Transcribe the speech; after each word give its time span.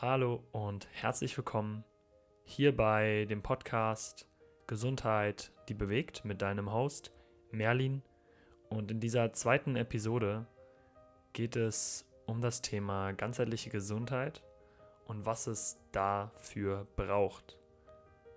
Hallo 0.00 0.44
und 0.52 0.86
herzlich 0.92 1.36
willkommen 1.36 1.82
hier 2.44 2.76
bei 2.76 3.26
dem 3.28 3.42
Podcast 3.42 4.28
Gesundheit, 4.68 5.50
die 5.68 5.74
bewegt 5.74 6.24
mit 6.24 6.40
deinem 6.40 6.72
Host 6.72 7.10
Merlin. 7.50 8.02
Und 8.68 8.92
in 8.92 9.00
dieser 9.00 9.32
zweiten 9.32 9.74
Episode 9.74 10.46
geht 11.32 11.56
es 11.56 12.06
um 12.26 12.40
das 12.40 12.62
Thema 12.62 13.10
ganzheitliche 13.10 13.70
Gesundheit 13.70 14.44
und 15.04 15.26
was 15.26 15.48
es 15.48 15.80
dafür 15.90 16.86
braucht. 16.94 17.58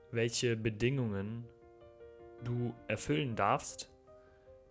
Welche 0.10 0.58
Bedingungen 0.58 1.46
du 2.44 2.74
erfüllen 2.88 3.36
darfst, 3.36 3.88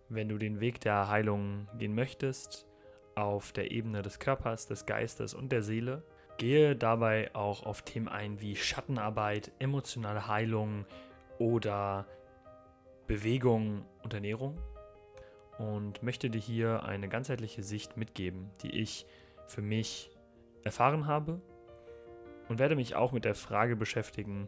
wenn 0.09 0.27
du 0.27 0.37
den 0.37 0.59
Weg 0.59 0.81
der 0.81 1.07
Heilung 1.07 1.69
gehen 1.77 1.95
möchtest, 1.95 2.67
auf 3.15 3.53
der 3.53 3.71
Ebene 3.71 4.01
des 4.01 4.19
Körpers, 4.19 4.67
des 4.67 4.85
Geistes 4.85 5.33
und 5.33 5.53
der 5.53 5.61
Seele 5.61 6.03
gehe 6.37 6.75
dabei 6.75 7.33
auch 7.33 7.63
auf 7.63 7.81
Themen 7.83 8.07
ein 8.07 8.41
wie 8.41 8.55
Schattenarbeit, 8.55 9.51
emotionale 9.59 10.27
Heilung 10.27 10.85
oder 11.37 12.05
Bewegung 13.07 13.85
und 14.03 14.13
Ernährung 14.13 14.57
und 15.57 16.01
möchte 16.01 16.29
dir 16.29 16.39
hier 16.39 16.83
eine 16.83 17.09
ganzheitliche 17.09 17.63
Sicht 17.63 17.97
mitgeben, 17.97 18.49
die 18.63 18.79
ich 18.79 19.05
für 19.47 19.61
mich 19.61 20.11
erfahren 20.63 21.07
habe 21.07 21.41
und 22.47 22.59
werde 22.59 22.75
mich 22.75 22.95
auch 22.95 23.11
mit 23.11 23.25
der 23.25 23.35
Frage 23.35 23.75
beschäftigen, 23.75 24.47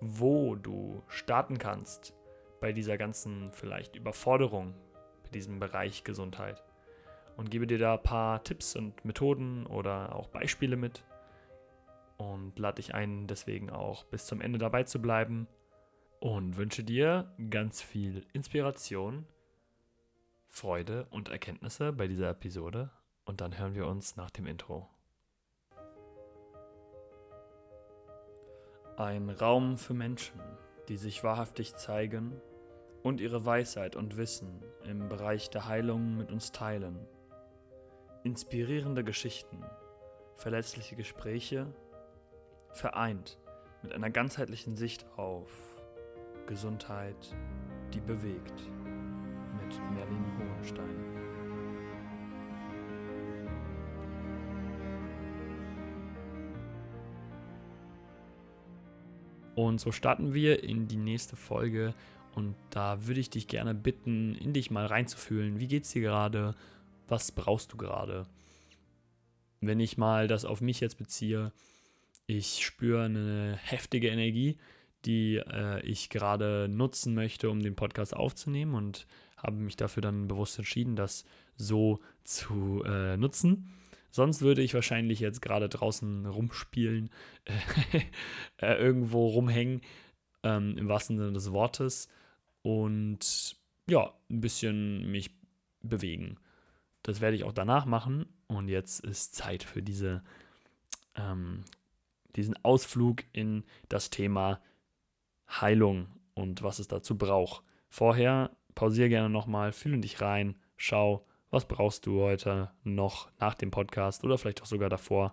wo 0.00 0.54
du 0.54 1.02
starten 1.08 1.58
kannst 1.58 2.14
bei 2.60 2.72
dieser 2.72 2.98
ganzen 2.98 3.50
vielleicht 3.52 3.96
Überforderung, 3.96 4.74
bei 5.22 5.30
diesem 5.30 5.58
Bereich 5.58 6.04
Gesundheit. 6.04 6.62
Und 7.36 7.50
gebe 7.50 7.66
dir 7.66 7.78
da 7.78 7.94
ein 7.94 8.02
paar 8.02 8.42
Tipps 8.42 8.76
und 8.76 9.04
Methoden 9.04 9.66
oder 9.66 10.14
auch 10.16 10.28
Beispiele 10.28 10.76
mit, 10.76 11.04
und 12.18 12.58
lade 12.58 12.76
dich 12.76 12.94
ein, 12.94 13.26
deswegen 13.26 13.70
auch 13.70 14.04
bis 14.04 14.26
zum 14.26 14.40
Ende 14.40 14.58
dabei 14.58 14.84
zu 14.84 15.00
bleiben 15.00 15.46
und 16.20 16.56
wünsche 16.56 16.82
dir 16.82 17.32
ganz 17.50 17.82
viel 17.82 18.26
Inspiration, 18.32 19.26
Freude 20.48 21.06
und 21.10 21.28
Erkenntnisse 21.28 21.92
bei 21.92 22.06
dieser 22.06 22.30
Episode 22.30 22.90
und 23.24 23.40
dann 23.40 23.58
hören 23.58 23.74
wir 23.74 23.86
uns 23.86 24.16
nach 24.16 24.30
dem 24.30 24.46
Intro. 24.46 24.88
Ein 28.96 29.28
Raum 29.28 29.76
für 29.76 29.92
Menschen, 29.92 30.40
die 30.88 30.96
sich 30.96 31.22
wahrhaftig 31.22 31.74
zeigen 31.74 32.40
und 33.02 33.20
ihre 33.20 33.44
Weisheit 33.44 33.94
und 33.94 34.16
Wissen 34.16 34.64
im 34.84 35.10
Bereich 35.10 35.50
der 35.50 35.66
Heilung 35.66 36.16
mit 36.16 36.32
uns 36.32 36.50
teilen. 36.50 37.06
Inspirierende 38.26 39.04
Geschichten, 39.04 39.62
verletzliche 40.34 40.96
Gespräche 40.96 41.72
vereint 42.72 43.38
mit 43.84 43.92
einer 43.92 44.10
ganzheitlichen 44.10 44.74
Sicht 44.74 45.06
auf 45.16 45.48
Gesundheit, 46.48 47.36
die 47.94 48.00
bewegt, 48.00 48.68
mit 49.62 49.80
Merlin 49.94 50.24
Hohenstein. 50.40 50.96
Und 59.54 59.80
so 59.80 59.92
starten 59.92 60.34
wir 60.34 60.64
in 60.64 60.88
die 60.88 60.96
nächste 60.96 61.36
Folge 61.36 61.94
und 62.34 62.56
da 62.70 63.06
würde 63.06 63.20
ich 63.20 63.30
dich 63.30 63.46
gerne 63.46 63.72
bitten, 63.72 64.34
in 64.34 64.52
dich 64.52 64.72
mal 64.72 64.86
reinzufühlen. 64.86 65.60
Wie 65.60 65.68
geht's 65.68 65.92
dir 65.92 66.02
gerade? 66.02 66.56
Was 67.08 67.32
brauchst 67.32 67.72
du 67.72 67.76
gerade? 67.76 68.26
Wenn 69.60 69.80
ich 69.80 69.96
mal 69.96 70.28
das 70.28 70.44
auf 70.44 70.60
mich 70.60 70.80
jetzt 70.80 70.98
beziehe, 70.98 71.52
ich 72.26 72.64
spüre 72.64 73.04
eine 73.04 73.58
heftige 73.62 74.08
Energie, 74.08 74.58
die 75.04 75.36
äh, 75.36 75.80
ich 75.82 76.10
gerade 76.10 76.68
nutzen 76.68 77.14
möchte, 77.14 77.48
um 77.50 77.60
den 77.60 77.76
Podcast 77.76 78.14
aufzunehmen 78.14 78.74
und 78.74 79.06
habe 79.36 79.56
mich 79.56 79.76
dafür 79.76 80.00
dann 80.00 80.28
bewusst 80.28 80.58
entschieden, 80.58 80.96
das 80.96 81.24
so 81.56 82.00
zu 82.24 82.82
äh, 82.84 83.16
nutzen. 83.16 83.72
Sonst 84.10 84.40
würde 84.40 84.62
ich 84.62 84.74
wahrscheinlich 84.74 85.20
jetzt 85.20 85.42
gerade 85.42 85.68
draußen 85.68 86.26
rumspielen, 86.26 87.10
äh, 88.56 88.74
irgendwo 88.74 89.28
rumhängen, 89.28 89.82
ähm, 90.42 90.76
im 90.78 90.88
wahrsten 90.88 91.18
Sinne 91.18 91.32
des 91.32 91.52
Wortes 91.52 92.08
und 92.62 93.56
ja, 93.88 94.12
ein 94.30 94.40
bisschen 94.40 95.10
mich 95.10 95.30
bewegen. 95.82 96.38
Das 97.06 97.20
werde 97.20 97.36
ich 97.36 97.44
auch 97.44 97.52
danach 97.52 97.86
machen 97.86 98.26
und 98.48 98.66
jetzt 98.66 98.98
ist 99.04 99.36
Zeit 99.36 99.62
für 99.62 99.80
diese 99.80 100.24
ähm, 101.14 101.62
diesen 102.34 102.56
Ausflug 102.64 103.22
in 103.32 103.62
das 103.88 104.10
Thema 104.10 104.60
Heilung 105.48 106.08
und 106.34 106.64
was 106.64 106.80
es 106.80 106.88
dazu 106.88 107.16
braucht. 107.16 107.62
Vorher 107.88 108.50
pausiere 108.74 109.08
gerne 109.08 109.30
nochmal, 109.30 109.70
fühle 109.70 109.98
dich 109.98 110.20
rein, 110.20 110.56
schau, 110.76 111.24
was 111.50 111.68
brauchst 111.68 112.06
du 112.06 112.22
heute 112.22 112.72
noch 112.82 113.30
nach 113.38 113.54
dem 113.54 113.70
Podcast 113.70 114.24
oder 114.24 114.36
vielleicht 114.36 114.62
auch 114.62 114.66
sogar 114.66 114.90
davor 114.90 115.32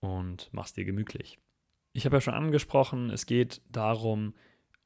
und 0.00 0.48
mach's 0.52 0.72
dir 0.72 0.86
gemütlich. 0.86 1.38
Ich 1.92 2.06
habe 2.06 2.16
ja 2.16 2.22
schon 2.22 2.32
angesprochen, 2.32 3.10
es 3.10 3.26
geht 3.26 3.60
darum, 3.70 4.32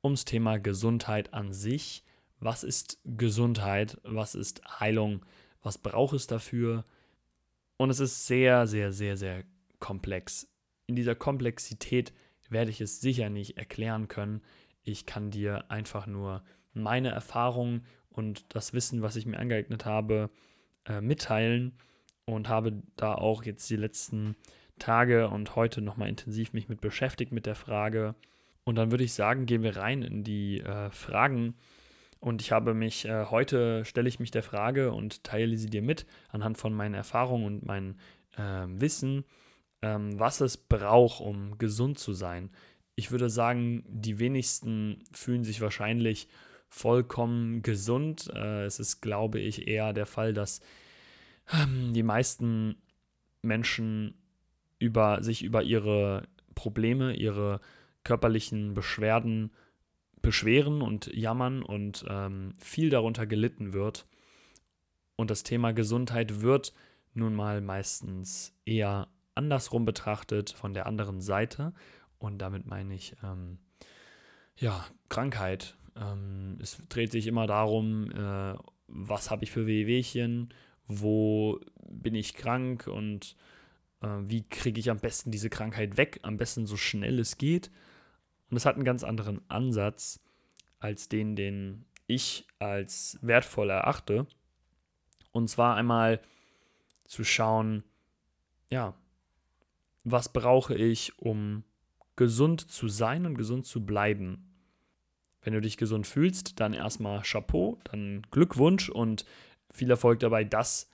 ums 0.02 0.24
Thema 0.24 0.58
Gesundheit 0.58 1.32
an 1.32 1.52
sich. 1.52 2.02
Was 2.40 2.64
ist 2.64 2.98
Gesundheit? 3.04 4.00
Was 4.02 4.34
ist 4.34 4.80
Heilung? 4.80 5.24
Was 5.68 5.78
braucht 5.78 6.14
es 6.14 6.26
dafür? 6.26 6.84
Und 7.76 7.90
es 7.90 8.00
ist 8.00 8.26
sehr, 8.26 8.66
sehr, 8.66 8.90
sehr, 8.90 9.16
sehr 9.16 9.44
komplex 9.78 10.48
in 10.88 10.96
dieser 10.96 11.14
Komplexität 11.14 12.12
werde 12.48 12.70
ich 12.70 12.80
es 12.80 13.00
sicher 13.00 13.30
nicht 13.30 13.58
erklären 13.58 14.08
können. 14.08 14.40
Ich 14.82 15.06
kann 15.06 15.30
dir 15.30 15.70
einfach 15.70 16.06
nur 16.06 16.42
meine 16.72 17.10
Erfahrungen 17.10 17.84
und 18.10 18.46
das 18.54 18.72
Wissen, 18.72 19.02
was 19.02 19.16
ich 19.16 19.26
mir 19.26 19.38
angeeignet 19.38 19.84
habe, 19.84 20.30
äh, 20.86 21.00
mitteilen 21.00 21.78
und 22.24 22.48
habe 22.48 22.82
da 22.96 23.14
auch 23.14 23.44
jetzt 23.44 23.68
die 23.70 23.76
letzten 23.76 24.34
Tage 24.78 25.28
und 25.28 25.56
heute 25.56 25.82
nochmal 25.82 26.08
intensiv 26.08 26.52
mich 26.52 26.68
mit 26.68 26.80
beschäftigt 26.80 27.32
mit 27.32 27.46
der 27.46 27.54
Frage. 27.54 28.14
Und 28.64 28.76
dann 28.76 28.90
würde 28.90 29.04
ich 29.04 29.12
sagen, 29.12 29.46
gehen 29.46 29.62
wir 29.62 29.76
rein 29.76 30.02
in 30.02 30.24
die 30.24 30.60
äh, 30.60 30.90
Fragen. 30.90 31.54
Und 32.20 32.42
ich 32.42 32.52
habe 32.52 32.74
mich, 32.74 33.04
äh, 33.04 33.26
heute 33.26 33.84
stelle 33.84 34.08
ich 34.08 34.18
mich 34.18 34.30
der 34.30 34.42
Frage 34.42 34.92
und 34.92 35.24
teile 35.24 35.56
sie 35.56 35.70
dir 35.70 35.82
mit 35.82 36.06
anhand 36.30 36.58
von 36.58 36.74
meinen 36.74 36.94
Erfahrungen 36.94 37.44
und 37.46 37.66
meinem 37.66 37.96
ähm, 38.36 38.80
Wissen 38.80 39.24
ähm, 39.82 40.18
was 40.18 40.40
es 40.40 40.56
braucht, 40.56 41.20
um 41.20 41.58
gesund 41.58 41.98
zu 41.98 42.12
sein. 42.12 42.50
Ich 42.94 43.10
würde 43.10 43.30
sagen, 43.30 43.84
die 43.86 44.18
wenigsten 44.18 45.04
fühlen 45.12 45.44
sich 45.44 45.60
wahrscheinlich 45.60 46.28
vollkommen 46.68 47.62
gesund. 47.62 48.30
Äh, 48.34 48.64
es 48.64 48.80
ist, 48.80 49.00
glaube 49.00 49.38
ich, 49.38 49.68
eher 49.68 49.92
der 49.92 50.06
Fall, 50.06 50.34
dass 50.34 50.60
ähm, 51.52 51.92
die 51.94 52.02
meisten 52.02 52.76
Menschen 53.42 54.14
über, 54.78 55.22
sich 55.22 55.44
über 55.44 55.62
ihre 55.62 56.26
Probleme, 56.54 57.14
ihre 57.14 57.60
körperlichen 58.02 58.74
Beschwerden 58.74 59.52
beschweren 60.22 60.82
und 60.82 61.06
jammern 61.14 61.62
und 61.62 62.04
ähm, 62.08 62.54
viel 62.58 62.90
darunter 62.90 63.26
gelitten 63.26 63.72
wird. 63.72 64.06
Und 65.16 65.30
das 65.30 65.42
Thema 65.42 65.72
Gesundheit 65.72 66.42
wird 66.42 66.72
nun 67.14 67.34
mal 67.34 67.60
meistens 67.60 68.54
eher 68.64 69.08
andersrum 69.34 69.84
betrachtet, 69.84 70.50
von 70.50 70.74
der 70.74 70.86
anderen 70.86 71.20
Seite. 71.20 71.72
Und 72.18 72.38
damit 72.38 72.66
meine 72.66 72.94
ich, 72.94 73.16
ähm, 73.22 73.58
ja, 74.56 74.84
Krankheit. 75.08 75.76
Ähm, 75.96 76.58
es 76.60 76.78
dreht 76.88 77.12
sich 77.12 77.26
immer 77.26 77.46
darum, 77.46 78.10
äh, 78.10 78.54
was 78.88 79.30
habe 79.30 79.44
ich 79.44 79.50
für 79.50 79.66
Wehwehchen, 79.66 80.52
wo 80.86 81.60
bin 81.88 82.14
ich 82.14 82.34
krank 82.34 82.86
und 82.86 83.36
äh, 84.02 84.08
wie 84.22 84.42
kriege 84.42 84.80
ich 84.80 84.90
am 84.90 84.98
besten 84.98 85.30
diese 85.30 85.50
Krankheit 85.50 85.96
weg, 85.96 86.20
am 86.22 86.36
besten 86.36 86.66
so 86.66 86.76
schnell 86.76 87.18
es 87.18 87.38
geht. 87.38 87.70
Und 88.50 88.56
es 88.56 88.66
hat 88.66 88.76
einen 88.76 88.84
ganz 88.84 89.04
anderen 89.04 89.40
Ansatz 89.48 90.20
als 90.78 91.08
den, 91.08 91.36
den 91.36 91.84
ich 92.06 92.46
als 92.58 93.18
wertvoll 93.20 93.70
erachte. 93.70 94.26
Und 95.32 95.48
zwar 95.48 95.76
einmal 95.76 96.20
zu 97.04 97.24
schauen, 97.24 97.84
ja, 98.70 98.94
was 100.04 100.32
brauche 100.32 100.74
ich, 100.74 101.18
um 101.18 101.64
gesund 102.16 102.70
zu 102.70 102.88
sein 102.88 103.26
und 103.26 103.36
gesund 103.36 103.66
zu 103.66 103.84
bleiben. 103.84 104.44
Wenn 105.42 105.52
du 105.52 105.60
dich 105.60 105.76
gesund 105.76 106.06
fühlst, 106.06 106.60
dann 106.60 106.72
erstmal 106.72 107.22
Chapeau, 107.22 107.78
dann 107.84 108.22
Glückwunsch 108.30 108.88
und 108.88 109.24
viel 109.70 109.90
Erfolg 109.90 110.18
dabei, 110.20 110.44
das 110.44 110.90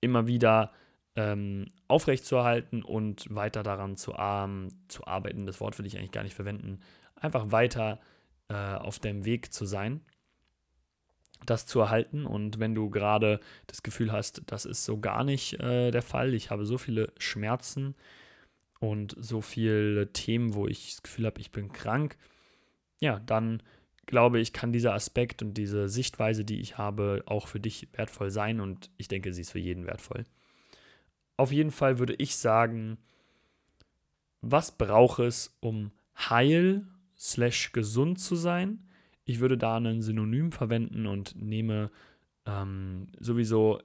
immer 0.00 0.26
wieder 0.26 0.72
ähm, 1.16 1.66
aufrechtzuerhalten 1.88 2.82
und 2.82 3.34
weiter 3.34 3.62
daran 3.62 3.96
zu, 3.96 4.14
ähm, 4.18 4.68
zu 4.88 5.06
arbeiten. 5.06 5.46
Das 5.46 5.60
Wort 5.60 5.78
will 5.78 5.86
ich 5.86 5.98
eigentlich 5.98 6.12
gar 6.12 6.22
nicht 6.22 6.34
verwenden. 6.34 6.80
Einfach 7.14 7.50
weiter 7.50 8.00
äh, 8.48 8.54
auf 8.54 8.98
dem 8.98 9.24
Weg 9.24 9.52
zu 9.52 9.64
sein, 9.64 10.02
das 11.46 11.66
zu 11.66 11.80
erhalten. 11.80 12.26
Und 12.26 12.60
wenn 12.60 12.74
du 12.74 12.90
gerade 12.90 13.40
das 13.66 13.82
Gefühl 13.82 14.12
hast, 14.12 14.42
das 14.46 14.64
ist 14.66 14.84
so 14.84 15.00
gar 15.00 15.24
nicht 15.24 15.54
äh, 15.60 15.90
der 15.90 16.02
Fall, 16.02 16.34
ich 16.34 16.50
habe 16.50 16.66
so 16.66 16.78
viele 16.78 17.12
Schmerzen, 17.18 17.94
und 18.78 19.14
so 19.18 19.40
viele 19.40 20.12
Themen, 20.12 20.54
wo 20.54 20.66
ich 20.66 20.90
das 20.90 21.02
Gefühl 21.02 21.26
habe, 21.26 21.40
ich 21.40 21.50
bin 21.50 21.72
krank, 21.72 22.16
ja, 23.00 23.20
dann 23.20 23.62
glaube 24.06 24.38
ich, 24.38 24.52
kann 24.52 24.72
dieser 24.72 24.94
Aspekt 24.94 25.42
und 25.42 25.54
diese 25.54 25.88
Sichtweise, 25.88 26.44
die 26.44 26.60
ich 26.60 26.78
habe, 26.78 27.22
auch 27.26 27.48
für 27.48 27.60
dich 27.60 27.88
wertvoll 27.92 28.30
sein 28.30 28.60
und 28.60 28.90
ich 28.96 29.08
denke, 29.08 29.32
sie 29.32 29.40
ist 29.40 29.52
für 29.52 29.58
jeden 29.58 29.86
wertvoll. 29.86 30.24
Auf 31.36 31.52
jeden 31.52 31.70
Fall 31.70 31.98
würde 31.98 32.14
ich 32.14 32.36
sagen, 32.36 32.98
was 34.40 34.72
braucht 34.72 35.18
es, 35.18 35.56
um 35.60 35.90
heil 36.16 36.86
slash 37.18 37.72
gesund 37.72 38.20
zu 38.20 38.36
sein? 38.36 38.78
Ich 39.24 39.40
würde 39.40 39.58
da 39.58 39.76
ein 39.76 40.02
Synonym 40.02 40.52
verwenden 40.52 41.06
und 41.06 41.34
nehme 41.36 41.90
ähm, 42.46 43.08
sowieso, 43.18 43.80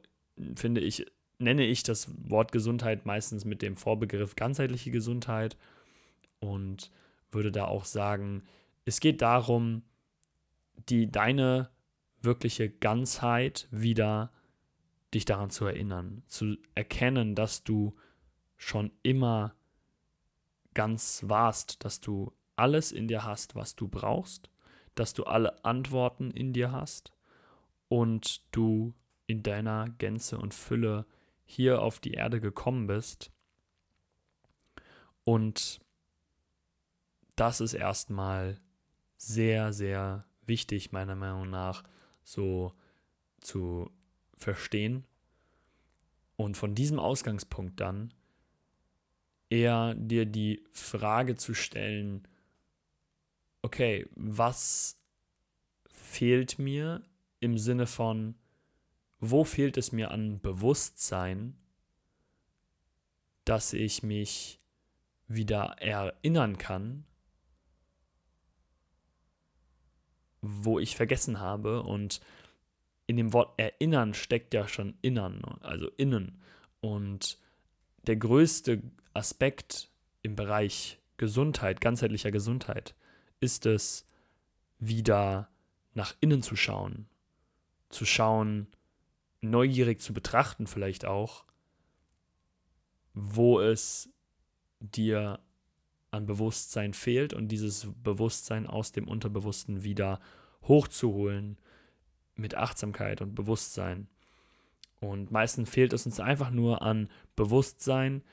finde 0.56 0.82
ich, 0.82 1.06
nenne 1.40 1.66
ich 1.66 1.84
das 1.84 2.10
Wort 2.30 2.52
Gesundheit 2.52 3.06
meistens 3.06 3.44
mit 3.44 3.62
dem 3.62 3.76
Vorbegriff 3.76 4.36
ganzheitliche 4.36 4.92
Gesundheit 4.92 5.58
und 6.40 6.92
würde 7.32 7.52
da 7.52 7.66
auch 7.66 7.86
sagen, 7.86 8.44
es 8.86 9.00
geht 9.00 9.22
darum, 9.22 9.82
die 10.90 11.12
deine 11.12 11.70
wirkliche 12.22 12.70
Ganzheit 12.70 13.68
wieder 13.72 14.32
dich 15.14 15.26
daran 15.26 15.50
zu 15.50 15.66
erinnern, 15.66 16.24
zu 16.28 16.58
erkennen, 16.76 17.36
dass 17.36 17.64
du 17.64 17.96
schon 18.58 18.92
immer 19.04 19.56
ganz 20.74 21.24
warst, 21.28 21.84
dass 21.84 22.00
du 22.00 22.34
alles 22.56 22.92
in 22.92 23.08
dir 23.08 23.24
hast, 23.24 23.56
was 23.56 23.76
du 23.76 23.88
brauchst, 23.88 24.50
dass 24.96 25.14
du 25.14 25.24
alle 25.24 25.66
Antworten 25.66 26.32
in 26.32 26.54
dir 26.54 26.72
hast 26.72 27.12
und 27.88 28.44
du 28.56 28.94
in 29.28 29.44
deiner 29.44 29.90
Gänze 29.98 30.38
und 30.38 30.54
Fülle 30.54 31.06
hier 31.46 31.82
auf 31.82 32.00
die 32.00 32.14
Erde 32.14 32.40
gekommen 32.40 32.88
bist. 32.88 33.32
Und 35.24 35.82
das 37.36 37.62
ist 37.62 37.74
erstmal 37.74 38.62
sehr, 39.18 39.74
sehr 39.74 40.26
wichtig, 40.46 40.92
meiner 40.92 41.16
Meinung 41.16 41.50
nach, 41.50 41.84
so 42.24 42.74
zu 43.40 43.92
verstehen. 44.44 45.06
Und 46.36 46.58
von 46.58 46.76
diesem 46.76 47.00
Ausgangspunkt 47.00 47.80
dann 47.80 48.14
eher 49.50 49.94
dir 49.96 50.26
die 50.26 50.64
Frage 50.72 51.36
zu 51.36 51.54
stellen, 51.54 52.28
okay, 53.62 54.08
was 54.16 54.98
fehlt 55.88 56.58
mir 56.58 57.04
im 57.40 57.58
Sinne 57.58 57.86
von, 57.86 58.36
wo 59.20 59.44
fehlt 59.44 59.78
es 59.78 59.92
mir 59.92 60.12
an 60.12 60.40
Bewusstsein, 60.42 61.58
dass 63.46 63.74
ich 63.74 64.04
mich 64.04 64.60
wieder 65.28 65.76
erinnern 65.80 66.58
kann, 66.58 67.06
wo 70.42 70.80
ich 70.80 70.96
vergessen 70.96 71.40
habe. 71.40 71.84
Und 71.84 72.22
in 73.12 73.18
dem 73.18 73.34
Wort 73.34 73.60
erinnern 73.60 74.14
steckt 74.14 74.54
ja 74.54 74.70
schon 74.70 74.96
innern, 75.02 75.42
also 75.60 75.90
innen. 75.98 76.40
Und 76.80 77.38
der 78.08 78.16
größte 78.16 78.82
Aspekt 79.14 79.90
im 80.22 80.38
Bereich 80.38 80.98
Gesundheit, 81.18 81.82
ganzheitlicher 81.82 82.32
Gesundheit, 82.32 82.96
ist 83.42 83.66
es, 83.66 84.06
wieder 84.80 85.50
nach 85.94 86.16
innen 86.22 86.42
zu 86.42 86.56
schauen, 86.56 87.08
zu 87.90 88.06
schauen, 88.06 88.68
neugierig 89.42 90.00
zu 90.00 90.14
betrachten 90.14 90.66
vielleicht 90.66 91.04
auch, 91.04 91.44
wo 93.14 93.60
es 93.60 94.10
dir 94.80 95.40
an 96.12 96.26
Bewusstsein 96.26 96.94
fehlt 96.94 97.34
und 97.34 97.50
dieses 97.50 97.88
Bewusstsein 98.02 98.68
aus 98.68 98.94
dem 98.94 99.10
Unterbewussten 99.10 99.84
wieder 99.84 100.22
hochzuholen 100.64 101.58
mit 102.42 102.56
Achtsamkeit 102.56 103.22
und 103.22 103.36
Bewusstsein. 103.36 104.08
Und 105.00 105.32
meistens 105.32 105.70
fehlt 105.70 105.94
es 105.94 106.06
uns 106.06 106.20
einfach 106.20 106.52
nur 106.52 106.82
an 106.82 107.10
Bewusstsein, 107.36 108.24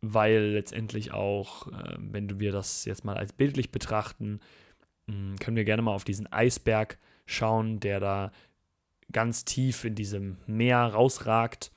weil 0.00 0.52
letztendlich 0.52 1.12
auch, 1.12 1.66
äh, 1.68 1.96
wenn 1.98 2.38
wir 2.38 2.52
das 2.52 2.84
jetzt 2.84 3.04
mal 3.04 3.16
als 3.16 3.32
bildlich 3.32 3.72
betrachten, 3.72 4.40
hm, 5.08 5.36
können 5.40 5.56
wir 5.56 5.64
gerne 5.64 5.82
mal 5.82 5.94
auf 5.94 6.04
diesen 6.04 6.30
Eisberg 6.32 6.98
schauen, 7.26 7.80
der 7.80 8.00
da 8.00 8.32
ganz 9.12 9.44
tief 9.44 9.84
in 9.84 9.94
diesem 9.94 10.36
Meer 10.46 10.78
rausragt. 10.78 11.72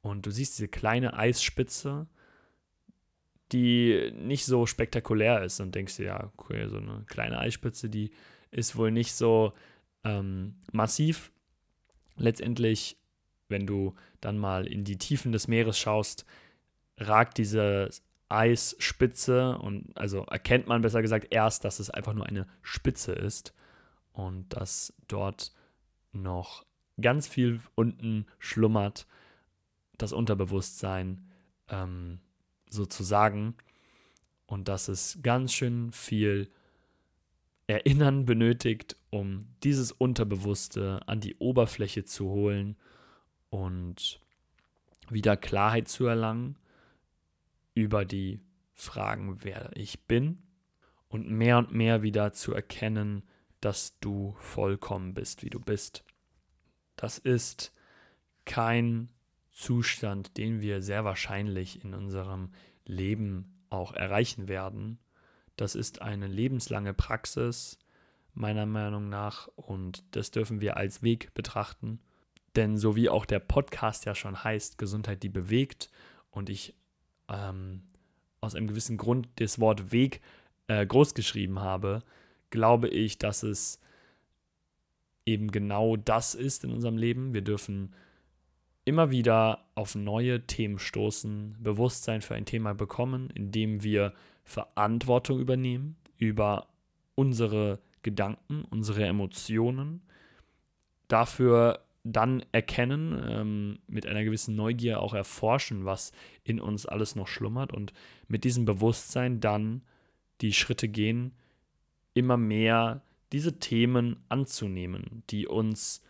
Und 0.00 0.26
du 0.26 0.30
siehst 0.30 0.58
diese 0.58 0.68
kleine 0.68 1.14
Eisspitze, 1.14 2.06
die 3.52 4.12
nicht 4.14 4.46
so 4.46 4.66
spektakulär 4.66 5.42
ist 5.42 5.60
und 5.60 5.74
denkst 5.74 5.96
dir, 5.96 6.06
ja, 6.06 6.32
okay, 6.36 6.68
so 6.68 6.78
eine 6.78 7.04
kleine 7.06 7.38
Eisspitze, 7.38 7.88
die 7.88 8.10
ist 8.50 8.76
wohl 8.76 8.90
nicht 8.90 9.12
so 9.12 9.52
ähm, 10.04 10.56
massiv. 10.72 11.32
Letztendlich, 12.16 12.96
wenn 13.48 13.66
du 13.66 13.94
dann 14.20 14.38
mal 14.38 14.66
in 14.66 14.84
die 14.84 14.98
Tiefen 14.98 15.32
des 15.32 15.48
Meeres 15.48 15.78
schaust, 15.78 16.24
ragt 16.98 17.38
diese 17.38 17.90
Eisspitze 18.28 19.58
und 19.58 19.96
also 19.96 20.24
erkennt 20.24 20.66
man 20.66 20.82
besser 20.82 21.02
gesagt 21.02 21.28
erst, 21.30 21.64
dass 21.64 21.80
es 21.80 21.90
einfach 21.90 22.14
nur 22.14 22.26
eine 22.26 22.46
Spitze 22.62 23.12
ist 23.12 23.52
und 24.12 24.48
dass 24.54 24.94
dort 25.08 25.52
noch 26.12 26.64
ganz 27.00 27.26
viel 27.26 27.60
unten 27.74 28.26
schlummert, 28.38 29.06
das 29.98 30.12
Unterbewusstsein 30.12 31.28
ähm, 31.68 32.20
sozusagen 32.68 33.54
und 34.46 34.68
dass 34.68 34.88
es 34.88 35.18
ganz 35.22 35.52
schön 35.52 35.92
viel 35.92 36.50
Erinnern 37.72 38.26
benötigt, 38.26 38.96
um 39.08 39.46
dieses 39.62 39.92
Unterbewusste 39.92 41.00
an 41.06 41.20
die 41.20 41.36
Oberfläche 41.36 42.04
zu 42.04 42.28
holen 42.28 42.76
und 43.48 44.20
wieder 45.08 45.38
Klarheit 45.38 45.88
zu 45.88 46.06
erlangen 46.06 46.58
über 47.74 48.04
die 48.04 48.40
Fragen, 48.74 49.38
wer 49.42 49.70
ich 49.74 50.04
bin 50.04 50.42
und 51.08 51.30
mehr 51.30 51.56
und 51.58 51.72
mehr 51.72 52.02
wieder 52.02 52.32
zu 52.32 52.52
erkennen, 52.52 53.22
dass 53.60 53.98
du 54.00 54.34
vollkommen 54.38 55.14
bist, 55.14 55.42
wie 55.42 55.50
du 55.50 55.58
bist. 55.58 56.04
Das 56.96 57.16
ist 57.16 57.72
kein 58.44 59.08
Zustand, 59.50 60.36
den 60.36 60.60
wir 60.60 60.82
sehr 60.82 61.04
wahrscheinlich 61.04 61.82
in 61.84 61.94
unserem 61.94 62.52
Leben 62.84 63.64
auch 63.70 63.94
erreichen 63.94 64.48
werden. 64.48 64.98
Das 65.56 65.74
ist 65.74 66.02
eine 66.02 66.26
lebenslange 66.26 66.94
Praxis, 66.94 67.78
meiner 68.34 68.66
Meinung 68.66 69.08
nach, 69.08 69.48
und 69.56 70.04
das 70.16 70.30
dürfen 70.30 70.60
wir 70.60 70.76
als 70.76 71.02
Weg 71.02 71.34
betrachten. 71.34 72.00
Denn 72.56 72.76
so 72.76 72.96
wie 72.96 73.08
auch 73.08 73.26
der 73.26 73.40
Podcast 73.40 74.04
ja 74.04 74.14
schon 74.14 74.42
heißt, 74.42 74.78
Gesundheit, 74.78 75.22
die 75.22 75.28
bewegt, 75.28 75.90
und 76.30 76.48
ich 76.48 76.74
ähm, 77.28 77.82
aus 78.40 78.54
einem 78.54 78.66
gewissen 78.66 78.96
Grund 78.96 79.28
das 79.36 79.58
Wort 79.60 79.92
Weg 79.92 80.20
äh, 80.66 80.84
groß 80.86 81.14
habe, 81.56 82.02
glaube 82.50 82.88
ich, 82.88 83.18
dass 83.18 83.42
es 83.42 83.80
eben 85.24 85.50
genau 85.50 85.96
das 85.96 86.34
ist 86.34 86.64
in 86.64 86.72
unserem 86.72 86.96
Leben. 86.96 87.34
Wir 87.34 87.42
dürfen 87.42 87.94
immer 88.84 89.10
wieder 89.10 89.64
auf 89.74 89.94
neue 89.94 90.46
Themen 90.46 90.78
stoßen, 90.78 91.56
Bewusstsein 91.60 92.22
für 92.22 92.34
ein 92.34 92.46
Thema 92.46 92.74
bekommen, 92.74 93.30
indem 93.30 93.82
wir 93.82 94.12
Verantwortung 94.44 95.38
übernehmen 95.40 95.96
über 96.16 96.68
unsere 97.14 97.80
Gedanken, 98.02 98.64
unsere 98.70 99.04
Emotionen, 99.04 100.02
dafür 101.08 101.80
dann 102.04 102.44
erkennen, 102.50 103.22
ähm, 103.28 103.78
mit 103.86 104.06
einer 104.06 104.24
gewissen 104.24 104.56
Neugier 104.56 105.00
auch 105.00 105.14
erforschen, 105.14 105.84
was 105.84 106.12
in 106.42 106.60
uns 106.60 106.86
alles 106.86 107.14
noch 107.14 107.28
schlummert 107.28 107.72
und 107.72 107.92
mit 108.26 108.44
diesem 108.44 108.64
Bewusstsein 108.64 109.40
dann 109.40 109.82
die 110.40 110.52
Schritte 110.52 110.88
gehen, 110.88 111.32
immer 112.14 112.36
mehr 112.36 113.02
diese 113.32 113.58
Themen 113.58 114.16
anzunehmen, 114.28 115.22
die 115.30 115.46
uns 115.46 116.02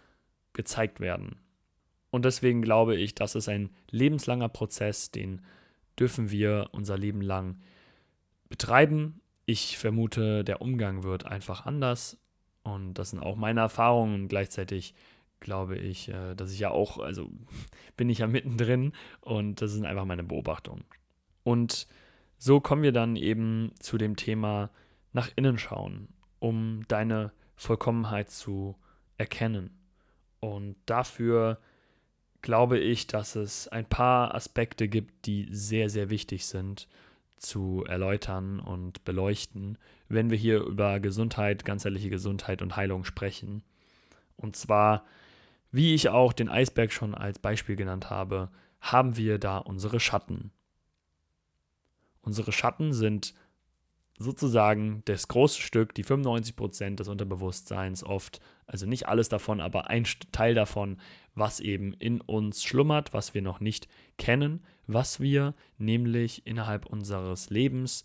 gezeigt 0.55 1.01
werden. 1.01 1.37
Und 2.11 2.25
deswegen 2.25 2.63
glaube 2.63 2.97
ich, 2.97 3.15
das 3.15 3.35
ist 3.35 3.49
ein 3.49 3.71
lebenslanger 3.91 4.49
Prozess, 4.49 5.11
den 5.11 5.43
dürfen 5.99 6.31
wir 6.31 6.69
unser 6.73 6.99
Leben 6.99 7.21
lang 7.21 7.61
betreiben. 8.53 9.23
Ich 9.47 9.79
vermute, 9.79 10.45
der 10.45 10.61
Umgang 10.61 11.05
wird 11.05 11.25
einfach 11.25 11.65
anders. 11.65 12.19
Und 12.63 12.95
das 12.95 13.09
sind 13.09 13.21
auch 13.21 13.35
meine 13.35 13.61
Erfahrungen. 13.61 14.29
Gleichzeitig 14.29 14.95
glaube 15.41 15.79
ich, 15.79 16.11
äh, 16.11 16.35
dass 16.35 16.53
ich 16.53 16.59
ja 16.59 16.71
auch, 16.71 16.99
also 16.99 17.31
bin 17.97 18.11
ich 18.11 18.19
ja 18.19 18.27
mittendrin 18.27 18.93
und 19.23 19.63
das 19.63 19.73
sind 19.73 19.87
einfach 19.87 20.05
meine 20.05 20.23
Beobachtungen. 20.23 20.85
Und 21.45 21.87
so 22.37 22.61
kommen 22.61 22.83
wir 22.83 22.93
dann 22.93 23.17
eben 23.17 23.73
zu 23.81 23.97
dem 23.97 24.17
Thema 24.17 24.69
nach 25.15 25.31
innen 25.35 25.57
schauen, 25.57 26.09
um 26.39 26.83
deine 26.89 27.33
Vollkommenheit 27.57 28.31
zu 28.31 28.77
erkennen. 29.17 29.71
Und 30.41 30.77
dafür 30.85 31.59
glaube 32.43 32.79
ich, 32.79 33.07
dass 33.07 33.35
es 33.35 33.67
ein 33.69 33.89
paar 33.89 34.35
Aspekte 34.35 34.89
gibt, 34.89 35.25
die 35.25 35.49
sehr, 35.51 35.89
sehr 35.89 36.11
wichtig 36.11 36.45
sind 36.45 36.87
zu 37.43 37.85
erläutern 37.87 38.61
und 38.61 39.05
beleuchten, 39.05 39.79
wenn 40.09 40.31
wir 40.31 40.39
hier 40.39 40.61
über 40.61 41.01
Gesundheit, 41.01 41.65
ganzheitliche 41.65 42.11
Gesundheit 42.11 42.63
und 42.63 42.77
Heilung 42.77 43.05
sprechen. 43.05 43.63
Und 44.37 44.57
zwar, 44.57 45.05
wie 45.71 45.95
ich 45.95 46.09
auch 46.09 46.33
den 46.33 46.49
Eisberg 46.49 46.93
schon 46.93 47.15
als 47.15 47.39
Beispiel 47.39 47.77
genannt 47.77 48.11
habe, 48.11 48.51
haben 48.81 49.17
wir 49.17 49.39
da 49.39 49.59
unsere 49.59 50.01
Schatten. 50.01 50.53
Unsere 52.21 52.53
Schatten 52.53 52.93
sind 52.93 53.35
sozusagen 54.19 55.03
das 55.07 55.29
große 55.29 55.61
Stück, 55.61 55.95
die 55.95 56.05
95% 56.05 56.97
des 56.97 57.09
Unterbewusstseins 57.09 58.05
oft, 58.05 58.41
also 58.67 58.87
nicht 58.87 59.09
alles 59.09 59.29
davon, 59.29 59.61
aber 59.61 59.89
ein 59.89 60.05
Teil 60.33 60.55
davon, 60.55 60.99
was 61.35 61.61
eben 61.61 61.93
in 61.95 62.21
uns 62.21 62.63
schlummert, 62.63 63.13
was 63.13 63.35
wir 63.35 63.43
noch 63.43 63.61
nicht 63.61 63.89
kennen, 64.19 64.65
was 64.87 65.21
wir 65.21 65.55
nämlich 65.79 66.47
innerhalb 66.47 66.87
unseres 66.87 67.51
Lebens 67.51 68.05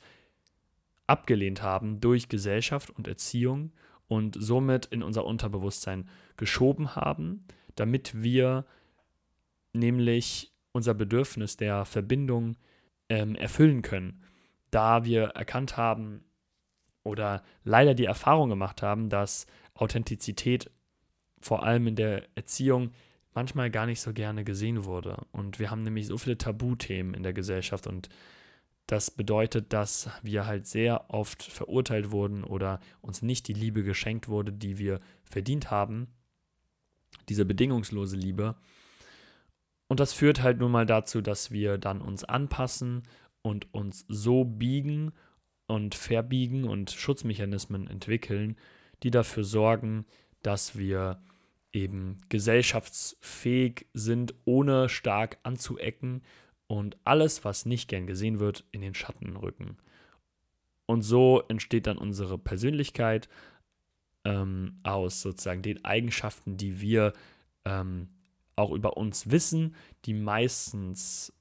abgelehnt 1.06 1.62
haben 1.62 2.00
durch 2.00 2.30
Gesellschaft 2.30 2.90
und 2.90 3.08
Erziehung 3.08 3.72
und 4.08 4.36
somit 4.40 4.86
in 4.88 5.04
unser 5.04 5.26
Unterbewusstsein 5.26 6.10
geschoben 6.36 6.96
haben, 6.96 7.46
damit 7.76 8.22
wir 8.22 8.66
nämlich 9.74 10.54
unser 10.72 10.94
Bedürfnis 10.94 11.58
der 11.58 11.86
Verbindung 11.86 12.58
ähm, 13.10 13.36
erfüllen 13.36 13.82
können. 13.82 14.22
Da 14.72 15.06
wir 15.06 15.24
erkannt 15.30 15.78
haben 15.78 16.24
oder 17.08 17.44
leider 17.64 17.94
die 17.96 18.06
Erfahrung 18.06 18.50
gemacht 18.50 18.82
haben, 18.82 19.10
dass 19.10 19.48
Authentizität 19.74 20.70
vor 21.40 21.64
allem 21.64 21.88
in 21.88 21.96
der 21.96 22.28
Erziehung 22.36 22.92
manchmal 23.34 23.70
gar 23.70 23.86
nicht 23.86 24.02
so 24.02 24.14
gerne 24.14 24.44
gesehen 24.44 24.86
wurde. 24.86 25.26
Und 25.32 25.60
wir 25.60 25.72
haben 25.72 25.84
nämlich 25.84 26.08
so 26.08 26.18
viele 26.18 26.38
Tabuthemen 26.38 27.14
in 27.14 27.24
der 27.24 27.34
Gesellschaft 27.34 27.88
und 27.88 28.10
das 28.88 29.12
bedeutet, 29.12 29.74
dass 29.74 30.10
wir 30.24 30.46
halt 30.46 30.66
sehr 30.66 31.10
oft 31.10 31.44
verurteilt 31.44 32.12
wurden 32.12 32.46
oder 32.46 32.80
uns 33.02 33.22
nicht 33.22 33.50
die 33.50 33.54
Liebe 33.54 33.84
geschenkt 33.84 34.30
wurde, 34.30 34.54
die 34.54 34.78
wir 34.78 35.02
verdient 35.26 35.70
haben. 35.70 36.08
Diese 37.28 37.44
bedingungslose 37.44 38.16
Liebe. 38.16 38.56
Und 39.90 40.00
das 40.00 40.14
führt 40.14 40.42
halt 40.42 40.60
nun 40.60 40.72
mal 40.72 40.86
dazu, 40.86 41.22
dass 41.22 41.52
wir 41.52 41.78
dann 41.78 42.02
uns 42.02 42.24
anpassen 42.24 43.04
und 43.42 43.74
uns 43.74 44.06
so 44.08 44.46
biegen 44.46 45.12
und 45.68 45.96
verbiegen 45.96 46.64
und 46.64 46.92
Schutzmechanismen 46.92 47.88
entwickeln, 47.88 48.58
die 49.04 49.12
dafür 49.12 49.44
sorgen, 49.44 50.06
dass 50.42 50.78
wir 50.78 51.22
eben 51.74 52.18
gesellschaftsfähig 52.30 53.86
sind, 53.94 54.34
ohne 54.46 54.90
stark 54.90 55.38
anzuecken 55.44 56.24
und 56.68 56.98
alles, 57.04 57.46
was 57.46 57.66
nicht 57.66 57.90
gern 57.90 58.08
gesehen 58.08 58.40
wird, 58.40 58.66
in 58.72 58.82
den 58.82 58.96
Schatten 58.96 59.36
rücken. 59.36 59.78
Und 60.86 61.02
so 61.02 61.44
entsteht 61.50 61.88
dann 61.88 61.98
unsere 61.98 62.38
Persönlichkeit 62.38 63.28
ähm, 64.24 64.80
aus 64.84 65.22
sozusagen 65.22 65.62
den 65.62 65.84
Eigenschaften, 65.86 66.58
die 66.58 66.82
wir 66.82 67.14
ähm, 67.66 68.08
auch 68.56 68.72
über 68.72 68.98
uns 68.98 69.30
wissen, 69.30 69.76
die 70.06 70.14
meistens 70.14 71.34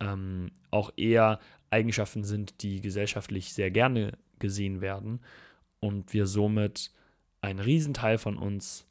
ähm, 0.00 0.52
auch 0.70 0.92
eher 0.96 1.40
Eigenschaften 1.70 2.24
sind, 2.24 2.62
die 2.62 2.80
gesellschaftlich 2.80 3.52
sehr 3.52 3.70
gerne 3.70 4.12
gesehen 4.38 4.80
werden 4.80 5.20
und 5.80 6.12
wir 6.12 6.26
somit 6.26 6.92
einen 7.40 7.58
Riesenteil 7.58 8.18
von 8.18 8.36
uns 8.36 8.86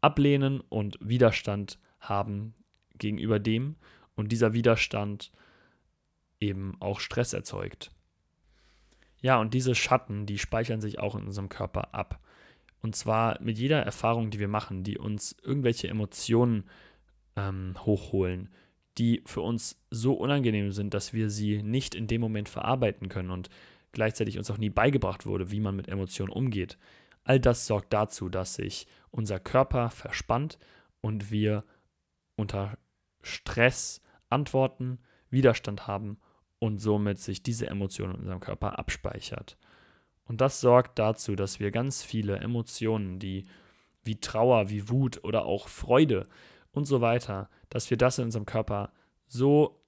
ablehnen 0.00 0.60
und 0.60 0.98
Widerstand 1.00 1.78
haben 2.00 2.54
gegenüber 2.98 3.38
dem 3.38 3.76
und 4.14 4.32
dieser 4.32 4.52
Widerstand 4.52 5.32
eben 6.40 6.76
auch 6.80 7.00
Stress 7.00 7.32
erzeugt. 7.32 7.92
Ja, 9.20 9.40
und 9.40 9.54
diese 9.54 9.74
Schatten, 9.74 10.26
die 10.26 10.38
speichern 10.38 10.80
sich 10.80 10.98
auch 10.98 11.14
in 11.14 11.24
unserem 11.24 11.48
Körper 11.48 11.94
ab. 11.94 12.20
Und 12.80 12.96
zwar 12.96 13.40
mit 13.40 13.58
jeder 13.58 13.80
Erfahrung, 13.80 14.30
die 14.30 14.40
wir 14.40 14.48
machen, 14.48 14.82
die 14.82 14.98
uns 14.98 15.36
irgendwelche 15.42 15.86
Emotionen 15.86 16.64
ähm, 17.36 17.74
hochholen, 17.78 18.48
die 18.98 19.22
für 19.24 19.40
uns 19.40 19.80
so 19.90 20.14
unangenehm 20.14 20.72
sind, 20.72 20.94
dass 20.94 21.12
wir 21.12 21.30
sie 21.30 21.62
nicht 21.62 21.94
in 21.94 22.06
dem 22.06 22.20
Moment 22.20 22.48
verarbeiten 22.48 23.08
können 23.08 23.30
und 23.30 23.48
gleichzeitig 23.92 24.38
uns 24.38 24.50
auch 24.50 24.58
nie 24.58 24.70
beigebracht 24.70 25.26
wurde, 25.26 25.50
wie 25.50 25.60
man 25.60 25.76
mit 25.76 25.88
Emotionen 25.88 26.30
umgeht. 26.30 26.78
All 27.24 27.40
das 27.40 27.66
sorgt 27.66 27.92
dazu, 27.92 28.28
dass 28.28 28.54
sich 28.54 28.86
unser 29.10 29.38
Körper 29.38 29.90
verspannt 29.90 30.58
und 31.00 31.30
wir 31.30 31.64
unter 32.36 32.76
Stress 33.22 34.02
antworten, 34.28 34.98
Widerstand 35.30 35.86
haben 35.86 36.18
und 36.58 36.78
somit 36.78 37.18
sich 37.18 37.42
diese 37.42 37.66
Emotion 37.66 38.10
in 38.10 38.20
unserem 38.20 38.40
Körper 38.40 38.78
abspeichert. 38.78 39.56
Und 40.24 40.40
das 40.40 40.60
sorgt 40.60 40.98
dazu, 40.98 41.34
dass 41.34 41.60
wir 41.60 41.70
ganz 41.70 42.02
viele 42.02 42.36
Emotionen, 42.36 43.18
die 43.18 43.46
wie 44.02 44.20
Trauer, 44.20 44.70
wie 44.70 44.88
Wut 44.88 45.22
oder 45.24 45.44
auch 45.44 45.68
Freude 45.68 46.28
und 46.72 46.86
so 46.86 47.00
weiter, 47.00 47.48
dass 47.72 47.88
wir 47.88 47.96
das 47.96 48.18
in 48.18 48.26
unserem 48.26 48.44
Körper 48.44 48.92
so 49.26 49.82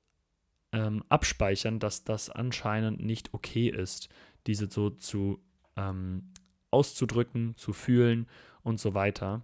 ähm, 0.72 1.04
abspeichern, 1.10 1.78
dass 1.78 2.02
das 2.02 2.30
anscheinend 2.30 3.04
nicht 3.04 3.34
okay 3.34 3.68
ist, 3.68 4.08
diese 4.46 4.70
so 4.70 4.88
zu 4.88 5.38
ähm, 5.76 6.32
auszudrücken, 6.70 7.54
zu 7.58 7.74
fühlen 7.74 8.26
und 8.62 8.80
so 8.80 8.94
weiter. 8.94 9.42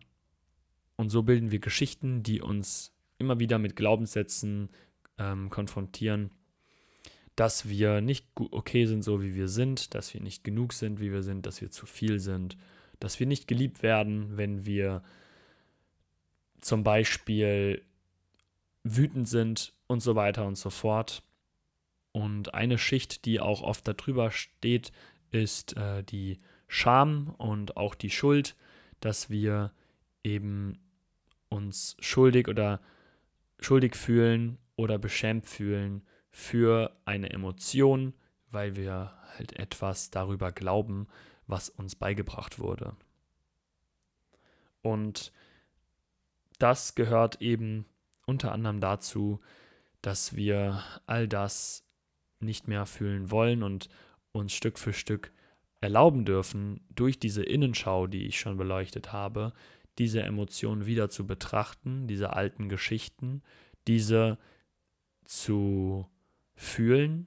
Und 0.96 1.10
so 1.10 1.22
bilden 1.22 1.50
wir 1.50 1.58
Geschichten, 1.58 2.22
die 2.22 2.40
uns 2.40 2.94
immer 3.18 3.38
wieder 3.40 3.58
mit 3.58 3.76
Glaubenssätzen 3.76 4.70
ähm, 5.18 5.50
konfrontieren, 5.50 6.30
dass 7.36 7.68
wir 7.68 8.00
nicht 8.00 8.26
okay 8.36 8.86
sind, 8.86 9.02
so 9.02 9.22
wie 9.22 9.34
wir 9.34 9.48
sind, 9.48 9.94
dass 9.94 10.14
wir 10.14 10.22
nicht 10.22 10.44
genug 10.44 10.72
sind, 10.72 10.98
wie 10.98 11.12
wir 11.12 11.22
sind, 11.22 11.44
dass 11.44 11.60
wir 11.60 11.70
zu 11.70 11.84
viel 11.84 12.20
sind, 12.20 12.56
dass 13.00 13.20
wir 13.20 13.26
nicht 13.26 13.46
geliebt 13.46 13.82
werden, 13.82 14.38
wenn 14.38 14.64
wir 14.64 15.02
zum 16.62 16.84
Beispiel 16.84 17.82
wütend 18.82 19.28
sind 19.28 19.74
und 19.86 20.00
so 20.00 20.14
weiter 20.14 20.46
und 20.46 20.56
so 20.56 20.70
fort. 20.70 21.22
Und 22.12 22.54
eine 22.54 22.78
Schicht, 22.78 23.24
die 23.24 23.40
auch 23.40 23.62
oft 23.62 23.86
darüber 23.86 24.30
steht, 24.30 24.92
ist 25.30 25.76
äh, 25.76 26.02
die 26.02 26.40
Scham 26.66 27.34
und 27.38 27.76
auch 27.76 27.94
die 27.94 28.10
Schuld, 28.10 28.56
dass 29.00 29.30
wir 29.30 29.72
eben 30.22 30.78
uns 31.48 31.96
schuldig 32.00 32.48
oder 32.48 32.80
schuldig 33.58 33.96
fühlen 33.96 34.58
oder 34.76 34.98
beschämt 34.98 35.46
fühlen 35.46 36.02
für 36.30 36.96
eine 37.04 37.30
Emotion, 37.30 38.14
weil 38.50 38.76
wir 38.76 39.12
halt 39.36 39.52
etwas 39.54 40.10
darüber 40.10 40.52
glauben, 40.52 41.06
was 41.46 41.68
uns 41.68 41.96
beigebracht 41.96 42.58
wurde. 42.58 42.96
Und 44.82 45.32
das 46.58 46.94
gehört 46.94 47.40
eben 47.42 47.84
unter 48.30 48.52
anderem 48.52 48.80
dazu, 48.80 49.40
dass 50.00 50.34
wir 50.34 50.82
all 51.06 51.28
das 51.28 51.84
nicht 52.40 52.68
mehr 52.68 52.86
fühlen 52.86 53.30
wollen 53.30 53.62
und 53.62 53.90
uns 54.32 54.54
Stück 54.54 54.78
für 54.78 54.94
Stück 54.94 55.32
erlauben 55.80 56.24
dürfen, 56.24 56.80
durch 56.94 57.18
diese 57.18 57.42
Innenschau, 57.42 58.06
die 58.06 58.26
ich 58.26 58.38
schon 58.38 58.56
beleuchtet 58.56 59.12
habe, 59.12 59.52
diese 59.98 60.22
Emotionen 60.22 60.86
wieder 60.86 61.10
zu 61.10 61.26
betrachten, 61.26 62.06
diese 62.06 62.32
alten 62.32 62.68
Geschichten, 62.68 63.42
diese 63.86 64.38
zu 65.24 66.06
fühlen 66.54 67.26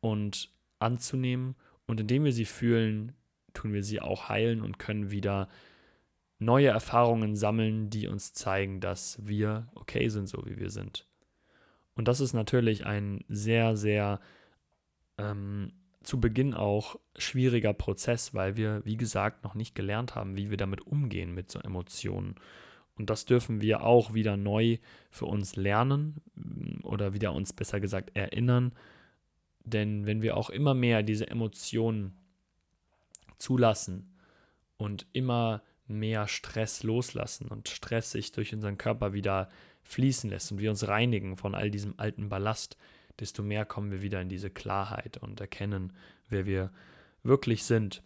und 0.00 0.50
anzunehmen. 0.78 1.56
Und 1.86 2.00
indem 2.00 2.24
wir 2.24 2.32
sie 2.32 2.44
fühlen, 2.44 3.12
tun 3.52 3.72
wir 3.72 3.82
sie 3.82 4.00
auch 4.00 4.28
heilen 4.28 4.62
und 4.62 4.78
können 4.78 5.10
wieder 5.10 5.48
neue 6.38 6.68
Erfahrungen 6.68 7.36
sammeln, 7.36 7.90
die 7.90 8.06
uns 8.06 8.32
zeigen, 8.32 8.80
dass 8.80 9.18
wir 9.22 9.68
okay 9.74 10.08
sind, 10.08 10.28
so 10.28 10.44
wie 10.46 10.58
wir 10.58 10.70
sind. 10.70 11.06
Und 11.94 12.06
das 12.06 12.20
ist 12.20 12.32
natürlich 12.32 12.86
ein 12.86 13.24
sehr, 13.28 13.76
sehr 13.76 14.20
ähm, 15.18 15.72
zu 16.02 16.20
Beginn 16.20 16.54
auch 16.54 16.96
schwieriger 17.16 17.72
Prozess, 17.72 18.34
weil 18.34 18.56
wir, 18.56 18.84
wie 18.84 18.96
gesagt, 18.96 19.42
noch 19.42 19.54
nicht 19.54 19.74
gelernt 19.74 20.14
haben, 20.14 20.36
wie 20.36 20.48
wir 20.48 20.56
damit 20.56 20.80
umgehen 20.80 21.34
mit 21.34 21.50
so 21.50 21.58
Emotionen. 21.58 22.36
Und 22.96 23.10
das 23.10 23.24
dürfen 23.24 23.60
wir 23.60 23.82
auch 23.82 24.14
wieder 24.14 24.36
neu 24.36 24.78
für 25.10 25.26
uns 25.26 25.56
lernen 25.56 26.20
mm, 26.34 26.84
oder 26.84 27.14
wieder 27.14 27.32
uns 27.32 27.52
besser 27.52 27.80
gesagt 27.80 28.16
erinnern. 28.16 28.72
Denn 29.64 30.06
wenn 30.06 30.22
wir 30.22 30.36
auch 30.36 30.50
immer 30.50 30.74
mehr 30.74 31.02
diese 31.02 31.28
Emotionen 31.28 32.16
zulassen 33.38 34.16
und 34.76 35.06
immer 35.12 35.62
mehr 35.88 36.28
Stress 36.28 36.82
loslassen 36.82 37.48
und 37.48 37.68
Stress 37.68 38.10
sich 38.10 38.32
durch 38.32 38.54
unseren 38.54 38.78
Körper 38.78 39.12
wieder 39.12 39.48
fließen 39.82 40.30
lässt 40.30 40.52
und 40.52 40.58
wir 40.58 40.70
uns 40.70 40.86
reinigen 40.86 41.36
von 41.36 41.54
all 41.54 41.70
diesem 41.70 41.94
alten 41.98 42.28
Ballast, 42.28 42.76
desto 43.18 43.42
mehr 43.42 43.64
kommen 43.64 43.90
wir 43.90 44.02
wieder 44.02 44.20
in 44.20 44.28
diese 44.28 44.50
Klarheit 44.50 45.16
und 45.16 45.40
erkennen, 45.40 45.92
wer 46.28 46.46
wir 46.46 46.70
wirklich 47.22 47.64
sind. 47.64 48.02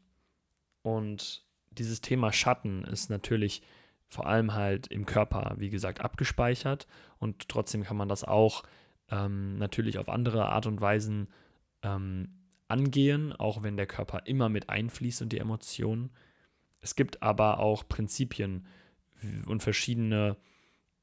Und 0.82 1.44
dieses 1.70 2.00
Thema 2.00 2.32
Schatten 2.32 2.84
ist 2.84 3.10
natürlich 3.10 3.62
vor 4.08 4.26
allem 4.26 4.54
halt 4.54 4.88
im 4.88 5.06
Körper, 5.06 5.54
wie 5.58 5.70
gesagt, 5.70 6.00
abgespeichert 6.00 6.86
und 7.18 7.48
trotzdem 7.48 7.82
kann 7.82 7.96
man 7.96 8.08
das 8.08 8.24
auch 8.24 8.62
ähm, 9.10 9.56
natürlich 9.58 9.98
auf 9.98 10.08
andere 10.08 10.50
Art 10.50 10.66
und 10.66 10.80
Weisen 10.80 11.28
ähm, 11.82 12.28
angehen, 12.68 13.32
auch 13.32 13.62
wenn 13.62 13.76
der 13.76 13.86
Körper 13.86 14.22
immer 14.24 14.48
mit 14.48 14.68
einfließt 14.68 15.22
und 15.22 15.32
die 15.32 15.38
Emotionen. 15.38 16.10
Es 16.82 16.94
gibt 16.94 17.22
aber 17.22 17.58
auch 17.58 17.88
Prinzipien 17.88 18.66
und 19.46 19.62
verschiedene 19.62 20.36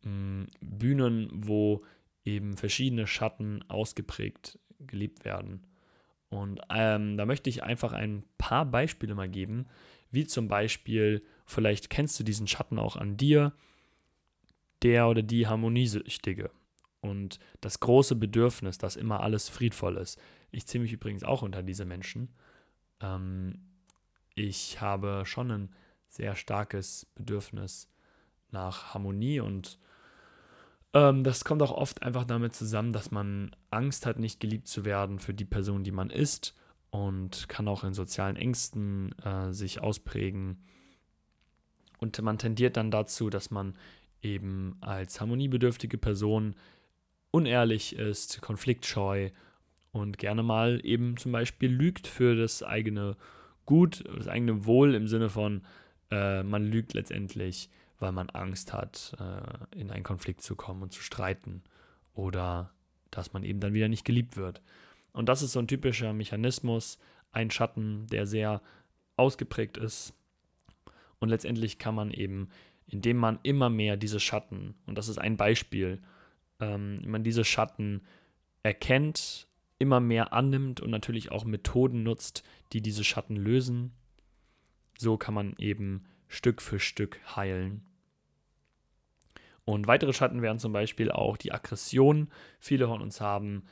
mh, 0.04 0.10
hm, 0.10 0.48
Bühnen, 0.62 1.30
wo 1.34 1.84
eben 2.26 2.58
verschiedene 2.58 3.08
Schatten 3.08 3.64
ausgeprägt 3.70 4.60
gelebt 4.80 5.26
werden. 5.26 5.66
Und 6.30 6.62
ähm, 6.70 7.18
da 7.18 7.26
möchte 7.26 7.50
ich 7.50 7.64
einfach 7.64 7.92
ein 7.92 8.24
paar 8.38 8.66
Beispiele 8.66 9.16
mal 9.16 9.30
geben, 9.30 9.66
wie 10.12 10.26
zum 10.26 10.48
Beispiel, 10.48 11.24
vielleicht 11.46 11.90
kennst 11.90 12.20
du 12.20 12.24
diesen 12.24 12.48
Schatten 12.48 12.80
auch 12.80 12.96
an 12.96 13.18
dir, 13.18 13.54
der 14.84 15.08
oder 15.08 15.22
die 15.22 15.48
Harmoniesüchtige 15.48 16.52
und 17.02 17.40
das 17.62 17.80
große 17.80 18.16
Bedürfnis, 18.16 18.78
dass 18.78 18.96
immer 18.96 19.22
alles 19.22 19.50
friedvoll 19.50 19.98
ist. 19.98 20.20
Ich 20.52 20.66
ziehe 20.68 20.82
mich 20.82 20.94
übrigens 20.94 21.24
auch 21.24 21.42
unter 21.42 21.64
diese 21.64 21.86
Menschen. 21.86 22.30
Ähm, 23.02 23.69
ich 24.40 24.80
habe 24.80 25.24
schon 25.26 25.52
ein 25.52 25.70
sehr 26.08 26.36
starkes 26.36 27.06
Bedürfnis 27.16 27.90
nach 28.52 28.94
Harmonie 28.94 29.42
und 29.42 29.78
ähm, 30.94 31.24
das 31.24 31.44
kommt 31.44 31.62
auch 31.62 31.72
oft 31.72 32.02
einfach 32.02 32.24
damit 32.24 32.56
zusammen, 32.56 32.94
dass 32.94 33.12
man 33.12 33.56
Angst 33.70 34.06
hat, 34.06 34.18
nicht 34.18 34.40
geliebt 34.40 34.68
zu 34.68 34.86
werden 34.86 35.20
für 35.20 35.34
die 35.34 35.46
Person, 35.46 35.84
die 35.84 35.92
man 35.92 36.10
ist 36.10 36.56
und 36.90 37.50
kann 37.50 37.68
auch 37.68 37.84
in 37.84 37.94
sozialen 37.94 38.38
Ängsten 38.38 39.14
äh, 39.20 39.52
sich 39.52 39.82
ausprägen. 39.82 40.64
Und 42.00 42.20
man 42.22 42.38
tendiert 42.38 42.78
dann 42.78 42.92
dazu, 42.92 43.30
dass 43.30 43.52
man 43.52 43.76
eben 44.22 44.78
als 44.80 45.20
harmoniebedürftige 45.20 45.98
Person 45.98 46.56
unehrlich 47.30 47.96
ist, 47.96 48.42
konfliktscheu 48.42 49.30
und 49.92 50.18
gerne 50.18 50.44
mal 50.44 50.80
eben 50.84 51.18
zum 51.18 51.34
Beispiel 51.34 51.70
lügt 51.70 52.08
für 52.08 52.36
das 52.36 52.64
eigene 52.64 53.18
Gut, 53.70 54.04
das 54.18 54.28
eigene 54.28 54.66
Wohl 54.66 54.96
im 54.96 55.08
Sinne 55.08 55.30
von, 55.30 55.62
äh, 56.10 56.42
man 56.42 56.66
lügt 56.66 56.96
letztendlich, 56.96 57.70
weil 58.00 58.12
man 58.12 58.32
Angst 58.32 58.74
hat, 58.74 59.16
äh, 59.20 59.80
in 59.80 59.92
einen 59.92 60.04
Konflikt 60.04 60.42
zu 60.42 60.56
kommen 60.56 60.82
und 60.82 60.92
zu 60.92 61.04
streiten 61.04 61.62
oder 62.16 62.74
dass 63.12 63.32
man 63.32 63.44
eben 63.44 63.60
dann 63.60 63.76
wieder 63.76 63.88
nicht 63.88 64.06
geliebt 64.06 64.38
wird. 64.38 64.64
Und 65.12 65.30
das 65.30 65.44
ist 65.44 65.52
so 65.52 65.60
ein 65.60 65.68
typischer 65.68 66.14
Mechanismus, 66.14 66.98
ein 67.32 67.52
Schatten, 67.52 68.08
der 68.08 68.26
sehr 68.26 68.64
ausgeprägt 69.18 69.78
ist. 69.78 70.18
Und 71.20 71.30
letztendlich 71.30 71.78
kann 71.78 71.94
man 71.94 72.10
eben, 72.10 72.50
indem 72.88 73.18
man 73.18 73.38
immer 73.44 73.70
mehr 73.70 73.98
diese 73.98 74.20
Schatten, 74.20 74.74
und 74.88 74.98
das 74.98 75.10
ist 75.10 75.20
ein 75.20 75.38
Beispiel, 75.38 76.02
ähm, 76.60 77.04
man 77.06 77.24
diese 77.24 77.46
Schatten 77.46 78.02
erkennt, 78.64 79.48
immer 79.80 80.00
mehr 80.00 80.34
annimmt 80.34 80.82
und 80.82 80.92
natürlich 80.92 81.32
auch 81.32 81.46
Methoden 81.46 82.04
nutzt, 82.04 82.44
die 82.74 82.82
diese 82.82 83.04
Schatten 83.04 83.36
lösen, 83.36 83.94
so 84.98 85.18
kann 85.18 85.34
man 85.34 85.56
eben 85.58 86.04
Stück 86.28 86.62
für 86.62 86.80
Stück 86.80 87.20
heilen. 87.36 87.86
Und 89.66 89.88
weitere 89.88 90.14
Schatten 90.14 90.42
wären 90.42 90.60
zum 90.60 90.74
Beispiel 90.74 91.12
auch 91.12 91.38
die 91.38 91.52
Aggression. 91.52 92.30
Viele 92.60 92.88
von 92.88 93.02
uns 93.02 93.22
haben 93.22 93.64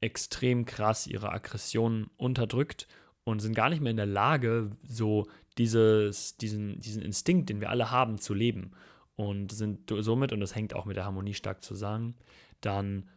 extrem 0.00 0.64
krass 0.64 1.06
ihre 1.06 1.32
Aggression 1.32 2.10
unterdrückt 2.16 2.88
und 3.24 3.40
sind 3.40 3.54
gar 3.54 3.70
nicht 3.70 3.80
mehr 3.80 3.92
in 3.92 3.96
der 3.96 4.06
Lage, 4.06 4.72
so 4.86 5.26
dieses, 5.56 6.36
diesen, 6.36 6.78
diesen 6.80 7.02
Instinkt, 7.02 7.48
den 7.48 7.60
wir 7.60 7.70
alle 7.70 7.90
haben, 7.90 8.18
zu 8.18 8.34
leben. 8.34 8.72
Und 9.16 9.52
sind 9.52 9.92
somit, 9.96 10.32
und 10.32 10.40
das 10.40 10.54
hängt 10.54 10.74
auch 10.74 10.84
mit 10.84 10.96
der 10.96 11.04
Harmonie 11.04 11.34
stark 11.34 11.62
zusammen, 11.62 12.16
dann 12.60 13.08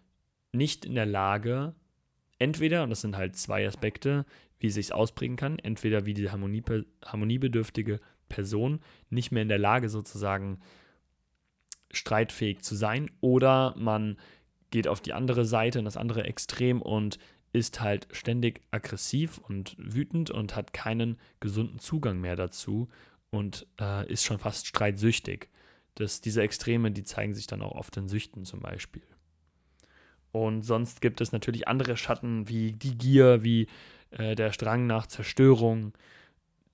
nicht 0.52 0.86
in 0.86 0.96
der 0.96 1.08
Lage, 1.08 1.74
entweder, 2.40 2.84
und 2.84 2.90
das 2.90 3.02
sind 3.02 3.18
halt 3.18 3.36
zwei 3.36 3.68
Aspekte, 3.68 4.26
wie 4.60 4.68
es 4.68 4.74
sich 4.74 4.94
ausprägen 4.94 5.38
kann, 5.38 5.60
entweder 5.60 6.06
wie 6.06 6.14
die 6.14 6.30
Harmonie, 6.30 6.64
harmoniebedürftige 7.06 8.00
Person 8.30 8.80
nicht 9.10 9.32
mehr 9.32 9.44
in 9.44 9.50
der 9.50 9.60
Lage 9.60 9.90
sozusagen 9.90 10.60
streitfähig 11.92 12.62
zu 12.62 12.76
sein 12.76 13.10
oder 13.22 13.74
man 13.78 14.18
geht 14.72 14.88
auf 14.88 15.00
die 15.00 15.14
andere 15.14 15.46
Seite, 15.46 15.80
in 15.80 15.86
das 15.86 15.98
andere 15.98 16.24
Extrem 16.24 16.82
und 16.82 17.20
ist 17.54 17.80
halt 17.80 18.08
ständig 18.12 18.62
aggressiv 18.72 19.38
und 19.38 19.76
wütend 19.80 20.30
und 20.30 20.56
hat 20.56 20.74
keinen 20.74 21.18
gesunden 21.40 21.80
Zugang 21.80 22.20
mehr 22.20 22.36
dazu 22.36 22.90
und 23.30 23.66
äh, 23.80 24.12
ist 24.12 24.26
schon 24.26 24.40
fast 24.40 24.68
streitsüchtig. 24.68 25.50
Das, 25.96 26.22
diese 26.22 26.42
Extreme, 26.42 26.92
die 26.92 27.04
zeigen 27.04 27.34
sich 27.34 27.48
dann 27.48 27.62
auch 27.62 27.72
oft 27.72 27.96
in 27.98 28.08
Süchten 28.08 28.44
zum 28.46 28.60
Beispiel. 28.60 29.04
Und 30.46 30.64
sonst 30.64 31.02
gibt 31.02 31.22
es 31.22 31.32
natürlich 31.32 31.68
andere 31.68 31.98
Schatten 31.98 32.48
wie 32.48 32.74
die 32.74 32.98
Gier, 32.98 33.44
wie 33.44 33.68
äh, 34.12 34.36
der 34.36 34.52
Strang 34.52 34.86
nach 34.88 35.08
Zerstörung, 35.08 35.94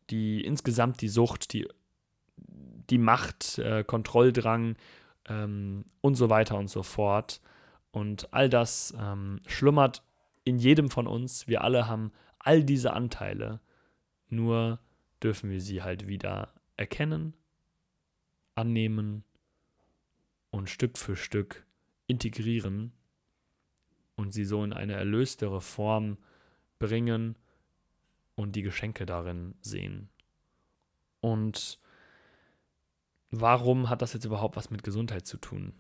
die 0.10 0.44
insgesamt 0.44 1.02
die 1.02 1.08
Sucht, 1.08 1.54
die, 1.54 1.68
die 2.90 2.98
Macht, 2.98 3.58
äh, 3.60 3.84
Kontrolldrang, 3.84 4.76
ähm, 5.30 5.86
und 6.02 6.16
so 6.16 6.30
weiter 6.30 6.58
und 6.58 6.70
so 6.70 6.84
fort. 6.84 7.42
Und 7.92 8.34
all 8.34 8.50
das 8.50 8.94
ähm, 9.00 9.40
schlummert 9.48 10.04
in 10.44 10.58
jedem 10.58 10.90
von 10.90 11.08
uns. 11.08 11.48
Wir 11.48 11.64
alle 11.64 11.88
haben 11.88 12.12
all 12.40 12.64
diese 12.64 12.94
Anteile. 12.94 13.60
Nur 14.30 14.80
dürfen 15.22 15.50
wir 15.50 15.62
sie 15.62 15.84
halt 15.84 16.08
wieder 16.08 16.54
erkennen, 16.76 17.34
annehmen 18.56 19.24
und 20.50 20.70
Stück 20.70 20.98
für 20.98 21.16
Stück 21.16 21.66
integrieren 22.08 22.92
und 24.24 24.32
sie 24.32 24.46
so 24.46 24.64
in 24.64 24.72
eine 24.72 24.94
erlöstere 24.94 25.60
Form 25.60 26.18
bringen 26.80 27.36
und 28.36 28.56
die 28.56 28.62
Geschenke 28.62 29.06
darin 29.06 29.54
sehen. 29.60 30.10
Und 31.20 31.78
warum 33.32 33.90
hat 33.90 34.02
das 34.02 34.14
jetzt 34.14 34.24
überhaupt 34.24 34.56
was 34.56 34.70
mit 34.70 34.82
Gesundheit 34.82 35.28
zu 35.28 35.38
tun? 35.38 35.74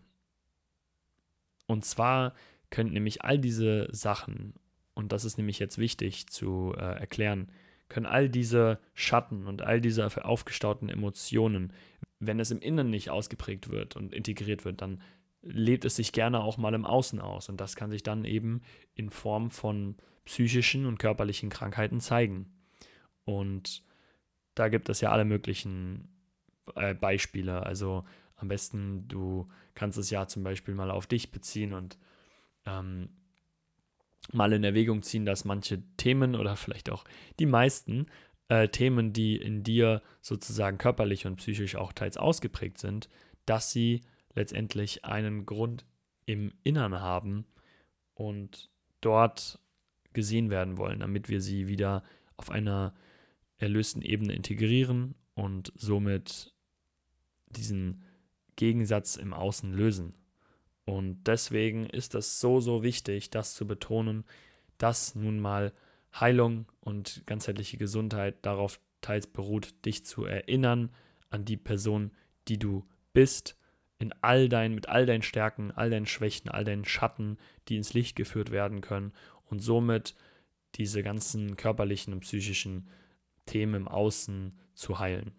Und 1.68 1.86
zwar 1.86 2.34
können 2.70 2.92
nämlich 2.92 3.24
all 3.24 3.40
diese 3.40 3.88
Sachen, 3.92 4.56
und 4.94 5.14
das 5.14 5.24
ist 5.24 5.38
nämlich 5.38 5.58
jetzt 5.58 5.78
wichtig 5.78 6.28
zu 6.28 6.74
äh, 6.78 7.00
erklären, 7.00 7.50
können 7.88 8.06
all 8.06 8.28
diese 8.28 8.78
Schatten 8.94 9.48
und 9.48 9.62
all 9.62 9.80
diese 9.80 10.06
aufgestauten 10.26 10.90
Emotionen, 10.90 11.72
wenn 12.20 12.42
es 12.42 12.52
im 12.52 12.60
Innen 12.60 12.90
nicht 12.90 13.10
ausgeprägt 13.10 13.70
wird 13.70 13.96
und 13.96 14.14
integriert 14.14 14.66
wird, 14.66 14.82
dann 14.82 15.02
lebt 15.44 15.86
es 15.86 15.98
sich 15.98 16.12
gerne 16.12 16.42
auch 16.42 16.58
mal 16.58 16.74
im 16.74 16.86
Außen 16.86 17.20
aus. 17.20 17.50
Und 17.50 17.60
das 17.60 17.76
kann 17.76 17.92
sich 17.92 18.04
dann 18.04 18.26
eben 18.26 18.62
in 18.96 19.10
Form 19.10 19.52
von 19.52 19.96
psychischen 20.26 20.86
und 20.86 21.00
körperlichen 21.00 21.50
Krankheiten 21.50 22.00
zeigen. 22.00 22.52
Und 23.26 23.84
da 24.56 24.70
gibt 24.70 24.90
es 24.90 25.02
ja 25.02 25.12
alle 25.12 25.26
möglichen 25.26 26.08
äh, 26.76 26.94
Beispiele. 26.94 27.64
Also 27.64 28.06
am 28.36 28.48
besten, 28.48 29.08
du 29.08 29.48
kannst 29.76 29.98
es 29.98 30.10
ja 30.10 30.28
zum 30.28 30.44
Beispiel 30.44 30.76
mal 30.76 30.92
auf 30.92 31.08
dich 31.08 31.32
beziehen 31.32 31.74
und 31.74 31.98
ähm, 32.66 33.10
mal 34.32 34.54
in 34.54 34.64
Erwägung 34.64 35.02
ziehen, 35.04 35.26
dass 35.26 35.46
manche 35.46 35.84
Themen 35.98 36.36
oder 36.36 36.56
vielleicht 36.56 36.90
auch 36.90 37.04
die 37.40 37.46
meisten 37.46 38.08
äh, 38.48 38.70
Themen, 38.70 39.12
die 39.12 39.36
in 39.36 39.64
dir 39.64 40.02
sozusagen 40.22 40.78
körperlich 40.78 41.26
und 41.26 41.38
psychisch 41.38 41.76
auch 41.76 41.92
teils 41.92 42.18
ausgeprägt 42.18 42.78
sind, 42.78 43.10
dass 43.46 43.72
sie 43.72 44.02
letztendlich 44.36 45.06
einen 45.06 45.46
Grund 45.46 45.86
im 46.26 46.54
Innern 46.64 47.00
haben 47.00 47.46
und 48.14 48.70
dort 49.02 49.60
gesehen 50.14 50.50
werden 50.50 50.78
wollen, 50.78 51.00
damit 51.00 51.30
wir 51.30 51.42
sie 51.42 51.68
wieder 51.68 52.04
auf 52.38 52.50
einer 52.50 52.94
erlösten 53.58 54.02
Ebene 54.02 54.34
integrieren 54.34 55.16
und 55.36 55.72
somit 55.76 56.54
diesen 57.48 58.04
Gegensatz 58.56 59.16
im 59.16 59.34
Außen 59.34 59.74
lösen. 59.74 60.14
Und 60.86 61.24
deswegen 61.26 61.86
ist 61.88 62.14
es 62.16 62.40
so, 62.40 62.60
so 62.60 62.84
wichtig, 62.84 63.30
das 63.30 63.56
zu 63.56 63.66
betonen, 63.66 64.26
dass 64.78 65.16
nun 65.16 65.40
mal 65.40 65.74
Heilung 66.14 66.66
und 66.82 67.24
ganzheitliche 67.26 67.78
Gesundheit 67.78 68.46
darauf 68.46 68.80
teils 69.02 69.28
beruht, 69.28 69.86
dich 69.86 70.06
zu 70.06 70.26
erinnern 70.26 70.92
an 71.30 71.46
die 71.46 71.58
Person, 71.58 72.12
die 72.48 72.60
du 72.60 72.86
bist, 73.14 73.58
in 74.00 74.14
all 74.22 74.50
deinen, 74.50 74.76
mit 74.76 74.90
all 74.90 75.06
deinen 75.06 75.22
Stärken, 75.22 75.72
all 75.72 75.90
deinen 75.90 76.06
Schwächen, 76.06 76.50
all 76.50 76.64
deinen 76.64 76.86
Schatten, 76.86 77.38
die 77.68 77.78
ins 77.78 77.94
Licht 77.94 78.16
geführt 78.16 78.52
werden 78.52 78.82
können 78.82 79.14
und 79.46 79.60
somit 79.60 80.16
diese 80.76 81.04
ganzen 81.04 81.56
körperlichen 81.56 82.14
und 82.14 82.22
psychischen 82.22 82.88
Themen 83.46 83.76
im 83.76 83.88
Außen 83.88 84.58
zu 84.74 85.00
heilen. 85.00 85.32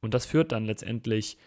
Und 0.00 0.14
das 0.14 0.26
führt 0.26 0.52
dann 0.52 0.64
letztendlich 0.64 1.38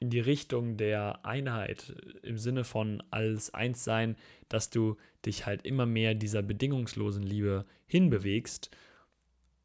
in 0.00 0.10
die 0.10 0.20
Richtung 0.20 0.76
der 0.76 1.24
Einheit 1.24 1.94
im 2.22 2.38
Sinne 2.38 2.64
von 2.64 3.02
als 3.10 3.52
eins 3.52 3.82
sein, 3.82 4.16
dass 4.48 4.70
du 4.70 4.96
dich 5.26 5.46
halt 5.46 5.64
immer 5.64 5.86
mehr 5.86 6.14
dieser 6.14 6.42
bedingungslosen 6.42 7.24
Liebe 7.24 7.66
hinbewegst 7.86 8.70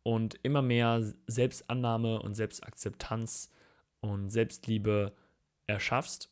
und 0.01 0.39
immer 0.41 0.61
mehr 0.61 1.13
Selbstannahme 1.27 2.21
und 2.21 2.33
Selbstakzeptanz 2.33 3.51
und 4.01 4.31
Selbstliebe 4.31 5.13
erschaffst, 5.67 6.29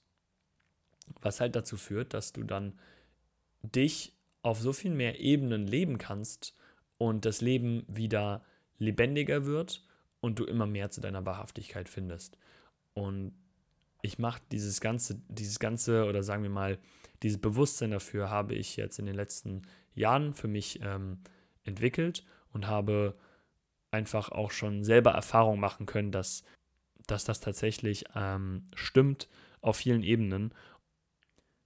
was 1.21 1.39
halt 1.39 1.55
dazu 1.55 1.77
führt, 1.77 2.13
dass 2.13 2.33
du 2.33 2.43
dann 2.43 2.79
dich 3.61 4.15
auf 4.43 4.59
so 4.59 4.73
viel 4.73 4.91
mehr 4.91 5.19
Ebenen 5.19 5.67
leben 5.67 5.97
kannst 5.97 6.55
und 6.97 7.25
das 7.25 7.41
Leben 7.41 7.83
wieder 7.87 8.43
lebendiger 8.77 9.45
wird 9.45 9.83
und 10.19 10.39
du 10.39 10.45
immer 10.45 10.65
mehr 10.65 10.89
zu 10.89 11.01
deiner 11.01 11.25
Wahrhaftigkeit 11.25 11.89
findest. 11.89 12.37
Und 12.93 13.33
ich 14.01 14.19
mache 14.19 14.41
dieses 14.51 14.81
ganze, 14.81 15.21
dieses 15.27 15.59
ganze, 15.59 16.05
oder 16.05 16.23
sagen 16.23 16.43
wir 16.43 16.49
mal, 16.49 16.79
dieses 17.23 17.39
Bewusstsein 17.39 17.91
dafür 17.91 18.29
habe 18.29 18.55
ich 18.55 18.75
jetzt 18.77 18.99
in 18.99 19.05
den 19.05 19.15
letzten 19.15 19.61
Jahren 19.93 20.33
für 20.33 20.47
mich 20.47 20.79
ähm, 20.81 21.19
entwickelt 21.63 22.25
und 22.53 22.67
habe 22.67 23.15
einfach 23.91 24.31
auch 24.31 24.51
schon 24.51 24.83
selber 24.83 25.11
Erfahrung 25.11 25.59
machen 25.59 25.85
können, 25.85 26.11
dass, 26.11 26.43
dass 27.07 27.23
das 27.23 27.39
tatsächlich 27.39 28.05
ähm, 28.15 28.67
stimmt 28.73 29.27
auf 29.61 29.77
vielen 29.77 30.03
Ebenen. 30.03 30.53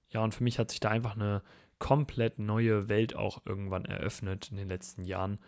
Ja, 0.09 0.23
und 0.23 0.33
für 0.33 0.43
mich 0.43 0.59
hat 0.59 0.71
sich 0.71 0.79
da 0.79 0.89
einfach 0.89 1.15
eine 1.15 1.41
komplett 1.79 2.39
neue 2.39 2.89
Welt 2.89 3.15
auch 3.15 3.45
irgendwann 3.45 3.85
eröffnet 3.85 4.49
in 4.51 4.57
den 4.57 4.69
letzten 4.69 5.03
Jahren, 5.03 5.39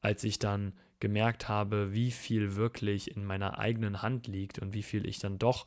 als 0.00 0.24
ich 0.24 0.38
dann 0.38 0.74
gemerkt 1.00 1.48
habe, 1.48 1.92
wie 1.92 2.12
viel 2.12 2.54
wirklich 2.54 3.16
in 3.16 3.24
meiner 3.24 3.58
eigenen 3.58 4.02
Hand 4.02 4.28
liegt 4.28 4.60
und 4.60 4.72
wie 4.72 4.84
viel 4.84 5.06
ich 5.06 5.18
dann 5.18 5.38
doch 5.38 5.66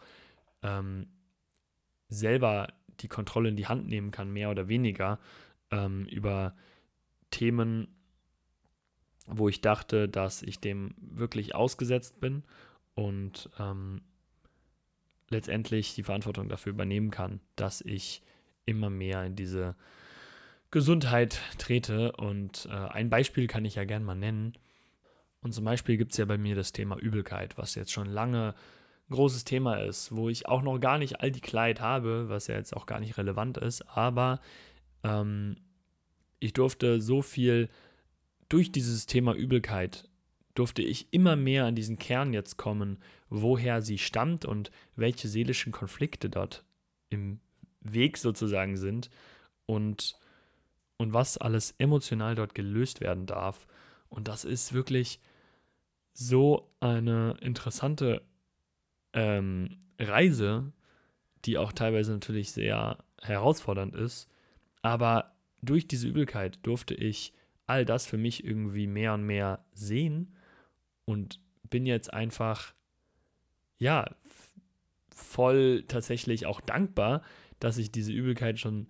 ähm, 0.63 1.07
selber 2.07 2.67
die 3.01 3.09
Kontrolle 3.09 3.49
in 3.49 3.57
die 3.57 3.67
Hand 3.67 3.87
nehmen 3.87 4.11
kann, 4.11 4.31
mehr 4.31 4.49
oder 4.49 4.69
weniger, 4.69 5.19
ähm, 5.71 6.05
über 6.05 6.55
Themen, 7.31 7.89
wo 9.27 9.49
ich 9.49 9.59
dachte, 9.59 10.07
dass 10.07 10.41
ich 10.41 10.59
dem 10.59 10.95
wirklich 10.97 11.55
ausgesetzt 11.55 12.21
bin 12.21 12.43
und 12.95 13.49
ähm, 13.59 14.01
letztendlich 15.29 15.95
die 15.95 16.03
Verantwortung 16.03 16.49
dafür 16.49 16.71
übernehmen 16.71 17.11
kann, 17.11 17.39
dass 17.55 17.81
ich 17.81 18.21
immer 18.65 18.89
mehr 18.89 19.23
in 19.23 19.35
diese 19.35 19.75
Gesundheit 20.71 21.41
trete. 21.57 22.13
Und 22.13 22.67
äh, 22.71 22.73
ein 22.73 23.09
Beispiel 23.09 23.47
kann 23.47 23.65
ich 23.65 23.75
ja 23.75 23.85
gerne 23.85 24.05
mal 24.05 24.15
nennen. 24.15 24.53
Und 25.41 25.53
zum 25.53 25.65
Beispiel 25.65 25.97
gibt 25.97 26.13
es 26.13 26.17
ja 26.17 26.25
bei 26.25 26.37
mir 26.37 26.55
das 26.55 26.71
Thema 26.71 26.97
Übelkeit, 26.97 27.57
was 27.57 27.75
jetzt 27.75 27.91
schon 27.91 28.07
lange 28.07 28.55
ein 29.09 29.13
großes 29.13 29.43
Thema 29.43 29.75
ist, 29.75 30.15
wo 30.15 30.29
ich 30.29 30.47
auch 30.47 30.63
noch 30.63 30.79
gar 30.79 30.97
nicht 30.97 31.21
all 31.21 31.31
die 31.31 31.41
Kleid 31.41 31.79
habe, 31.79 32.29
was 32.29 32.47
ja 32.47 32.55
jetzt 32.55 32.75
auch 32.75 32.87
gar 32.87 32.99
nicht 32.99 33.17
relevant 33.17 33.57
ist, 33.57 33.83
aber 33.83 34.39
ähm, 35.03 35.57
ich 36.39 36.53
durfte 36.53 36.99
so 36.99 37.21
viel 37.21 37.69
durch 38.49 38.71
dieses 38.71 39.05
Thema 39.05 39.35
Übelkeit 39.35 40.09
durfte 40.55 40.81
ich 40.81 41.13
immer 41.13 41.35
mehr 41.35 41.65
an 41.65 41.75
diesen 41.75 41.99
Kern 41.99 42.33
jetzt 42.33 42.57
kommen, 42.57 42.97
woher 43.29 43.81
sie 43.81 43.97
stammt 43.97 44.45
und 44.45 44.71
welche 44.95 45.27
seelischen 45.27 45.71
Konflikte 45.71 46.29
dort 46.29 46.63
im 47.09 47.39
Weg 47.81 48.17
sozusagen 48.17 48.77
sind 48.77 49.09
und, 49.65 50.17
und 50.97 51.13
was 51.13 51.37
alles 51.37 51.75
emotional 51.77 52.35
dort 52.35 52.55
gelöst 52.55 53.01
werden 53.01 53.25
darf. 53.25 53.67
Und 54.09 54.27
das 54.27 54.45
ist 54.45 54.73
wirklich 54.73 55.19
so 56.13 56.71
eine 56.79 57.35
interessante 57.41 58.21
ähm, 59.13 59.77
Reise, 59.99 60.71
die 61.43 61.57
auch 61.57 61.73
teilweise 61.73 62.13
natürlich 62.13 62.51
sehr 62.51 63.03
herausfordernd 63.21 63.93
ist. 63.93 64.29
Aber 64.81 65.35
durch 65.61 65.87
diese 65.87 66.07
Übelkeit 66.07 66.65
durfte 66.65 66.93
ich 66.93 67.33
all 67.67 67.83
das 67.85 68.05
für 68.05 68.17
mich 68.17 68.45
irgendwie 68.45 68.87
mehr 68.87 69.13
und 69.13 69.23
mehr 69.23 69.65
sehen 69.73 70.34
und 71.05 71.39
bin 71.69 71.85
jetzt 71.85 72.13
einfach, 72.13 72.73
ja, 73.77 74.09
voll 75.09 75.83
tatsächlich 75.87 76.45
auch 76.45 76.61
dankbar, 76.61 77.21
dass 77.59 77.77
ich 77.77 77.91
diese 77.91 78.11
Übelkeit 78.11 78.59
schon 78.59 78.87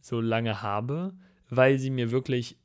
so 0.00 0.20
lange 0.20 0.62
habe, 0.62 1.14
weil 1.48 1.78
sie 1.78 1.90
mir 1.90 2.10
wirklich 2.10 2.56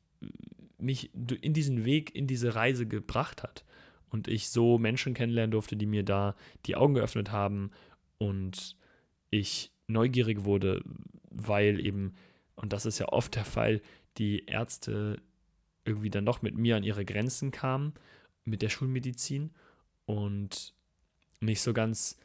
mich 0.78 1.12
in 1.42 1.54
diesen 1.54 1.86
Weg, 1.86 2.16
in 2.16 2.28
diese 2.28 2.56
Reise 2.56 2.86
gebracht 2.86 3.44
hat. 3.44 3.66
Und 4.10 4.28
ich 4.28 4.50
so 4.50 4.78
Menschen 4.78 5.14
kennenlernen 5.14 5.52
durfte, 5.52 5.76
die 5.76 5.86
mir 5.86 6.04
da 6.04 6.36
die 6.66 6.76
Augen 6.76 6.96
geöffnet 6.96 7.32
haben 7.32 7.72
und 8.18 8.76
ich 9.30 9.72
neugierig 9.88 10.46
wurde, 10.46 10.82
weil 11.30 11.86
eben, 11.86 12.16
und 12.56 12.74
das 12.74 12.86
ist 12.86 13.00
ja 13.00 13.10
oft 13.10 13.36
der 13.36 13.46
Fall, 13.46 13.82
die 14.18 14.46
Ärzte 14.46 15.22
irgendwie 15.86 16.10
dann 16.10 16.26
doch 16.26 16.42
mit 16.42 16.58
mir 16.58 16.76
an 16.76 16.84
ihre 16.84 17.06
Grenzen 17.06 17.52
kamen 17.52 17.94
mit 18.46 18.62
der 18.62 18.70
Schulmedizin 18.70 19.52
und 20.06 20.74
nicht 21.40 21.62
so 21.62 21.74
ganz 21.74 22.18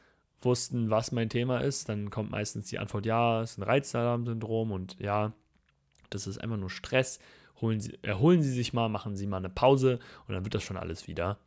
wussten, 0.45 0.91
was 0.91 1.13
mein 1.13 1.29
Thema 1.29 1.59
ist. 1.59 1.89
Dann 1.89 2.11
kommt 2.11 2.31
meistens 2.31 2.67
die 2.67 2.79
Antwort, 2.79 3.07
ja, 3.07 3.43
es 3.43 3.53
ist 3.53 3.59
ein 3.59 3.63
Reizalarmsyndrom 3.63 4.73
und 4.73 4.99
ja, 5.01 5.33
das 6.11 6.27
ist 6.27 6.39
einfach 6.39 6.57
nur 6.57 6.71
Stress. 6.71 7.19
Sie, 7.79 7.99
erholen 8.03 8.43
Sie 8.43 8.51
sich 8.51 8.75
mal, 8.75 8.91
machen 8.91 9.17
Sie 9.17 9.27
mal 9.27 9.39
eine 9.39 9.49
Pause 9.49 9.99
und 10.27 10.35
dann 10.35 10.45
wird 10.45 10.55
das 10.55 10.63
schon 10.63 10.77
alles 10.77 11.09
wieder. 11.09 11.39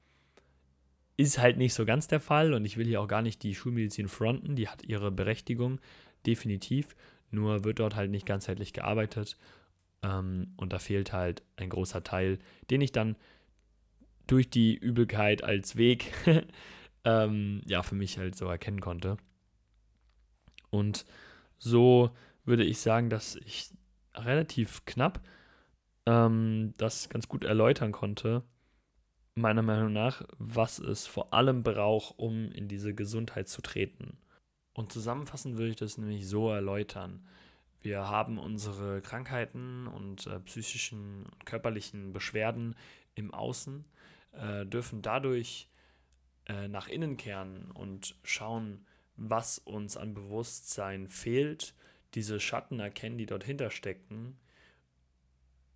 Ist 1.16 1.38
halt 1.38 1.58
nicht 1.58 1.76
so 1.76 1.86
ganz 1.86 2.08
der 2.08 2.20
Fall 2.20 2.54
und 2.54 2.66
ich 2.66 2.78
will 2.78 2.88
hier 2.88 3.02
auch 3.02 3.08
gar 3.08 3.22
nicht 3.22 3.44
die 3.44 3.54
Schulmedizin 3.54 4.08
fronten, 4.08 4.56
die 4.56 4.68
hat 4.68 4.84
ihre 4.84 5.12
Berechtigung, 5.12 5.80
definitiv. 6.26 6.96
Nur 7.30 7.64
wird 7.64 7.80
dort 7.80 7.96
halt 7.96 8.10
nicht 8.10 8.26
ganzheitlich 8.26 8.74
gearbeitet 8.74 9.38
ähm, 10.02 10.54
und 10.58 10.74
da 10.74 10.80
fehlt 10.80 11.14
halt 11.14 11.44
ein 11.56 11.70
großer 11.70 12.04
Teil, 12.04 12.40
den 12.72 12.82
ich 12.82 12.92
dann 12.92 13.16
durch 14.28 14.50
die 14.50 14.76
Übelkeit 14.76 15.44
als 15.44 15.76
Weg 15.76 16.14
ähm, 17.04 17.62
ja 17.66 17.84
für 17.84 17.96
mich 17.96 18.18
halt 18.18 18.36
so 18.36 18.46
erkennen 18.48 18.82
konnte. 18.82 19.18
Und 20.70 21.06
so 21.58 22.12
würde 22.46 22.64
ich 22.64 22.80
sagen, 22.80 23.10
dass 23.10 23.36
ich 23.36 23.70
relativ 24.14 24.86
knapp 24.86 25.22
ähm, 26.06 26.74
das 26.78 27.10
ganz 27.10 27.28
gut 27.28 27.44
erläutern 27.44 27.92
konnte, 27.92 28.44
meiner 29.36 29.62
Meinung 29.62 29.94
nach, 29.94 30.24
was 30.38 30.80
es 30.80 31.06
vor 31.06 31.34
allem 31.34 31.64
braucht, 31.64 32.18
um 32.18 32.52
in 32.52 32.68
diese 32.68 32.94
Gesundheit 32.94 33.48
zu 33.48 33.62
treten. 33.62 34.18
Und 34.74 34.92
zusammenfassend 34.92 35.58
würde 35.58 35.72
ich 35.72 35.76
das 35.76 35.98
nämlich 35.98 36.28
so 36.28 36.52
erläutern. 36.52 37.28
Wir 37.82 38.08
haben 38.08 38.38
unsere 38.38 39.02
Krankheiten 39.02 39.88
und 39.88 40.28
äh, 40.28 40.40
psychischen 40.42 41.26
und 41.26 41.46
körperlichen 41.46 42.14
Beschwerden 42.14 42.76
im 43.16 43.34
Außen, 43.34 43.86
äh, 44.38 44.66
dürfen 44.66 45.02
dadurch 45.02 45.70
äh, 46.46 46.68
nach 46.68 46.88
innen 46.88 47.18
kehren 47.18 47.72
und 47.72 48.16
schauen, 48.24 48.86
was 49.16 49.60
uns 49.60 49.98
an 49.98 50.14
Bewusstsein 50.14 51.08
fehlt, 51.08 51.74
diese 52.14 52.40
Schatten 52.40 52.80
erkennen, 52.80 53.18
die 53.18 53.26
dort 53.26 53.44
hinterstecken 53.44 54.38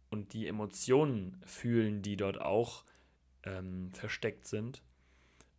und 0.09 0.33
die 0.33 0.47
Emotionen 0.47 1.41
fühlen, 1.45 2.01
die 2.01 2.17
dort 2.17 2.39
auch 2.39 2.83
ähm, 3.43 3.91
versteckt 3.93 4.45
sind. 4.47 4.81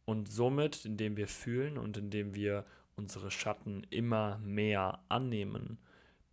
Und 0.05 0.31
somit, 0.31 0.85
indem 0.85 1.17
wir 1.17 1.29
fühlen 1.29 1.79
und 1.79 1.97
indem 1.97 2.35
wir 2.35 2.65
unsere 2.97 3.31
Schatten 3.31 3.87
immer 3.91 4.39
mehr 4.39 5.03
annehmen, 5.09 5.79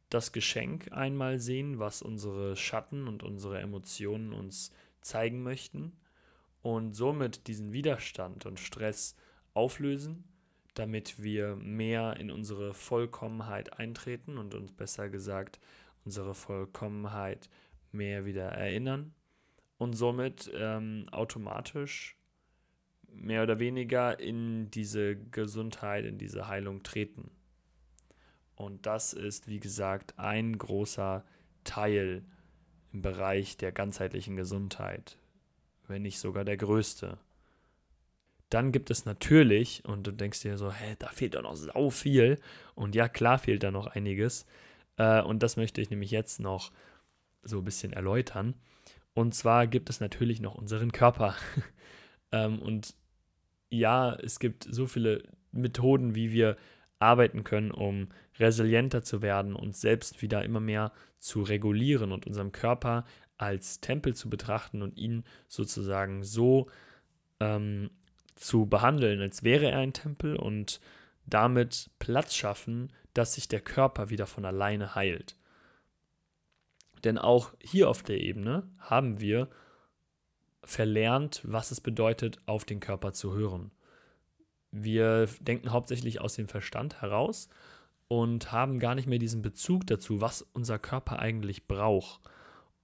das 0.10 0.32
Geschenk 0.32 0.92
einmal 0.92 1.40
sehen, 1.40 1.80
was 1.80 2.02
unsere 2.02 2.56
Schatten 2.56 3.08
und 3.08 3.24
unsere 3.24 3.60
Emotionen 3.60 4.34
uns 4.34 4.74
zeigen 5.02 5.44
möchten 5.44 5.94
und 6.62 6.94
somit 6.94 7.48
diesen 7.48 7.74
Widerstand 7.74 8.46
und 8.46 8.60
Stress 8.60 9.16
auflösen, 9.54 10.24
damit 10.74 11.22
wir 11.22 11.56
mehr 11.56 12.18
in 12.18 12.32
unsere 12.32 12.74
Vollkommenheit 12.74 13.80
eintreten 13.80 14.38
und 14.38 14.54
uns 14.54 14.72
besser 14.72 15.10
gesagt 15.10 15.60
unsere 16.06 16.34
Vollkommenheit 16.34 17.50
mehr 17.92 18.26
wieder 18.26 18.46
erinnern 18.46 19.14
und 19.78 19.94
somit 19.94 20.50
ähm, 20.56 21.06
automatisch 21.12 22.18
mehr 23.08 23.44
oder 23.44 23.60
weniger 23.60 24.20
in 24.20 24.70
diese 24.72 25.16
Gesundheit, 25.16 26.06
in 26.06 26.18
diese 26.18 26.48
Heilung 26.48 26.84
treten. 26.84 27.32
Und 28.56 28.86
das 28.86 29.14
ist, 29.14 29.48
wie 29.48 29.60
gesagt, 29.60 30.18
ein 30.20 30.58
großer 30.58 31.26
Teil 31.64 32.24
im 32.92 33.02
Bereich 33.02 33.58
der 33.58 33.72
ganzheitlichen 33.72 34.36
Gesundheit 34.36 35.18
wenn 35.90 36.02
nicht 36.02 36.20
sogar 36.20 36.46
der 36.46 36.58
größte. 36.58 37.18
Dann 38.50 38.72
gibt 38.72 38.90
es 38.90 39.06
natürlich, 39.06 39.84
und 39.86 40.08
du 40.08 40.12
denkst 40.12 40.42
dir 40.42 40.58
so, 40.58 40.72
hä, 40.72 40.96
da 40.98 41.08
fehlt 41.10 41.36
doch 41.36 41.44
noch 41.44 41.56
sau 41.56 41.90
viel. 41.90 42.40
Und 42.74 42.96
ja, 42.96 43.08
klar 43.08 43.38
fehlt 43.38 43.64
da 43.64 43.72
noch 43.72 43.88
einiges. 43.88 44.46
Äh, 44.98 45.22
und 45.22 45.44
das 45.44 45.58
möchte 45.58 45.82
ich 45.82 45.90
nämlich 45.90 46.12
jetzt 46.12 46.40
noch 46.40 46.72
so 47.44 47.60
ein 47.60 47.66
bisschen 47.66 47.94
erläutern. 47.94 48.56
Und 49.14 49.36
zwar 49.36 49.68
gibt 49.68 49.90
es 49.90 50.00
natürlich 50.00 50.40
noch 50.40 50.56
unseren 50.56 50.92
Körper. 50.92 51.36
ähm, 52.32 52.60
und 52.60 52.96
ja, 53.70 54.16
es 54.16 54.40
gibt 54.40 54.68
so 54.70 54.88
viele 54.88 55.24
Methoden, 55.52 56.16
wie 56.16 56.32
wir 56.32 56.58
arbeiten 57.00 57.44
können, 57.44 57.72
um 57.72 58.10
resilienter 58.40 59.04
zu 59.04 59.22
werden, 59.22 59.56
uns 59.56 59.82
selbst 59.82 60.22
wieder 60.22 60.44
immer 60.44 60.60
mehr 60.60 60.92
zu 61.20 61.42
regulieren 61.42 62.12
und 62.12 62.28
unserem 62.28 62.52
Körper 62.52 63.06
als 63.40 63.80
Tempel 63.80 64.14
zu 64.16 64.30
betrachten 64.30 64.84
und 64.84 64.98
ihn 64.98 65.24
sozusagen 65.48 66.24
so 66.24 66.70
ähm, 67.40 67.90
zu 68.36 68.68
behandeln, 68.68 69.22
als 69.22 69.44
wäre 69.44 69.72
er 69.72 69.80
ein 69.80 69.94
Tempel 69.94 70.36
und 70.36 70.80
damit 71.26 71.90
Platz 72.00 72.36
schaffen, 72.36 72.94
dass 73.14 73.34
sich 73.34 73.48
der 73.48 73.62
Körper 73.62 74.10
wieder 74.10 74.28
von 74.28 74.46
alleine 74.46 74.94
heilt. 74.96 75.36
Denn 77.04 77.18
auch 77.18 77.54
hier 77.62 77.90
auf 77.90 78.04
der 78.04 78.20
Ebene 78.20 78.70
haben 78.78 79.20
wir 79.20 79.50
verlernt, 80.64 81.42
was 81.44 81.72
es 81.72 81.82
bedeutet, 81.82 82.40
auf 82.46 82.66
den 82.66 82.80
Körper 82.80 83.14
zu 83.14 83.34
hören. 83.34 83.72
Wir 84.72 85.28
denken 85.40 85.72
hauptsächlich 85.72 86.22
aus 86.22 86.36
dem 86.36 86.48
Verstand 86.48 87.02
heraus 87.02 87.50
und 88.08 88.52
haben 88.52 88.80
gar 88.80 88.96
nicht 88.96 89.08
mehr 89.08 89.20
diesen 89.20 89.42
Bezug 89.42 89.88
dazu, 89.88 90.22
was 90.22 90.42
unser 90.42 90.78
Körper 90.78 91.20
eigentlich 91.20 91.68
braucht. 91.68 92.22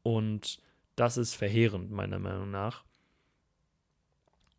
Und 0.05 0.59
das 0.95 1.17
ist 1.17 1.33
verheerend, 1.33 1.89
meiner 1.89 2.19
Meinung 2.19 2.51
nach. 2.51 2.83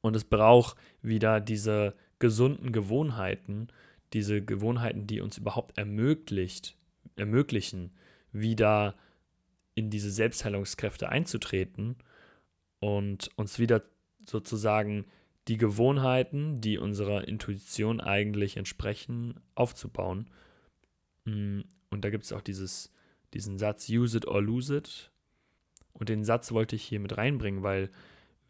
Und 0.01 0.17
es 0.17 0.25
braucht 0.25 0.77
wieder 1.03 1.41
diese 1.41 1.95
gesunden 2.19 2.73
Gewohnheiten, 2.73 3.69
diese 4.13 4.43
Gewohnheiten, 4.43 5.07
die 5.07 5.21
uns 5.21 5.39
überhaupt 5.39 5.79
ermöglicht, 5.79 6.77
ermöglichen, 7.15 7.93
wieder 8.33 8.97
in 9.77 9.89
diese 9.89 10.11
Selbstheilungskräfte 10.11 11.11
einzutreten 11.11 11.95
und 12.81 13.31
uns 13.37 13.61
wieder 13.61 13.85
sozusagen 14.25 15.07
die 15.47 15.59
Gewohnheiten, 15.59 16.61
die 16.61 16.77
unserer 16.77 17.29
Intuition 17.29 18.01
eigentlich 18.01 18.57
entsprechen, 18.57 19.39
aufzubauen. 19.55 20.29
Mm, 21.25 21.61
und 21.91 22.05
da 22.05 22.11
gibt 22.11 22.25
es 22.25 22.33
auch 22.33 22.41
dieses, 22.41 22.93
diesen 23.33 23.61
Satz, 23.61 23.89
use 23.89 24.17
it 24.17 24.27
or 24.27 24.43
lose 24.43 24.77
it. 24.77 25.13
Und 25.99 26.09
den 26.09 26.25
Satz 26.25 26.53
wollte 26.53 26.77
ich 26.77 26.85
hier 26.85 27.01
mit 27.01 27.17
reinbringen, 27.17 27.63
weil 27.63 27.91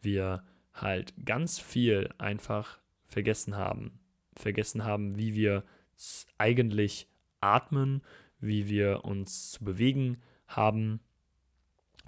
wir 0.03 0.43
halt 0.75 1.15
ganz 1.25 1.59
viel 1.59 2.11
einfach 2.19 2.79
vergessen 3.07 3.57
haben. 3.57 3.99
Vergessen 4.35 4.85
haben, 4.85 5.17
wie 5.17 5.35
wir 5.35 5.65
eigentlich 6.39 7.09
atmen, 7.41 8.03
wie 8.41 8.69
wir 8.69 9.05
uns 9.05 9.53
zu 9.53 9.65
bewegen 9.65 10.19
haben, 10.47 11.01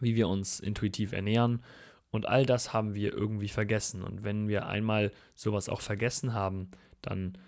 wie 0.01 0.15
wir 0.15 0.29
uns 0.29 0.61
intuitiv 0.61 1.13
ernähren. 1.13 1.63
Und 2.11 2.27
all 2.27 2.47
das 2.47 2.73
haben 2.73 2.95
wir 2.95 3.13
irgendwie 3.13 3.49
vergessen. 3.49 4.03
Und 4.03 4.25
wenn 4.25 4.49
wir 4.49 4.67
einmal 4.67 5.13
sowas 5.35 5.69
auch 5.69 5.81
vergessen 5.81 6.35
haben, 6.35 6.69
dann 7.03 7.39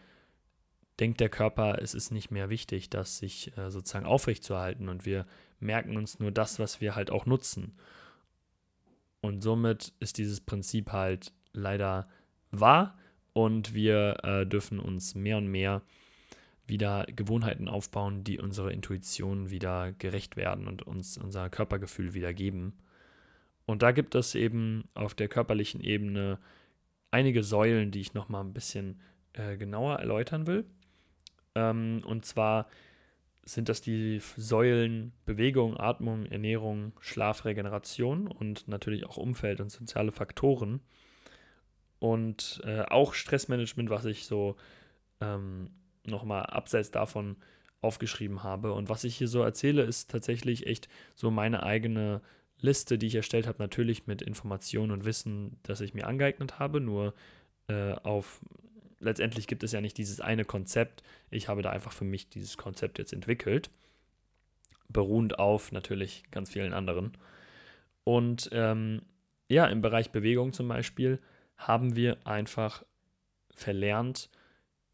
denkt 0.99 1.21
der 1.21 1.31
Körper, 1.31 1.81
es 1.81 1.95
ist 1.95 2.11
nicht 2.11 2.31
mehr 2.31 2.51
wichtig, 2.51 2.91
das 2.91 3.19
sich 3.19 3.57
äh, 3.57 3.71
sozusagen 3.71 4.07
aufrechtzuerhalten. 4.07 4.89
Und 4.89 5.07
wir 5.07 5.27
merken 5.61 5.97
uns 5.97 6.19
nur 6.19 6.31
das, 6.31 6.59
was 6.59 6.81
wir 6.81 6.95
halt 6.95 7.11
auch 7.11 7.27
nutzen. 7.27 7.77
Und 9.21 9.43
somit 9.43 9.93
ist 10.01 10.19
dieses 10.19 10.41
Prinzip 10.41 10.93
halt 10.93 11.33
leider 11.53 12.09
wahr 12.51 12.99
und 13.33 13.75
wir 13.75 14.25
äh, 14.25 14.47
dürfen 14.47 14.81
uns 14.81 15.15
mehr 15.15 15.37
und 15.37 15.49
mehr 15.49 15.83
wieder 16.67 17.07
Gewohnheiten 17.15 17.69
aufbauen, 17.69 18.25
die 18.25 18.39
unserer 18.39 18.71
Intuition 18.71 19.51
wieder 19.51 19.93
gerecht 19.93 20.37
werden 20.37 20.69
und 20.69 20.83
uns 20.83 21.19
unser 21.19 21.51
Körpergefühl 21.51 22.15
wieder 22.15 22.33
geben. 22.33 22.79
Und 23.67 23.83
da 23.83 23.93
gibt 23.93 24.15
es 24.15 24.35
eben 24.35 24.85
auf 24.95 25.15
der 25.15 25.29
körperlichen 25.29 25.81
Ebene 25.81 26.39
einige 27.11 27.43
Säulen, 27.43 27.91
die 27.91 28.01
ich 28.01 28.15
nochmal 28.15 28.45
ein 28.45 28.53
bisschen 28.53 29.01
äh, 29.33 29.57
genauer 29.57 29.97
erläutern 29.97 30.47
will. 30.47 30.65
Ähm, 31.55 32.03
und 32.05 32.25
zwar 32.25 32.67
sind 33.53 33.69
das 33.69 33.81
die 33.81 34.21
Säulen 34.37 35.13
Bewegung, 35.25 35.77
Atmung, 35.79 36.27
Ernährung, 36.27 36.93
Schlaf, 37.01 37.45
Regeneration 37.45 38.29
und 38.29 38.69
natürlich 38.69 39.07
auch 39.07 39.17
Umfeld 39.17 39.61
und 39.61 39.71
soziale 39.71 40.13
Faktoren. 40.13 40.81
Und 41.99 42.63
äh, 42.65 42.83
auch 42.83 43.15
Stressmanagement, 43.15 43.91
was 43.91 44.05
ich 44.07 44.25
so 44.25 44.57
ähm, 45.21 45.71
nochmal 46.07 46.45
abseits 46.47 46.91
davon 46.91 47.37
aufgeschrieben 47.83 48.43
habe. 48.43 48.73
Und 48.73 48.89
was 48.89 49.05
ich 49.05 49.17
hier 49.17 49.29
so 49.29 49.43
erzähle, 49.43 49.83
ist 49.83 50.11
tatsächlich 50.11 50.67
echt 50.67 50.89
so 51.15 51.31
meine 51.31 51.63
eigene 51.63 52.21
Liste, 52.59 52.99
die 52.99 53.07
ich 53.07 53.15
erstellt 53.15 53.47
habe, 53.47 53.63
natürlich 53.63 54.07
mit 54.07 54.23
Informationen 54.23 54.93
und 54.93 55.05
Wissen, 55.05 55.59
das 55.63 55.81
ich 55.81 55.95
mir 55.95 56.07
angeeignet 56.07 56.59
habe, 56.59 56.81
nur 56.81 57.15
äh, 57.69 57.93
auf 57.93 58.41
letztendlich 59.01 59.47
gibt 59.47 59.65
es 59.65 59.73
ja 59.73 59.81
nicht 59.81 59.99
dieses 59.99 60.21
eine 60.21 60.45
Konzept. 60.45 61.03
Ich 61.31 61.49
habe 61.49 61.63
da 61.63 61.71
einfach 61.71 61.93
für 61.93 62.05
mich 62.05 62.29
dieses 62.29 62.57
Konzept 62.57 62.99
jetzt 62.99 63.13
entwickelt, 63.13 63.71
beruhend 64.89 65.39
auf 65.39 65.73
natürlich 65.73 66.25
ganz 66.31 66.51
vielen 66.51 66.73
anderen. 66.73 67.17
Und 68.05 68.49
ähm, 68.53 69.03
ja, 69.49 69.67
im 69.67 69.81
Bereich 69.81 70.11
Bewegung 70.11 70.53
zum 70.53 70.69
Beispiel 70.69 71.19
haben 71.57 71.97
wir 71.97 72.27
einfach 72.27 72.85
verlernt, 73.51 74.31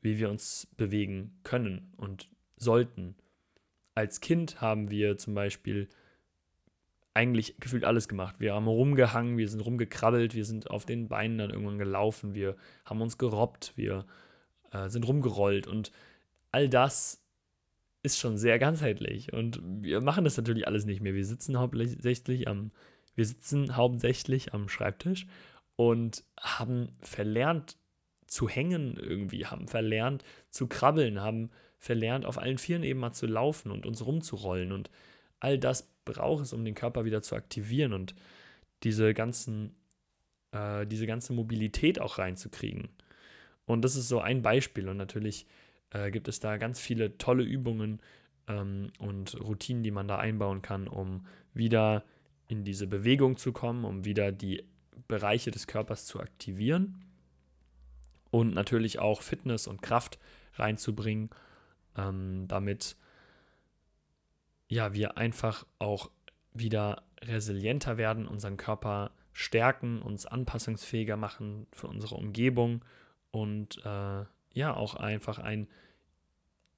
wie 0.01 0.19
wir 0.19 0.31
uns 0.31 0.69
bewegen 0.77 1.38
können 1.42 1.92
und 1.97 2.29
sollten. 2.57 3.16
Als 3.95 4.21
Kind 4.21 4.61
haben 4.61 4.90
wir 4.90 5.19
zum 5.19 5.35
Beispiel 5.35 5.88
eigentlich 7.16 7.59
gefühlt 7.59 7.85
alles 7.85 8.09
gemacht. 8.09 8.37
Wir 8.38 8.55
haben 8.55 8.68
rumgehangen, 8.68 9.38
wir 9.38 9.48
sind 9.48 9.61
rumgekrabbelt, 9.61 10.35
wir 10.35 10.44
sind 10.44 10.70
auf 10.70 10.85
den 10.85 11.09
Beinen 11.09 11.38
dann 11.38 11.50
irgendwann 11.50 11.79
gelaufen, 11.79 12.35
wir 12.35 12.57
haben 12.85 13.00
uns 13.00 13.18
gerobbt, 13.18 13.72
wir 13.76 14.07
äh, 14.70 14.88
sind 14.88 15.09
rumgerollt 15.09 15.66
und 15.66 15.90
all 16.52 16.68
das 16.68 17.24
ist 18.02 18.18
schon 18.18 18.38
sehr 18.38 18.59
ganzheitlich 18.59 19.33
und 19.33 19.61
wir 19.62 20.00
machen 20.00 20.24
das 20.24 20.37
natürlich 20.37 20.68
alles 20.68 20.85
nicht 20.85 21.00
mehr. 21.00 21.14
Wir 21.14 21.24
sitzen 21.24 21.59
hauptsächlich 21.59 22.46
am 22.46 22.70
wir 23.16 23.24
sitzen 23.24 23.76
hauptsächlich 23.76 24.52
am 24.55 24.68
Schreibtisch 24.68 25.26
und 25.74 26.22
haben 26.38 26.96
verlernt 27.00 27.79
zu 28.26 28.48
hängen 28.48 28.96
irgendwie, 28.96 29.46
haben 29.46 29.68
verlernt 29.68 30.22
zu 30.50 30.66
krabbeln, 30.66 31.20
haben 31.20 31.50
verlernt 31.79 32.26
auf 32.26 32.38
allen 32.38 32.59
Vieren 32.59 32.83
eben 32.83 33.00
mal 33.00 33.12
zu 33.12 33.26
laufen 33.26 33.70
und 33.70 33.87
uns 33.87 34.05
rumzurollen 34.05 34.72
und 34.72 34.90
all 35.40 35.59
das 35.59 35.95
braucht 36.07 36.42
es, 36.42 36.55
um 36.55 36.64
den 36.64 36.75
Körper 36.75 37.05
wieder 37.05 37.21
zu 37.21 37.37
aktivieren 37.37 37.92
und 37.92 38.14
diese 38.83 39.12
ganzen, 39.12 39.77
äh, 40.53 40.87
diese 40.87 41.07
ganze 41.07 41.35
Mobilität 41.35 42.01
auch 42.01 42.16
reinzukriegen. 42.16 42.88
Und 43.66 43.83
das 43.83 43.97
ist 43.97 44.09
so 44.09 44.21
ein 44.21 44.40
Beispiel. 44.40 44.88
Und 44.88 44.97
natürlich 44.97 45.47
äh, 45.90 46.11
gibt 46.11 46.29
es 46.29 46.40
da 46.40 46.57
ganz 46.57 46.81
viele 46.81 47.19
tolle 47.19 47.42
Übungen 47.42 48.01
ähm, 48.49 48.90
und 48.99 49.38
Routinen, 49.38 49.83
die 49.83 49.90
man 49.90 50.09
da 50.09 50.16
einbauen 50.16 50.62
kann, 50.62 50.88
um 50.88 51.27
wieder 51.53 52.05
in 52.49 52.64
diese 52.64 52.87
Bewegung 52.87 53.37
zu 53.37 53.53
kommen, 53.53 53.85
um 53.85 54.05
wieder 54.05 54.33
die 54.33 54.64
Bereiche 55.09 55.51
des 55.51 55.66
Körpers 55.66 56.07
zu 56.07 56.21
aktivieren 56.21 57.05
und 58.31 58.55
natürlich 58.55 58.99
auch 58.99 59.23
Fitness 59.23 59.66
und 59.66 59.83
Kraft 59.83 60.19
reinzubringen, 60.55 61.31
ähm, 61.97 62.47
damit 62.49 62.97
ja, 64.68 64.92
wir 64.94 65.16
einfach 65.16 65.66
auch 65.79 66.11
wieder 66.52 67.02
resilienter 67.20 67.96
werden, 67.96 68.26
unseren 68.26 68.57
Körper 68.57 69.12
stärken, 69.33 70.00
uns 70.02 70.26
anpassungsfähiger 70.26 71.16
machen 71.16 71.66
für 71.72 71.88
unsere 71.88 72.14
Umgebung 72.14 72.85
und 73.31 73.79
äh, 73.85 74.24
ja, 74.55 74.74
auch 74.74 74.94
einfach 74.94 75.38
ein 75.38 75.68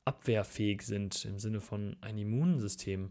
abwehrfähig 0.04 0.82
sind 0.82 1.24
im 1.24 1.38
Sinne 1.38 1.60
von 1.60 1.96
ein 2.00 2.18
Immunsystem 2.18 3.10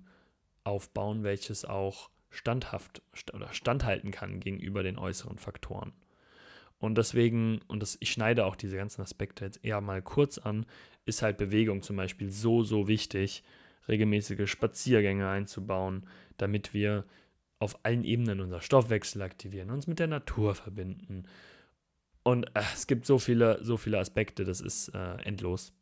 aufbauen, 0.64 1.24
welches 1.24 1.64
auch 1.64 2.10
standhaft 2.30 3.02
oder 3.34 3.54
standhalten 3.54 4.12
kann 4.12 4.40
gegenüber 4.40 4.84
den 4.84 4.98
äußeren 4.98 5.38
Faktoren. 5.38 5.94
Und 6.80 6.98
deswegen, 6.98 7.62
und 7.68 7.82
das, 7.82 7.98
ich 8.02 8.12
schneide 8.12 8.46
auch 8.46 8.56
diese 8.56 8.76
ganzen 8.76 9.02
Aspekte 9.02 9.46
jetzt 9.46 9.64
eher 9.64 9.82
mal 9.82 10.02
kurz 10.02 10.38
an, 10.38 10.66
ist 11.06 11.22
halt 11.22 11.38
Bewegung 11.38 11.82
zum 11.82 11.96
Beispiel 11.96 12.30
so, 12.30 12.64
so 12.64 12.88
wichtig, 12.88 13.44
regelmäßige 13.88 14.50
Spaziergänge 14.50 15.30
einzubauen, 15.30 16.06
damit 16.38 16.74
wir 16.74 17.06
auf 17.60 17.84
allen 17.84 18.04
Ebenen 18.04 18.40
unser 18.40 18.62
Stoffwechsel 18.62 19.22
aktivieren, 19.22 19.72
uns 19.72 19.88
mit 19.88 20.00
der 20.00 20.08
Natur 20.08 20.56
verbinden. 20.56 21.26
Und 22.24 22.46
äh, 22.56 22.62
es 22.74 22.88
gibt 22.88 23.06
so 23.06 23.20
viele, 23.20 23.64
so 23.64 23.78
viele 23.78 24.00
Aspekte, 24.00 24.44
das 24.44 24.62
ist 24.62 24.90
äh, 24.90 25.16
endlos. 25.24 25.74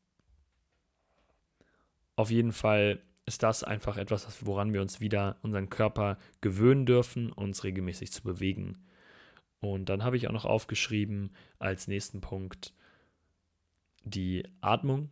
Auf 2.16 2.32
jeden 2.32 2.54
Fall 2.54 3.02
ist 3.26 3.44
das 3.44 3.64
einfach 3.64 3.98
etwas, 3.98 4.46
woran 4.46 4.74
wir 4.74 4.82
uns 4.82 5.02
wieder 5.02 5.38
unseren 5.42 5.70
Körper 5.70 6.18
gewöhnen 6.42 6.86
dürfen, 6.86 7.32
uns 7.32 7.64
regelmäßig 7.64 8.12
zu 8.12 8.24
bewegen. 8.24 8.78
Und 9.60 9.90
dann 9.90 10.04
habe 10.04 10.16
ich 10.16 10.28
auch 10.28 10.32
noch 10.32 10.46
aufgeschrieben 10.46 11.32
als 11.58 11.88
nächsten 11.88 12.22
Punkt 12.22 12.74
die 14.04 14.48
Atmung. 14.62 15.12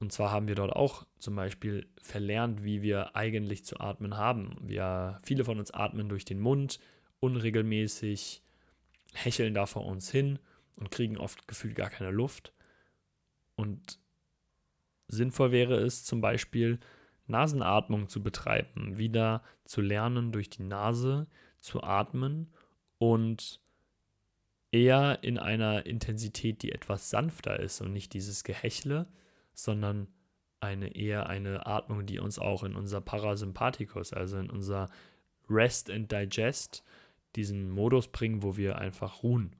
Und 0.00 0.12
zwar 0.12 0.30
haben 0.30 0.46
wir 0.46 0.54
dort 0.54 0.72
auch 0.72 1.06
zum 1.18 1.34
Beispiel 1.34 1.88
verlernt, 2.00 2.62
wie 2.62 2.82
wir 2.82 3.16
eigentlich 3.16 3.64
zu 3.64 3.80
atmen 3.80 4.16
haben. 4.16 4.56
Wir, 4.60 5.20
viele 5.24 5.44
von 5.44 5.58
uns 5.58 5.72
atmen 5.72 6.08
durch 6.08 6.24
den 6.24 6.38
Mund, 6.38 6.78
unregelmäßig, 7.20 8.42
hecheln 9.12 9.54
da 9.54 9.66
vor 9.66 9.84
uns 9.84 10.10
hin 10.10 10.38
und 10.76 10.90
kriegen 10.90 11.18
oft 11.18 11.48
gefühlt 11.48 11.74
gar 11.74 11.90
keine 11.90 12.12
Luft. 12.12 12.52
Und 13.56 13.98
sinnvoll 15.08 15.50
wäre 15.50 15.76
es 15.76 16.04
zum 16.04 16.20
Beispiel, 16.20 16.78
Nasenatmung 17.26 18.08
zu 18.08 18.22
betreiben, 18.22 18.96
wieder 18.96 19.42
zu 19.64 19.80
lernen, 19.80 20.32
durch 20.32 20.48
die 20.48 20.62
Nase 20.62 21.26
zu 21.60 21.82
atmen 21.82 22.52
und 22.98 23.60
eher 24.70 25.18
in 25.22 25.38
einer 25.38 25.86
Intensität, 25.86 26.62
die 26.62 26.72
etwas 26.72 27.10
sanfter 27.10 27.60
ist 27.60 27.80
und 27.80 27.92
nicht 27.92 28.14
dieses 28.14 28.44
Gehechle, 28.44 29.06
sondern 29.58 30.06
eine 30.60 30.94
eher 30.94 31.28
eine 31.28 31.66
Atmung, 31.66 32.06
die 32.06 32.20
uns 32.20 32.38
auch 32.38 32.62
in 32.62 32.76
unser 32.76 33.00
Parasympathikus, 33.00 34.12
also 34.12 34.38
in 34.38 34.50
unser 34.50 34.88
Rest 35.48 35.90
and 35.90 36.10
Digest, 36.10 36.84
diesen 37.36 37.70
Modus 37.70 38.08
bringen, 38.08 38.42
wo 38.42 38.56
wir 38.56 38.78
einfach 38.78 39.22
ruhen 39.22 39.56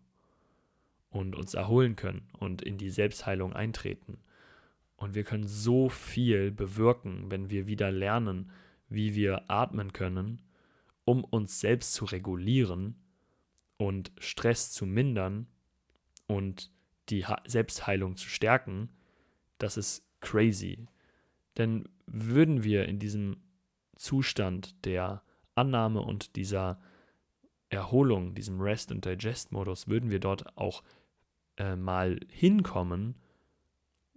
und 1.10 1.34
uns 1.34 1.54
erholen 1.54 1.96
können 1.96 2.28
und 2.38 2.62
in 2.62 2.78
die 2.78 2.90
Selbstheilung 2.90 3.52
eintreten. 3.52 4.18
Und 4.96 5.14
wir 5.14 5.24
können 5.24 5.46
so 5.46 5.88
viel 5.88 6.50
bewirken, 6.50 7.30
wenn 7.30 7.50
wir 7.50 7.66
wieder 7.66 7.90
lernen, 7.90 8.50
wie 8.88 9.14
wir 9.14 9.50
atmen 9.50 9.92
können, 9.92 10.42
um 11.04 11.24
uns 11.24 11.60
selbst 11.60 11.94
zu 11.94 12.04
regulieren 12.04 12.96
und 13.76 14.12
Stress 14.18 14.70
zu 14.72 14.86
mindern 14.86 15.46
und 16.26 16.70
die 17.08 17.24
Selbstheilung 17.46 18.16
zu 18.16 18.28
stärken. 18.28 18.90
Das 19.58 19.76
ist 19.76 20.04
crazy. 20.20 20.86
Denn 21.56 21.88
würden 22.06 22.64
wir 22.64 22.86
in 22.86 22.98
diesem 22.98 23.36
Zustand 23.96 24.84
der 24.84 25.22
Annahme 25.54 26.00
und 26.00 26.36
dieser 26.36 26.80
Erholung, 27.68 28.34
diesem 28.34 28.60
Rest- 28.60 28.92
und 28.92 29.04
Digest-Modus, 29.04 29.88
würden 29.88 30.10
wir 30.10 30.20
dort 30.20 30.56
auch 30.56 30.82
äh, 31.56 31.76
mal 31.76 32.20
hinkommen, 32.30 33.16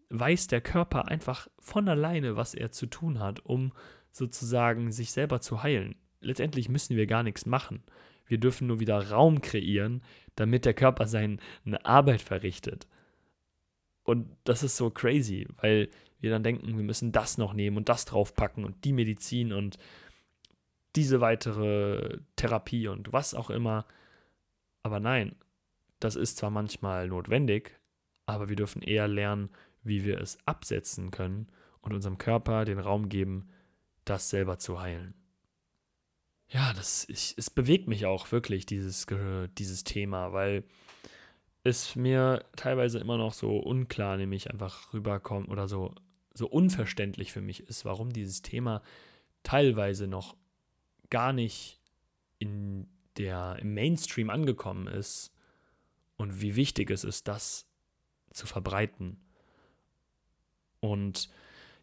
weiß 0.10 0.48
der 0.48 0.62
Körper 0.62 1.08
einfach 1.08 1.48
von 1.60 1.88
alleine, 1.90 2.36
was 2.36 2.54
er 2.54 2.72
zu 2.72 2.86
tun 2.86 3.20
hat, 3.20 3.40
um 3.46 3.72
sozusagen 4.12 4.92
sich 4.92 5.12
selber 5.12 5.42
zu 5.42 5.64
heilen. 5.64 5.96
Letztendlich 6.20 6.70
müssen 6.70 6.96
wir 6.96 7.08
gar 7.08 7.24
nichts 7.24 7.46
machen. 7.46 7.84
Wir 8.26 8.38
dürfen 8.38 8.68
nur 8.68 8.80
wieder 8.80 9.10
Raum 9.10 9.42
kreieren, 9.42 10.04
damit 10.36 10.66
der 10.66 10.74
Körper 10.74 11.08
seine 11.08 11.40
Arbeit 11.84 12.22
verrichtet. 12.22 12.88
Und 14.04 14.28
das 14.44 14.64
ist 14.64 14.78
so 14.78 14.90
crazy, 14.90 15.48
weil 15.58 15.90
wir 16.20 16.32
dann 16.32 16.44
denken, 16.44 16.78
wir 16.78 16.84
müssen 16.84 17.12
das 17.12 17.38
noch 17.38 17.54
nehmen 17.54 17.78
und 17.78 17.90
das 17.90 18.06
draufpacken 18.06 18.64
und 18.66 18.84
die 18.84 18.94
Medizin 18.94 19.54
und 19.54 19.78
diese 20.96 21.22
weitere 21.22 22.20
Therapie 22.36 22.88
und 22.88 23.14
was 23.14 23.34
auch 23.34 23.50
immer. 23.50 23.86
Aber 24.84 25.00
nein, 25.00 25.36
das 26.00 26.16
ist 26.16 26.38
zwar 26.38 26.50
manchmal 26.50 27.08
notwendig, 27.08 27.80
aber 28.26 28.50
wir 28.50 28.56
dürfen 28.56 28.82
eher 28.82 29.08
lernen, 29.08 29.50
wie 29.84 30.04
wir 30.04 30.20
es 30.20 30.38
absetzen 30.46 31.12
können 31.12 31.48
und 31.82 31.94
unserem 31.94 32.18
Körper 32.18 32.66
den 32.66 32.80
Raum 32.80 33.10
geben, 33.10 33.50
das 34.06 34.30
selber 34.30 34.60
zu 34.60 34.80
heilen. 34.80 35.14
Ja, 36.48 36.74
das, 36.74 37.08
ich, 37.08 37.34
es 37.38 37.50
bewegt 37.50 37.88
mich 37.88 38.06
auch 38.06 38.32
wirklich, 38.32 38.66
dieses, 38.66 39.08
dieses 39.58 39.84
Thema, 39.84 40.34
weil 40.34 40.66
es 41.64 41.96
mir 41.96 42.44
teilweise 42.56 43.00
immer 43.00 43.18
noch 43.18 43.34
so 43.34 43.58
unklar, 43.58 44.18
nämlich 44.18 44.50
einfach 44.50 44.94
rüberkommt 44.94 45.50
oder 45.50 45.68
so, 45.68 45.94
so 46.34 46.48
unverständlich 46.48 47.32
für 47.32 47.42
mich 47.42 47.62
ist, 47.68 47.86
warum 47.86 48.12
dieses 48.12 48.42
Thema 48.42 48.82
teilweise 49.44 50.08
noch 50.08 50.36
gar 51.10 51.34
nicht 51.34 51.80
in 52.40 52.88
der, 53.18 53.58
im 53.62 53.74
Mainstream 53.74 54.30
angekommen 54.30 54.88
ist 54.88 55.34
und 56.18 56.42
wie 56.42 56.56
wichtig 56.56 56.90
es 56.90 57.04
ist, 57.04 57.28
das 57.28 57.68
zu 58.32 58.48
verbreiten. 58.48 59.18
Und 60.80 61.30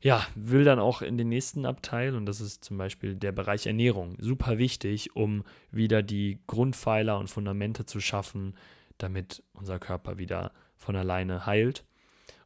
ja, 0.01 0.27
will 0.35 0.65
dann 0.65 0.79
auch 0.79 1.03
in 1.03 1.19
den 1.19 1.29
nächsten 1.29 1.67
Abteil, 1.67 2.15
und 2.15 2.27
das 2.27 2.41
ist 2.41 2.65
zum 2.65 2.79
Beispiel 2.79 3.17
der 3.17 3.33
Bereich 3.33 3.67
Ernährung, 3.67 4.17
super 4.21 4.59
wichtig, 4.59 5.15
um 5.17 5.45
wieder 5.71 6.03
die 6.03 6.39
Grundpfeiler 6.47 7.19
und 7.19 7.29
Fundamente 7.29 7.85
zu 7.85 8.01
schaffen, 8.01 8.55
damit 8.99 9.43
unser 9.53 9.79
Körper 9.79 10.19
wieder 10.19 10.53
von 10.77 10.97
alleine 10.97 11.47
heilt. 11.47 11.85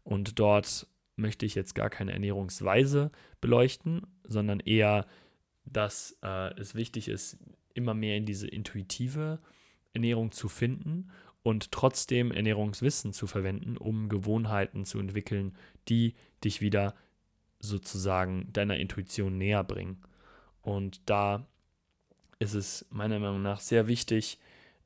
Und 0.05 0.39
dort 0.39 0.87
möchte 1.17 1.47
ich 1.47 1.55
jetzt 1.55 1.75
gar 1.75 1.91
keine 1.91 2.13
Ernährungsweise 2.13 3.11
beleuchten, 3.41 4.03
sondern 4.25 4.61
eher, 4.61 5.07
dass 5.65 6.19
äh, 6.23 6.55
es 6.59 6.75
wichtig 6.75 7.09
ist, 7.09 7.39
immer 7.75 7.95
mehr 7.95 8.17
in 8.17 8.27
diese 8.27 8.49
intuitive 8.49 9.39
Ernährung 9.95 10.33
zu 10.33 10.49
finden 10.49 11.11
und 11.43 11.73
trotzdem 11.73 12.33
Ernährungswissen 12.33 13.13
zu 13.13 13.27
verwenden, 13.27 13.77
um 13.77 14.09
Gewohnheiten 14.09 14.85
zu 14.85 14.99
entwickeln, 14.99 15.57
die 15.89 16.15
dich 16.45 16.61
wieder 16.61 16.95
sozusagen 17.59 18.53
deiner 18.53 18.77
Intuition 18.77 19.39
näher 19.39 19.65
bringen. 19.65 20.03
Und 20.63 21.01
da 21.07 21.47
ist 22.39 22.55
es 22.55 22.87
meiner 22.91 23.19
Meinung 23.19 23.43
nach 23.43 23.61
sehr 23.61 23.87
wichtig, 23.87 24.39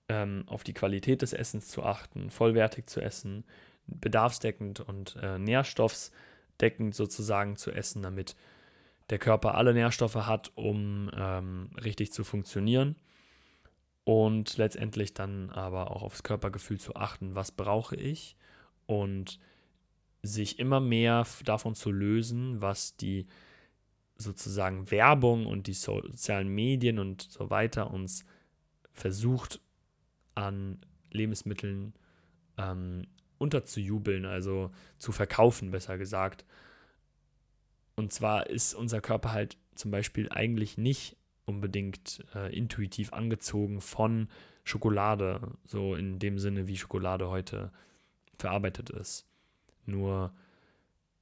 ähm, 0.08 0.44
auf 0.46 0.64
die 0.64 0.74
Qualität 0.74 1.22
des 1.22 1.32
Essens 1.32 1.68
zu 1.68 1.82
achten, 1.82 2.30
vollwertig 2.30 2.86
zu 2.86 3.00
essen, 3.00 3.44
bedarfsdeckend 3.86 4.80
und 4.80 5.16
äh, 5.22 5.38
nährstoffsdeckend 5.38 6.94
sozusagen 6.94 7.56
zu 7.56 7.70
essen, 7.70 8.02
damit 8.02 8.36
der 9.10 9.18
Körper 9.18 9.54
alle 9.54 9.72
Nährstoffe 9.72 10.14
hat, 10.14 10.52
um 10.54 11.10
ähm, 11.14 11.70
richtig 11.82 12.12
zu 12.12 12.24
funktionieren. 12.24 12.96
Und 14.04 14.56
letztendlich 14.56 15.14
dann 15.14 15.50
aber 15.50 15.90
auch 15.90 16.02
aufs 16.02 16.22
Körpergefühl 16.22 16.78
zu 16.78 16.94
achten, 16.94 17.34
was 17.34 17.50
brauche 17.50 17.96
ich 17.96 18.36
und 18.86 19.40
sich 20.22 20.58
immer 20.58 20.80
mehr 20.80 21.26
davon 21.44 21.74
zu 21.74 21.90
lösen, 21.90 22.60
was 22.60 22.96
die 22.96 23.26
sozusagen 24.16 24.90
Werbung 24.90 25.46
und 25.46 25.66
die 25.66 25.74
sozialen 25.74 26.48
Medien 26.48 26.98
und 26.98 27.22
so 27.22 27.50
weiter 27.50 27.90
uns 27.90 28.24
versucht 28.92 29.60
an 30.36 30.78
Lebensmitteln 31.10 31.94
ähm, 32.56 33.06
unterzujubeln, 33.38 34.24
also 34.24 34.70
zu 34.98 35.12
verkaufen, 35.12 35.70
besser 35.70 35.98
gesagt. 35.98 36.44
Und 37.96 38.12
zwar 38.12 38.48
ist 38.48 38.74
unser 38.74 39.00
Körper 39.00 39.32
halt 39.32 39.56
zum 39.74 39.90
Beispiel 39.90 40.28
eigentlich 40.30 40.78
nicht 40.78 41.16
unbedingt 41.44 42.24
äh, 42.34 42.54
intuitiv 42.54 43.12
angezogen 43.12 43.80
von 43.80 44.28
Schokolade, 44.64 45.52
so 45.64 45.94
in 45.94 46.18
dem 46.18 46.38
Sinne, 46.38 46.66
wie 46.66 46.76
Schokolade 46.76 47.28
heute 47.28 47.70
verarbeitet 48.38 48.90
ist. 48.90 49.26
Nur 49.86 50.32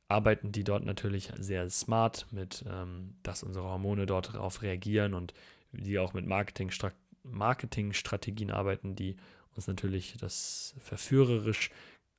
arbeiten 0.09 0.53
die 0.53 0.65
dort 0.65 0.85
natürlich 0.85 1.31
sehr 1.39 1.69
smart 1.71 2.27
mit, 2.31 2.65
ähm, 2.69 3.17
dass 3.23 3.43
unsere 3.43 3.67
Hormone 3.67 4.07
dort 4.07 4.35
darauf 4.35 4.63
reagieren 4.63 5.15
und 5.15 5.35
die 5.73 5.99
auch 5.99 6.15
mit 6.15 6.27
Marketingstrategien 6.27 7.04
Marketingstrategien 7.25 8.51
arbeiten, 8.51 8.95
die 8.95 9.17
uns 9.55 9.67
natürlich 9.67 10.17
das 10.19 10.75
verführerisch, 10.79 11.71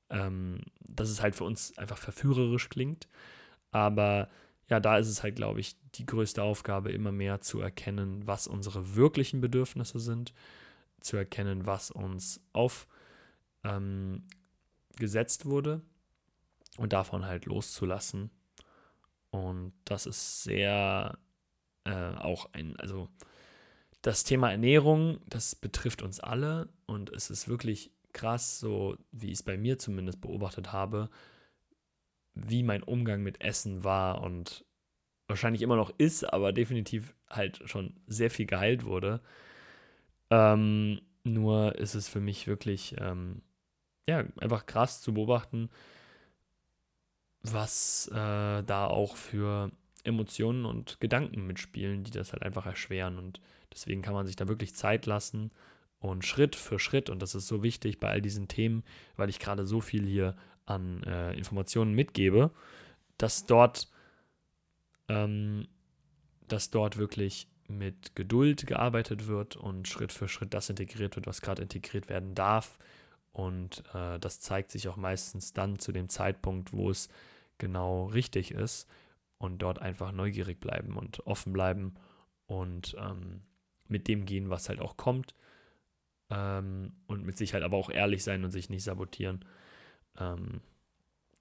ähm, 0.09 0.61
dass 0.79 1.09
es 1.09 1.21
halt 1.21 1.35
für 1.35 1.43
uns 1.43 1.77
einfach 1.77 1.97
verführerisch 1.97 2.69
klingt. 2.69 3.07
Aber 3.71 4.29
ja, 4.69 4.79
da 4.79 4.97
ist 4.97 5.07
es 5.07 5.21
halt, 5.21 5.35
glaube 5.35 5.59
ich, 5.59 5.75
die 5.95 6.05
größte 6.05 6.41
Aufgabe, 6.41 6.91
immer 6.91 7.11
mehr 7.11 7.41
zu 7.41 7.59
erkennen, 7.59 8.25
was 8.25 8.47
unsere 8.47 8.95
wirklichen 8.95 9.41
Bedürfnisse 9.41 9.99
sind, 9.99 10.33
zu 11.01 11.17
erkennen, 11.17 11.65
was 11.65 11.91
uns 11.91 12.41
aufgesetzt 12.53 12.85
ähm, 13.63 15.51
wurde 15.51 15.81
und 16.77 16.93
davon 16.93 17.25
halt 17.25 17.45
loszulassen. 17.45 18.31
Und 19.29 19.73
das 19.83 20.05
ist 20.05 20.43
sehr 20.43 21.17
äh, 21.83 22.15
auch 22.15 22.49
ein, 22.53 22.75
also 22.77 23.09
das 24.05 24.23
Thema 24.23 24.51
Ernährung, 24.51 25.19
das 25.25 25.55
betrifft 25.55 26.03
uns 26.03 26.19
alle 26.19 26.69
und 26.85 27.09
es 27.09 27.31
ist 27.31 27.47
wirklich 27.47 27.89
krass, 28.13 28.59
so 28.59 28.95
wie 29.11 29.27
ich 29.27 29.39
es 29.39 29.43
bei 29.43 29.57
mir 29.57 29.79
zumindest 29.79 30.21
beobachtet 30.21 30.71
habe, 30.71 31.09
wie 32.35 32.61
mein 32.61 32.83
Umgang 32.83 33.23
mit 33.23 33.41
Essen 33.41 33.83
war 33.83 34.21
und 34.21 34.63
wahrscheinlich 35.27 35.63
immer 35.63 35.75
noch 35.75 35.91
ist, 35.97 36.23
aber 36.23 36.53
definitiv 36.53 37.15
halt 37.27 37.67
schon 37.67 37.95
sehr 38.05 38.29
viel 38.29 38.45
geheilt 38.45 38.85
wurde. 38.85 39.21
Ähm, 40.29 41.01
nur 41.23 41.73
ist 41.73 41.95
es 41.95 42.07
für 42.07 42.19
mich 42.19 42.45
wirklich, 42.45 42.95
ähm, 42.99 43.41
ja, 44.07 44.23
einfach 44.37 44.67
krass 44.67 45.01
zu 45.01 45.15
beobachten, 45.15 45.71
was 47.41 48.07
äh, 48.09 48.61
da 48.61 48.85
auch 48.85 49.15
für 49.15 49.71
Emotionen 50.03 50.65
und 50.65 50.99
Gedanken 50.99 51.47
mitspielen, 51.47 52.03
die 52.03 52.11
das 52.11 52.33
halt 52.33 52.43
einfach 52.43 52.67
erschweren. 52.67 53.17
Und 53.17 53.41
deswegen 53.75 54.01
kann 54.01 54.13
man 54.13 54.25
sich 54.25 54.35
da 54.35 54.47
wirklich 54.47 54.73
Zeit 54.73 55.05
lassen 55.05 55.51
und 55.99 56.25
Schritt 56.25 56.55
für 56.55 56.79
Schritt, 56.79 57.09
und 57.09 57.21
das 57.21 57.35
ist 57.35 57.47
so 57.47 57.63
wichtig 57.63 57.99
bei 57.99 58.09
all 58.09 58.21
diesen 58.21 58.47
Themen, 58.47 58.83
weil 59.15 59.29
ich 59.29 59.39
gerade 59.39 59.65
so 59.65 59.81
viel 59.81 60.05
hier 60.05 60.35
an 60.65 61.03
äh, 61.03 61.33
Informationen 61.33 61.93
mitgebe, 61.93 62.51
dass 63.17 63.45
dort, 63.45 63.89
ähm, 65.07 65.67
dass 66.47 66.69
dort 66.69 66.97
wirklich 66.97 67.47
mit 67.67 68.15
Geduld 68.15 68.67
gearbeitet 68.67 69.27
wird 69.27 69.55
und 69.55 69.87
Schritt 69.87 70.11
für 70.11 70.27
Schritt 70.27 70.53
das 70.53 70.69
integriert 70.69 71.15
wird, 71.15 71.27
was 71.27 71.41
gerade 71.41 71.63
integriert 71.63 72.09
werden 72.09 72.35
darf. 72.35 72.77
Und 73.31 73.83
äh, 73.93 74.19
das 74.19 74.39
zeigt 74.39 74.71
sich 74.71 74.87
auch 74.87 74.97
meistens 74.97 75.53
dann 75.53 75.79
zu 75.79 75.91
dem 75.91 76.07
Zeitpunkt, 76.09 76.73
wo 76.73 76.89
es 76.89 77.09
genau 77.57 78.05
richtig 78.05 78.51
ist 78.51 78.87
und 79.37 79.59
dort 79.59 79.79
einfach 79.79 80.11
neugierig 80.11 80.59
bleiben 80.59 80.95
und 80.97 81.25
offen 81.25 81.53
bleiben 81.53 81.95
und 82.45 82.95
ähm, 82.99 83.41
mit 83.87 84.07
dem 84.07 84.25
gehen, 84.25 84.49
was 84.49 84.69
halt 84.69 84.79
auch 84.79 84.97
kommt 84.97 85.35
ähm, 86.29 86.93
und 87.07 87.25
mit 87.25 87.37
sich 87.37 87.53
halt 87.53 87.63
aber 87.63 87.77
auch 87.77 87.89
ehrlich 87.89 88.23
sein 88.23 88.43
und 88.43 88.51
sich 88.51 88.69
nicht 88.69 88.83
sabotieren 88.83 89.45
ähm, 90.19 90.61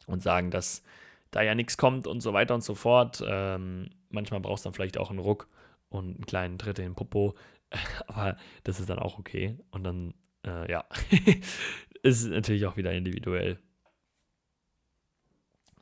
und 0.07 0.23
sagen, 0.23 0.51
dass 0.51 0.83
da 1.31 1.43
ja 1.43 1.55
nichts 1.55 1.77
kommt 1.77 2.07
und 2.07 2.21
so 2.21 2.33
weiter 2.33 2.55
und 2.55 2.63
so 2.63 2.75
fort. 2.75 3.23
Ähm, 3.27 3.91
manchmal 4.11 4.41
brauchst 4.41 4.65
du 4.65 4.69
dann 4.69 4.75
vielleicht 4.75 4.99
auch 4.99 5.11
einen 5.11 5.19
Ruck 5.19 5.49
und 5.89 6.17
einen 6.17 6.27
kleinen 6.27 6.59
Tritt 6.59 6.79
in 6.79 6.87
den 6.87 6.95
Popo, 6.95 7.35
aber 8.07 8.37
das 8.63 8.81
ist 8.81 8.89
dann 8.89 8.99
auch 8.99 9.19
okay. 9.19 9.59
Und 9.71 9.85
dann, 9.85 10.15
äh, 10.47 10.71
ja, 10.71 10.85
ist 12.03 12.27
natürlich 12.27 12.67
auch 12.67 12.77
wieder 12.77 12.93
individuell. 12.93 13.59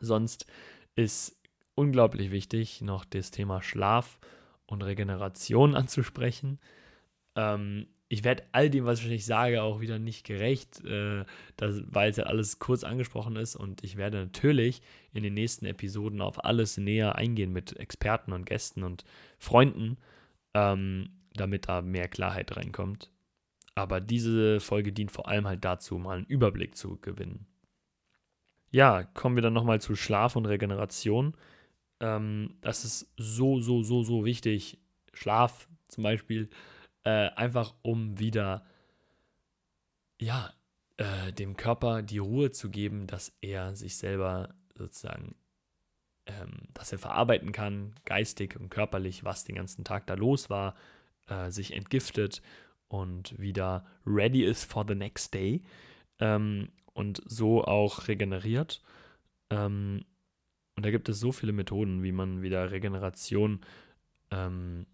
Sonst 0.01 0.47
ist 0.95 1.37
unglaublich 1.75 2.31
wichtig, 2.31 2.81
noch 2.81 3.05
das 3.05 3.31
Thema 3.31 3.63
Schlaf 3.63 4.19
und 4.73 4.83
Regeneration 4.83 5.75
anzusprechen. 5.77 6.59
Ähm, 7.37 7.87
ich 8.09 8.25
werde 8.25 8.43
all 8.53 8.69
dem, 8.69 8.85
was 8.85 9.03
ich 9.03 9.25
sage, 9.25 9.63
auch 9.63 9.81
wieder 9.81 9.99
nicht 9.99 10.27
gerecht, 10.27 10.85
äh, 10.85 11.25
weil 11.57 12.11
es 12.11 12.19
ja 12.19 12.25
alles 12.25 12.59
kurz 12.59 12.85
angesprochen 12.85 13.37
ist. 13.37 13.57
Und 13.57 13.83
ich 13.83 13.97
werde 13.97 14.19
natürlich 14.19 14.83
in 15.15 15.23
den 15.23 15.33
nächsten 15.33 15.65
Episoden 15.65 16.21
auf 16.21 16.45
alles 16.45 16.77
näher 16.77 17.17
eingehen 17.17 17.55
mit 17.55 17.75
Experten 17.79 18.33
und 18.33 18.45
Gästen 18.45 18.83
und 18.83 19.05
Freunden, 19.39 19.97
ähm, 20.53 21.09
damit 21.33 21.69
da 21.69 21.81
mehr 21.81 22.07
Klarheit 22.07 22.55
reinkommt. 22.55 23.11
Aber 23.75 24.03
diese 24.03 24.61
Folge 24.61 24.93
dient 24.93 25.11
vor 25.11 25.29
allem 25.29 25.47
halt 25.47 25.65
dazu, 25.65 25.97
mal 25.97 26.19
einen 26.19 26.27
Überblick 26.27 26.77
zu 26.77 26.99
gewinnen. 27.01 27.47
Ja, 28.71 29.05
kommen 29.05 29.37
wir 29.37 29.43
dann 29.43 29.55
nochmal 29.55 29.81
zu 29.81 29.97
Schlaf 29.97 30.37
und 30.37 30.45
Regeneration. 30.45 31.35
Ähm, 32.03 32.57
das 32.61 32.85
ist 32.85 33.13
so, 33.17 33.61
so, 33.61 33.83
so, 33.83 34.03
so 34.03 34.25
wichtig. 34.25 34.79
Schlaf 35.15 35.69
zum 35.89 36.03
Beispiel 36.03 36.51
äh, 37.05 37.31
einfach 37.31 37.75
um 37.83 38.19
wieder, 38.19 38.67
ja, 40.21 40.53
äh, 40.97 41.33
dem 41.33 41.57
Körper 41.57 42.03
die 42.03 42.19
Ruhe 42.19 42.51
zu 42.51 42.71
geben, 42.71 43.07
dass 43.07 43.33
er 43.41 43.77
sich 43.77 43.97
selber 43.97 44.55
sozusagen, 44.75 45.37
ähm, 46.27 46.69
dass 46.75 46.93
er 46.93 46.99
verarbeiten 46.99 47.53
kann, 47.53 47.95
geistig 48.05 48.59
und 48.59 48.69
körperlich, 48.69 49.25
was 49.25 49.45
den 49.45 49.55
ganzen 49.55 49.85
Tag 49.85 50.07
da 50.07 50.15
los 50.15 50.51
war, 50.51 50.75
äh, 51.29 51.51
sich 51.51 51.73
entgiftet 51.73 52.43
und 52.89 53.39
wieder 53.39 53.87
ready 54.05 54.45
ist 54.45 54.65
for 54.65 54.85
the 54.87 54.95
next 54.95 55.33
day 55.35 55.63
ähm, 56.19 56.73
und 56.95 57.23
so 57.27 57.65
auch 57.65 58.09
regeneriert. 58.09 58.83
Ähm, 59.51 60.05
und 60.83 60.87
da 60.87 60.91
gibt 60.91 61.09
es 61.09 61.21
so 61.21 61.31
viele 61.31 61.53
Methoden, 61.53 62.03
wie 62.03 62.11
man 62.11 62.43
wieder 62.43 62.73
Regeneration 62.73 63.61
ähm, 64.33 64.85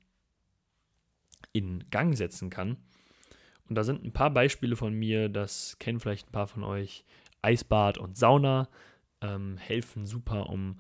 in 1.53 1.83
Gang 1.91 2.15
setzen 2.15 2.51
kann. 2.51 2.77
Und 3.71 3.75
da 3.75 3.85
sind 3.85 4.05
ein 4.05 4.13
paar 4.13 4.29
Beispiele 4.29 4.77
von 4.77 4.93
mir, 4.93 5.31
das 5.31 5.79
kennen 5.79 5.99
vielleicht 5.99 6.29
ein 6.29 6.33
paar 6.33 6.47
von 6.47 6.63
euch. 6.63 7.07
Eisbad 7.41 7.97
und 7.97 8.19
Sauna 8.19 8.69
ähm, 9.23 9.57
helfen 9.57 10.05
super, 10.05 10.51
um 10.51 10.79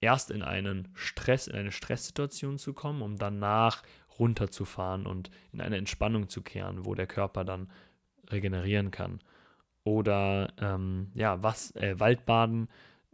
erst 0.00 0.30
in 0.30 0.44
einen 0.44 0.86
Stress, 0.94 1.48
in 1.48 1.56
eine 1.56 1.72
Stresssituation 1.72 2.56
zu 2.56 2.74
kommen, 2.74 3.02
um 3.02 3.16
danach 3.16 3.82
runterzufahren 4.20 5.04
und 5.04 5.32
in 5.50 5.60
eine 5.60 5.78
Entspannung 5.78 6.28
zu 6.28 6.42
kehren, 6.42 6.86
wo 6.86 6.94
der 6.94 7.08
Körper 7.08 7.44
dann 7.44 7.72
regenerieren 8.30 8.92
kann. 8.92 9.18
Oder 9.82 10.52
ähm, 10.60 11.10
ja, 11.14 11.42
was, 11.42 11.74
äh, 11.74 11.98
Waldbaden, 11.98 12.68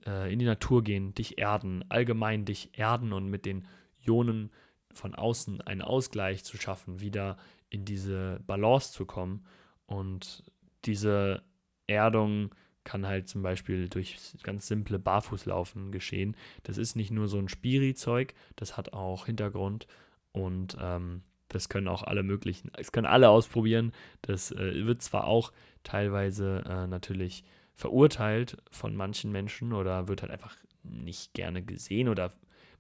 äh, 0.07 0.33
in 0.33 0.39
die 0.39 0.47
Natur 0.47 0.83
gehen, 0.83 1.15
dich 1.15 1.39
erden, 1.39 1.85
allgemein 1.89 2.45
dich 2.45 2.79
erden 2.79 3.13
und 3.13 3.29
mit 3.29 3.47
den 3.47 3.67
Ionen 4.07 4.51
von 4.93 5.15
außen 5.15 5.61
einen 5.61 5.83
Ausgleich 5.83 6.45
zu 6.45 6.57
schaffen, 6.57 7.01
wieder 7.01 7.37
in 7.69 7.85
diese 7.85 8.41
Balance 8.47 8.93
zu 8.93 9.07
kommen. 9.07 9.45
Und 9.87 10.45
diese 10.85 11.43
Erdung 11.87 12.55
kann 12.85 13.07
halt 13.07 13.29
zum 13.29 13.43
Beispiel 13.43 13.89
durch 13.89 14.17
ganz 14.43 14.67
simple 14.67 14.99
Barfußlaufen 14.99 15.93
geschehen. 15.93 16.37
Das 16.63 16.79
ist 16.79 16.97
nicht 16.97 17.11
nur 17.11 17.29
so 17.29 17.39
ein 17.39 17.49
Spiri-Zeug, 17.49 18.35
das 18.57 18.77
hat 18.77 18.93
auch 18.93 19.27
Hintergrund 19.27 19.87
und 20.33 20.77
ähm, 20.81 21.23
das 21.49 21.69
können 21.69 21.89
auch 21.89 22.03
alle 22.03 22.23
möglichen, 22.23 22.71
es 22.79 22.93
können 22.93 23.07
alle 23.07 23.29
ausprobieren. 23.29 23.93
Das 24.23 24.53
äh, 24.53 24.87
wird 24.87 25.03
zwar 25.03 25.27
auch 25.27 25.53
teilweise 25.83 26.65
äh, 26.67 26.87
natürlich 26.87 27.45
verurteilt 27.81 28.59
von 28.71 28.95
manchen 28.95 29.33
Menschen 29.33 29.73
oder 29.73 30.07
wird 30.07 30.21
halt 30.21 30.31
einfach 30.31 30.55
nicht 30.83 31.33
gerne 31.33 31.63
gesehen 31.63 32.09
oder 32.09 32.31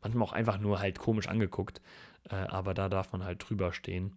manchmal 0.03 0.28
auch 0.28 0.32
einfach 0.32 0.59
nur 0.59 0.78
halt 0.78 0.98
komisch 0.98 1.26
angeguckt, 1.26 1.80
äh, 2.28 2.34
aber 2.34 2.74
da 2.74 2.90
darf 2.90 3.11
man 3.12 3.24
halt 3.24 3.48
drüber 3.48 3.72
stehen. 3.72 4.14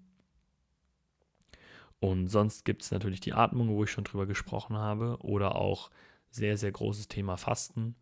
Und 2.02 2.28
sonst 2.28 2.66
gibt 2.66 2.82
es 2.82 2.92
natürlich 2.92 3.22
die 3.22 3.32
Atmung, 3.32 3.70
wo 3.70 3.86
ich 3.86 3.92
schon 3.92 4.04
drüber 4.04 4.26
gesprochen 4.26 4.76
habe, 4.76 5.18
oder 5.22 5.56
auch 5.56 5.90
sehr, 6.30 6.58
sehr 6.58 6.74
großes 6.74 7.08
Thema 7.08 7.38
Fasten. 7.38 7.96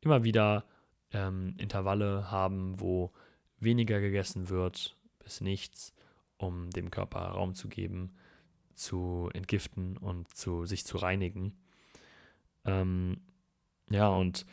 Immer 0.00 0.24
wieder 0.24 0.64
ähm, 1.12 1.54
Intervalle 1.58 2.32
haben, 2.32 2.80
wo 2.80 3.12
weniger 3.60 4.00
gegessen 4.00 4.48
wird 4.48 4.96
bis 5.20 5.40
nichts, 5.40 5.94
um 6.36 6.70
dem 6.70 6.90
Körper 6.90 7.20
Raum 7.20 7.54
zu 7.54 7.68
geben, 7.68 8.16
zu 8.74 9.30
entgiften 9.34 9.96
und 9.96 10.34
zu 10.36 10.66
sich 10.66 10.84
zu 10.84 10.96
reinigen. 10.96 11.56
Ähm, 12.64 13.20
ja, 13.90 14.08
und 14.08 14.46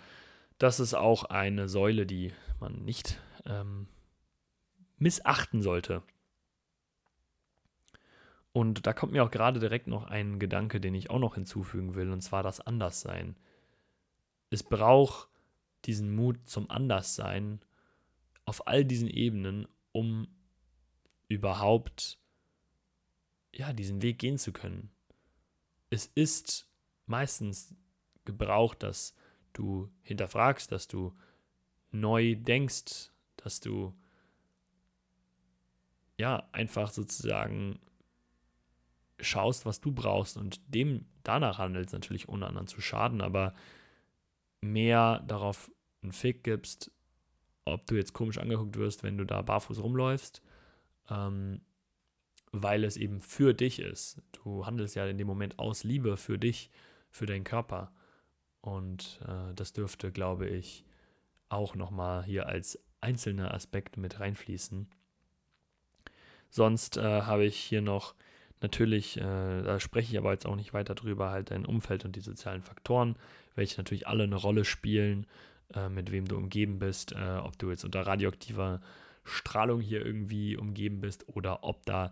das 0.58 0.80
ist 0.80 0.94
auch 0.94 1.24
eine 1.26 1.70
Säule, 1.70 2.06
die 2.06 2.34
man 2.60 2.84
nicht 2.84 3.20
ähm, 3.46 3.88
missachten 4.98 5.62
sollte. 5.62 6.04
Und 8.54 8.86
da 8.86 8.94
kommt 8.94 9.14
mir 9.14 9.24
auch 9.24 9.32
gerade 9.32 9.60
direkt 9.60 9.88
noch 9.88 10.04
ein 10.06 10.38
Gedanke, 10.38 10.82
den 10.82 10.94
ich 10.94 11.10
auch 11.10 11.20
noch 11.20 11.36
hinzufügen 11.36 11.96
will, 11.96 12.12
und 12.12 12.22
zwar 12.22 12.44
das 12.44 12.60
Anderssein. 12.60 13.38
Es 14.50 14.62
braucht 14.62 15.30
diesen 15.86 16.14
Mut 16.14 16.38
zum 16.48 16.70
Anderssein 16.70 17.62
auf 18.46 18.68
all 18.68 18.84
diesen 18.84 19.08
Ebenen, 19.08 19.68
um 19.94 20.28
überhaupt 21.30 22.20
ja, 23.54 23.74
diesen 23.74 24.02
Weg 24.02 24.20
gehen 24.20 24.38
zu 24.38 24.52
können. 24.52 24.92
Es 25.90 26.06
ist 26.06 26.70
meistens 27.06 27.74
gebraucht, 28.32 28.84
dass 28.84 29.16
du 29.54 29.90
hinterfragst, 30.04 30.72
dass 30.72 30.88
du 30.88 31.14
neu 31.92 32.36
denkst, 32.36 33.12
dass 33.38 33.60
du 33.60 33.94
ja 36.18 36.48
einfach 36.52 36.92
sozusagen 36.92 37.80
schaust, 39.20 39.66
was 39.66 39.82
du 39.82 39.92
brauchst 39.92 40.38
und 40.38 40.62
dem 40.74 41.06
danach 41.24 41.58
handelst, 41.58 41.94
natürlich 41.94 42.30
ohne 42.30 42.48
anderen 42.48 42.68
zu 42.68 42.82
schaden, 42.82 43.22
aber 43.22 43.54
mehr 44.62 45.24
darauf 45.28 45.72
einen 46.02 46.12
Fick 46.12 46.44
gibst, 46.44 46.92
ob 47.66 47.86
du 47.88 47.96
jetzt 47.96 48.14
komisch 48.14 48.38
angeguckt 48.38 48.78
wirst, 48.78 49.04
wenn 49.04 49.18
du 49.18 49.26
da 49.26 49.42
barfuß 49.42 49.80
rumläufst, 49.80 50.42
ähm, 51.10 51.62
weil 52.52 52.84
es 52.84 52.98
eben 52.98 53.20
für 53.20 53.54
dich 53.54 53.80
ist. 53.80 54.22
Du 54.32 54.66
handelst 54.66 54.96
ja 54.96 55.06
in 55.06 55.18
dem 55.18 55.28
Moment 55.28 55.60
aus 55.60 55.84
Liebe 55.84 56.18
für 56.18 56.38
dich, 56.38 56.70
für 57.10 57.26
deinen 57.26 57.44
Körper. 57.44 57.92
Und 58.62 59.20
äh, 59.28 59.54
das 59.56 59.74
dürfte, 59.74 60.12
glaube 60.12 60.48
ich, 60.48 60.86
auch 61.50 61.76
nochmal 61.76 62.24
hier 62.24 62.48
als 62.48 62.80
einzelner 63.02 63.54
Aspekt 63.54 63.98
mit 63.98 64.20
reinfließen. 64.20 64.88
Sonst 66.50 66.98
äh, 66.98 67.22
habe 67.24 67.46
ich 67.46 67.58
hier 67.58 67.82
noch 67.82 68.14
natürlich, 68.62 69.18
äh, 69.18 69.64
da 69.64 69.80
spreche 69.80 70.12
ich 70.12 70.18
aber 70.18 70.32
jetzt 70.32 70.46
auch 70.46 70.56
nicht 70.56 70.74
weiter 70.74 70.96
drüber, 70.96 71.32
halt 71.32 71.52
dein 71.52 71.66
Umfeld 71.66 72.06
und 72.06 72.16
die 72.16 72.22
sozialen 72.22 72.62
Faktoren, 72.62 73.16
welche 73.56 73.78
natürlich 73.78 74.08
alle 74.08 74.24
eine 74.24 74.36
Rolle 74.36 74.66
spielen, 74.66 75.26
äh, 75.74 75.90
mit 75.90 76.12
wem 76.12 76.28
du 76.28 76.38
umgeben 76.38 76.78
bist, 76.78 77.14
äh, 77.14 77.38
ob 77.42 77.58
du 77.58 77.70
jetzt 77.72 77.86
unter 77.86 78.06
radioaktiver 78.06 78.82
Strahlung 79.24 79.82
hier 79.82 80.06
irgendwie 80.06 80.58
umgeben 80.58 81.02
bist 81.02 81.28
oder 81.28 81.64
ob 81.64 81.86
da 81.86 82.12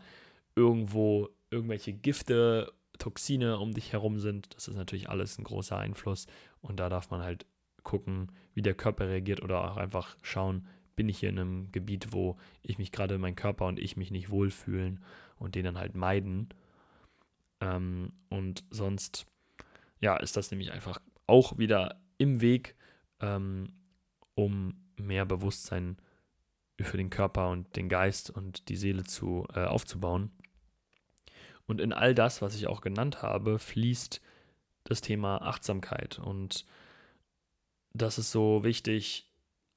irgendwo 0.55 1.29
irgendwelche 1.51 1.93
Gifte 1.93 2.71
Toxine 2.99 3.57
um 3.57 3.73
dich 3.73 3.93
herum 3.93 4.19
sind. 4.19 4.55
Das 4.55 4.67
ist 4.67 4.75
natürlich 4.75 5.09
alles 5.09 5.39
ein 5.39 5.43
großer 5.43 5.77
Einfluss. 5.77 6.27
Und 6.61 6.79
da 6.79 6.89
darf 6.89 7.09
man 7.09 7.23
halt 7.23 7.45
gucken, 7.83 8.31
wie 8.53 8.61
der 8.61 8.75
Körper 8.75 9.07
reagiert 9.07 9.41
oder 9.41 9.71
auch 9.71 9.77
einfach 9.77 10.15
schauen, 10.21 10.67
bin 10.95 11.09
ich 11.09 11.19
hier 11.19 11.29
in 11.29 11.39
einem 11.39 11.71
Gebiet, 11.71 12.11
wo 12.11 12.37
ich 12.61 12.77
mich 12.77 12.91
gerade, 12.91 13.17
mein 13.17 13.35
Körper 13.35 13.65
und 13.65 13.79
ich 13.79 13.95
mich 13.97 14.11
nicht 14.11 14.29
wohlfühlen 14.29 14.99
und 15.37 15.55
den 15.55 15.63
dann 15.63 15.77
halt 15.77 15.95
meiden. 15.95 16.49
Ähm, 17.61 18.11
und 18.29 18.65
sonst, 18.69 19.25
ja, 20.01 20.17
ist 20.17 20.35
das 20.35 20.51
nämlich 20.51 20.71
einfach 20.71 21.01
auch 21.25 21.57
wieder 21.57 22.01
im 22.17 22.41
Weg, 22.41 22.75
ähm, 23.21 23.71
um 24.35 24.73
mehr 24.97 25.25
Bewusstsein 25.25 25.97
für 26.81 26.97
den 26.97 27.09
Körper 27.09 27.49
und 27.49 27.75
den 27.75 27.89
Geist 27.89 28.29
und 28.29 28.69
die 28.69 28.75
Seele 28.75 29.03
zu, 29.03 29.47
äh, 29.53 29.65
aufzubauen. 29.65 30.31
Und 31.69 31.79
in 31.79 31.93
all 31.93 32.15
das, 32.15 32.41
was 32.41 32.55
ich 32.55 32.67
auch 32.67 32.81
genannt 32.81 33.21
habe, 33.21 33.59
fließt 33.59 34.21
das 34.83 35.01
Thema 35.01 35.37
Achtsamkeit. 35.43 36.17
Und 36.17 36.65
das 37.93 38.17
ist 38.17 38.31
so 38.31 38.63
wichtig, 38.63 39.31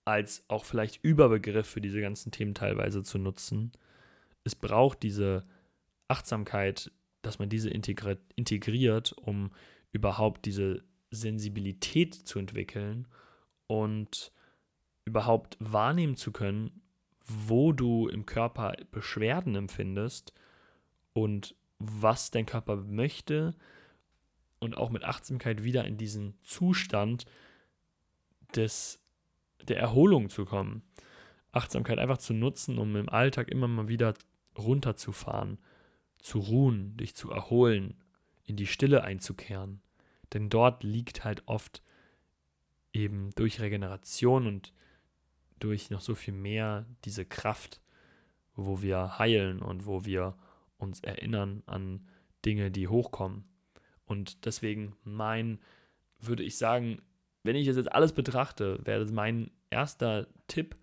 als 0.05 0.45
auch 0.49 0.65
vielleicht 0.65 1.05
Überbegriff 1.05 1.69
für 1.69 1.83
diese 1.83 2.01
ganzen 2.01 2.33
Themen 2.33 2.55
teilweise 2.55 3.03
zu 3.03 3.19
nutzen. 3.19 3.73
Es 4.43 4.55
braucht 4.55 5.03
diese 5.03 5.45
Achtsamkeit, 6.09 6.91
dass 7.21 7.39
man 7.39 7.51
diese 7.51 7.71
integriert, 7.71 9.13
um 9.13 9.53
überhaupt 9.93 10.47
diese 10.47 10.83
Sensibilität 11.11 12.15
zu 12.15 12.39
entwickeln, 12.39 13.07
und 13.67 14.33
überhaupt 15.05 15.57
wahrnehmen 15.61 16.17
zu 16.17 16.31
können, 16.31 16.83
wo 17.25 17.73
du 17.73 18.09
im 18.09 18.27
Körper 18.27 18.75
Beschwerden 18.91 19.55
empfindest 19.55 20.35
und 21.15 21.55
was 21.85 22.31
dein 22.31 22.47
Körper 22.47 22.77
möchte 22.77 23.55
und 24.59 24.77
auch 24.77 24.91
mit 24.91 25.05
Achtsamkeit 25.05 25.65
wieder 25.65 25.85
in 25.85 25.97
diesen 25.97 26.35
Zustand 26.43 27.25
des, 28.55 29.01
der 29.67 29.79
Erholung 29.79 30.29
zu 30.29 30.45
kommen. 30.45 30.83
Achtsamkeit 31.51 31.99
einfach 31.99 32.19
zu 32.19 32.33
nutzen, 32.33 32.79
um 32.79 32.97
im 32.97 33.09
Alltag 33.09 33.49
immer 33.49 33.69
mal 33.69 33.89
wieder 33.89 34.15
runterzufahren, 34.57 35.59
zu 36.19 36.39
ruhen, 36.39 36.97
dich 36.97 37.15
zu 37.15 37.31
erholen, 37.31 37.95
in 38.45 38.57
die 38.57 38.67
Stille 38.67 39.05
einzukehren. 39.05 39.83
Denn 40.33 40.49
dort 40.49 40.83
liegt 40.83 41.25
halt 41.25 41.43
oft 41.47 41.83
eben 42.93 43.31
durch 43.35 43.61
Regeneration 43.61 44.47
und 44.47 44.73
durch 45.59 45.91
noch 45.91 46.01
so 46.01 46.15
viel 46.15 46.35
mehr 46.35 46.87
diese 47.05 47.25
Kraft, 47.25 47.81
wo 48.55 48.83
wir 48.83 49.19
heilen 49.19 49.61
und 49.61 49.87
wo 49.87 50.05
wir 50.05 50.37
uns 50.83 51.01
erinnern 51.01 51.63
an 51.67 52.07
Dinge, 52.45 52.71
die 52.71 52.89
hochkommen. 52.89 53.45
Und 54.05 54.45
deswegen 54.45 54.97
mein, 55.05 55.61
würde 56.19 56.43
ich 56.43 56.59
sagen, 56.59 57.01
wenn 57.43 57.57
ich 57.57 57.67
das 57.67 57.77
jetzt 57.77 57.93
alles 57.93 58.13
betrachte, 58.13 58.81
wäre 58.85 59.01
das 59.01 59.13
mein 59.13 59.51
erster 59.71 60.27
Tipp 60.49 60.77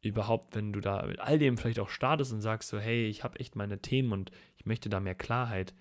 überhaupt, 0.00 0.54
wenn 0.54 0.72
du 0.72 0.80
da 0.80 1.06
mit 1.06 1.20
all 1.20 1.38
dem 1.38 1.56
vielleicht 1.56 1.78
auch 1.78 1.88
startest 1.88 2.32
und 2.32 2.40
sagst 2.40 2.68
so, 2.68 2.78
hey, 2.78 3.06
ich 3.06 3.22
habe 3.22 3.38
echt 3.38 3.54
meine 3.54 3.80
Themen 3.80 4.12
und 4.12 4.30
ich 4.56 4.66
möchte 4.66 4.88
da 4.88 4.98
mehr 5.00 5.14
Klarheit, 5.14 5.74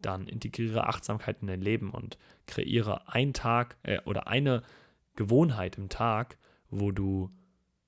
dann 0.00 0.26
integriere 0.26 0.86
Achtsamkeit 0.86 1.38
in 1.40 1.48
dein 1.48 1.60
Leben 1.60 1.90
und 1.90 2.18
kreiere 2.46 3.08
einen 3.08 3.32
Tag 3.32 3.76
äh, 3.82 4.00
oder 4.04 4.26
eine 4.28 4.62
Gewohnheit 5.16 5.78
im 5.78 5.88
Tag, 5.88 6.38
wo 6.70 6.92
du 6.92 7.30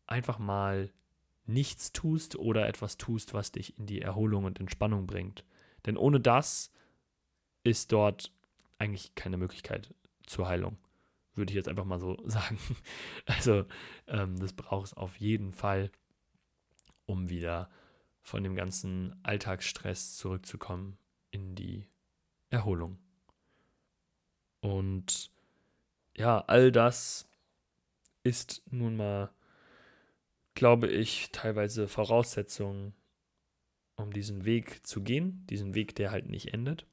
einfach 0.07 0.39
mal 0.39 0.91
nichts 1.47 1.93
tust 1.93 2.37
oder 2.37 2.69
etwas 2.69 2.97
tust, 2.97 3.35
was 3.35 3.53
dich 3.53 3.79
in 3.79 3.87
die 3.87 4.01
Erholung 4.01 4.45
und 4.45 4.61
Entspannung 4.61 5.07
bringt. 5.07 5.45
Denn 5.87 5.97
ohne 5.97 6.21
das 6.21 6.73
ist 7.65 7.93
dort 7.93 8.33
eigentlich 8.79 9.15
keine 9.15 9.37
Möglichkeit 9.37 9.95
zur 10.27 10.49
Heilung. 10.49 10.79
Würde 11.35 11.51
ich 11.51 11.57
jetzt 11.57 11.69
einfach 11.69 11.85
mal 11.85 12.01
so 12.01 12.17
sagen. 12.27 12.59
Also, 13.27 13.65
ähm, 14.07 14.39
das 14.39 14.53
braucht 14.53 14.87
es 14.87 14.95
auf 14.95 15.17
jeden 15.17 15.53
Fall, 15.53 15.91
um 17.07 17.29
wieder 17.29 17.71
von 18.23 18.43
dem 18.43 18.55
ganzen 18.55 19.19
Alltagsstress 19.23 20.17
zurückzukommen 20.17 20.99
in 21.31 21.55
die 21.55 21.87
Erholung. 22.51 22.99
Und 24.61 25.31
ja, 26.17 26.45
all 26.47 26.71
das 26.71 27.29
ist 28.23 28.63
nun 28.71 28.97
mal 28.97 29.31
glaube 30.55 30.89
ich, 30.89 31.31
teilweise 31.33 31.89
Voraussetzungen, 31.89 32.95
um 33.97 34.13
diesen 34.13 34.45
Weg 34.45 34.87
zu 34.87 35.03
gehen, 35.03 35.47
diesen 35.49 35.75
Weg, 35.75 35.95
der 35.95 36.11
halt 36.11 36.29
nicht 36.29 36.53
endet. 36.53 36.87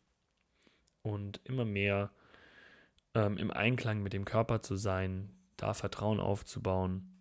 Und 1.02 1.40
immer 1.46 1.66
mehr 1.66 2.12
ähm, 3.14 3.38
im 3.38 3.52
Einklang 3.52 4.04
mit 4.04 4.14
dem 4.14 4.26
Körper 4.26 4.62
zu 4.62 4.76
sein, 4.76 5.34
da 5.56 5.74
Vertrauen 5.74 6.20
aufzubauen 6.20 7.18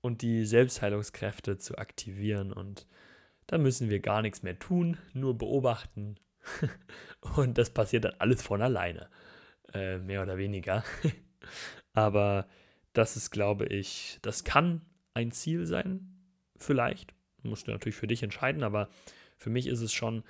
und 0.00 0.22
die 0.22 0.44
Selbstheilungskräfte 0.44 1.58
zu 1.58 1.78
aktivieren. 1.78 2.52
Und 2.52 2.86
da 3.46 3.58
müssen 3.58 3.90
wir 3.90 4.00
gar 4.00 4.22
nichts 4.22 4.42
mehr 4.42 4.58
tun, 4.58 4.96
nur 5.12 5.36
beobachten. 5.36 6.16
und 7.36 7.58
das 7.58 7.70
passiert 7.70 8.04
dann 8.04 8.14
alles 8.18 8.42
von 8.42 8.62
alleine, 8.62 9.08
äh, 9.74 9.98
mehr 9.98 10.22
oder 10.22 10.38
weniger. 10.38 10.82
Aber 11.92 12.48
das 12.92 13.16
ist, 13.16 13.30
glaube 13.30 13.66
ich, 13.66 14.18
das 14.22 14.44
kann 14.44 14.80
ein 15.14 15.32
Ziel 15.32 15.66
sein, 15.66 16.16
vielleicht. 16.56 17.14
Musst 17.42 17.66
du 17.66 17.70
natürlich 17.70 17.96
für 17.96 18.06
dich 18.06 18.22
entscheiden, 18.22 18.62
aber 18.62 18.88
für 19.36 19.50
mich 19.50 19.66
ist 19.66 19.80
es 19.80 19.92
schon 19.92 20.24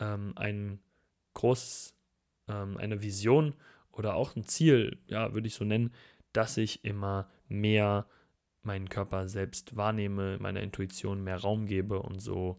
ähm, 0.00 0.32
ein 0.36 0.80
großes, 1.34 1.94
ähm, 2.48 2.76
eine 2.78 3.02
Vision 3.02 3.54
oder 3.92 4.14
auch 4.14 4.34
ein 4.34 4.44
Ziel, 4.44 4.98
ja, 5.06 5.34
würde 5.34 5.46
ich 5.46 5.54
so 5.54 5.64
nennen, 5.64 5.92
dass 6.32 6.56
ich 6.56 6.84
immer 6.84 7.28
mehr 7.48 8.06
meinen 8.62 8.88
Körper 8.88 9.28
selbst 9.28 9.76
wahrnehme, 9.76 10.38
meiner 10.38 10.62
Intuition 10.62 11.22
mehr 11.22 11.36
Raum 11.36 11.66
gebe 11.66 12.00
und 12.00 12.20
so 12.20 12.58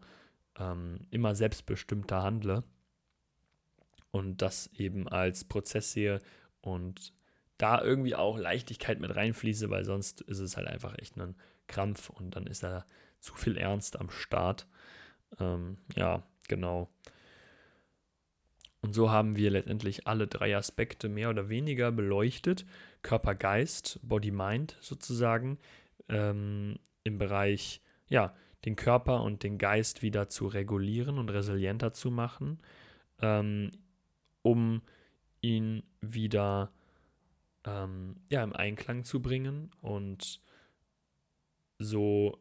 ähm, 0.58 1.00
immer 1.10 1.34
selbstbestimmter 1.34 2.22
handle 2.22 2.62
und 4.12 4.40
das 4.40 4.68
eben 4.74 5.08
als 5.08 5.44
Prozess 5.44 5.92
sehe 5.92 6.20
und 6.60 7.12
da 7.58 7.82
irgendwie 7.82 8.14
auch 8.14 8.38
Leichtigkeit 8.38 9.00
mit 9.00 9.14
reinfließe, 9.14 9.70
weil 9.70 9.84
sonst 9.84 10.20
ist 10.22 10.38
es 10.38 10.56
halt 10.56 10.68
einfach 10.68 10.96
echt 10.98 11.16
ein 11.16 11.34
Krampf 11.66 12.10
und 12.10 12.36
dann 12.36 12.46
ist 12.46 12.62
da 12.62 12.84
zu 13.20 13.34
viel 13.34 13.56
Ernst 13.56 13.98
am 13.98 14.10
Start. 14.10 14.66
Ähm, 15.40 15.78
ja, 15.94 16.22
genau. 16.48 16.88
Und 18.80 18.92
so 18.92 19.10
haben 19.10 19.36
wir 19.36 19.50
letztendlich 19.50 20.06
alle 20.06 20.28
drei 20.28 20.56
Aspekte 20.56 21.08
mehr 21.08 21.30
oder 21.30 21.48
weniger 21.48 21.90
beleuchtet. 21.90 22.64
Körper, 23.02 23.34
Geist, 23.34 23.98
Body, 24.02 24.30
Mind 24.30 24.76
sozusagen. 24.80 25.58
Ähm, 26.08 26.78
Im 27.02 27.18
Bereich, 27.18 27.80
ja, 28.08 28.34
den 28.64 28.76
Körper 28.76 29.22
und 29.22 29.42
den 29.42 29.58
Geist 29.58 30.02
wieder 30.02 30.28
zu 30.28 30.46
regulieren 30.46 31.18
und 31.18 31.30
resilienter 31.30 31.92
zu 31.92 32.10
machen, 32.10 32.60
ähm, 33.20 33.70
um 34.42 34.82
ihn 35.40 35.82
wieder 36.00 36.72
ähm, 37.64 38.16
ja, 38.28 38.42
im 38.42 38.54
Einklang 38.54 39.04
zu 39.04 39.20
bringen 39.20 39.70
und 39.80 40.40
so 41.78 42.38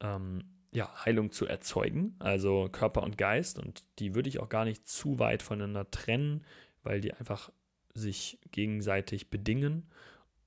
ähm, 0.00 0.44
ja, 0.72 1.04
Heilung 1.04 1.30
zu 1.30 1.46
erzeugen, 1.46 2.16
also 2.18 2.68
Körper 2.70 3.02
und 3.02 3.16
Geist. 3.16 3.58
Und 3.58 3.84
die 3.98 4.14
würde 4.14 4.28
ich 4.28 4.40
auch 4.40 4.48
gar 4.48 4.64
nicht 4.64 4.86
zu 4.86 5.18
weit 5.18 5.42
voneinander 5.42 5.90
trennen, 5.90 6.44
weil 6.82 7.00
die 7.00 7.14
einfach 7.14 7.50
sich 7.94 8.38
gegenseitig 8.52 9.30
bedingen 9.30 9.86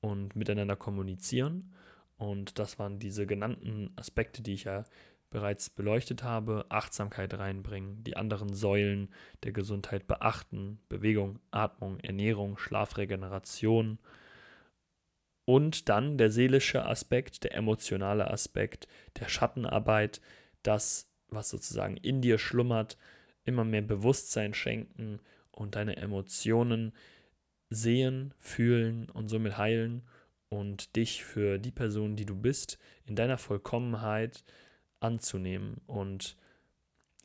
und 0.01 0.35
miteinander 0.35 0.75
kommunizieren. 0.75 1.73
Und 2.17 2.59
das 2.59 2.77
waren 2.77 2.99
diese 2.99 3.25
genannten 3.25 3.91
Aspekte, 3.95 4.43
die 4.43 4.53
ich 4.53 4.65
ja 4.65 4.83
bereits 5.29 5.69
beleuchtet 5.69 6.23
habe. 6.23 6.65
Achtsamkeit 6.69 7.33
reinbringen, 7.33 8.03
die 8.03 8.17
anderen 8.17 8.53
Säulen 8.53 9.09
der 9.43 9.51
Gesundheit 9.51 10.07
beachten, 10.07 10.79
Bewegung, 10.89 11.39
Atmung, 11.51 11.99
Ernährung, 11.99 12.57
Schlafregeneration, 12.57 13.99
und 15.49 15.89
dann 15.89 16.19
der 16.19 16.29
seelische 16.29 16.85
Aspekt, 16.85 17.43
der 17.43 17.55
emotionale 17.55 18.29
Aspekt, 18.29 18.87
der 19.19 19.27
Schattenarbeit, 19.29 20.21
das, 20.61 21.09
was 21.27 21.49
sozusagen 21.49 21.97
in 21.97 22.21
dir 22.21 22.37
schlummert, 22.37 22.99
immer 23.45 23.63
mehr 23.63 23.81
Bewusstsein 23.81 24.53
schenken 24.53 25.19
und 25.49 25.75
deine 25.75 25.97
Emotionen 25.97 26.93
sehen, 27.71 28.35
fühlen 28.37 29.09
und 29.09 29.29
somit 29.29 29.57
heilen 29.57 30.03
und 30.49 30.95
dich 30.95 31.25
für 31.25 31.57
die 31.57 31.71
Person, 31.71 32.15
die 32.15 32.27
du 32.27 32.35
bist, 32.35 32.77
in 33.07 33.15
deiner 33.15 33.39
Vollkommenheit 33.39 34.43
anzunehmen 34.99 35.81
und 35.87 36.37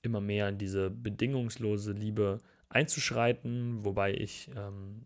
immer 0.01 0.23
mehr 0.23 0.49
in 0.49 0.57
diese 0.57 0.89
bedingungslose 0.89 1.93
Liebe 1.93 2.39
einzuschreiten, 2.71 3.85
wobei 3.85 4.15
ich 4.15 4.51
ähm, 4.57 5.05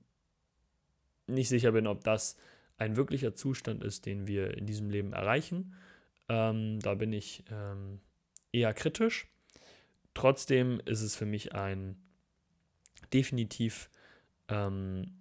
nicht 1.27 1.49
sicher 1.49 1.73
bin, 1.73 1.89
ob 1.89 2.05
das 2.05 2.37
ein 2.79 2.97
wirklicher 2.97 3.35
Zustand 3.35 3.83
ist, 3.83 4.07
den 4.07 4.26
wir 4.26 4.57
in 4.57 4.66
diesem 4.66 4.89
Leben 4.89 5.12
erreichen. 5.12 5.74
Ähm, 6.29 6.81
da 6.81 6.95
bin 6.95 7.12
ich 7.12 7.45
ähm, 7.51 8.01
eher 8.53 8.72
kritisch. 8.72 9.26
Trotzdem 10.14 10.81
ist 10.85 11.03
es 11.03 11.16
für 11.16 11.26
mich 11.26 11.55
ein 11.55 11.97
definitiv 13.12 13.91
ähm, 14.49 15.18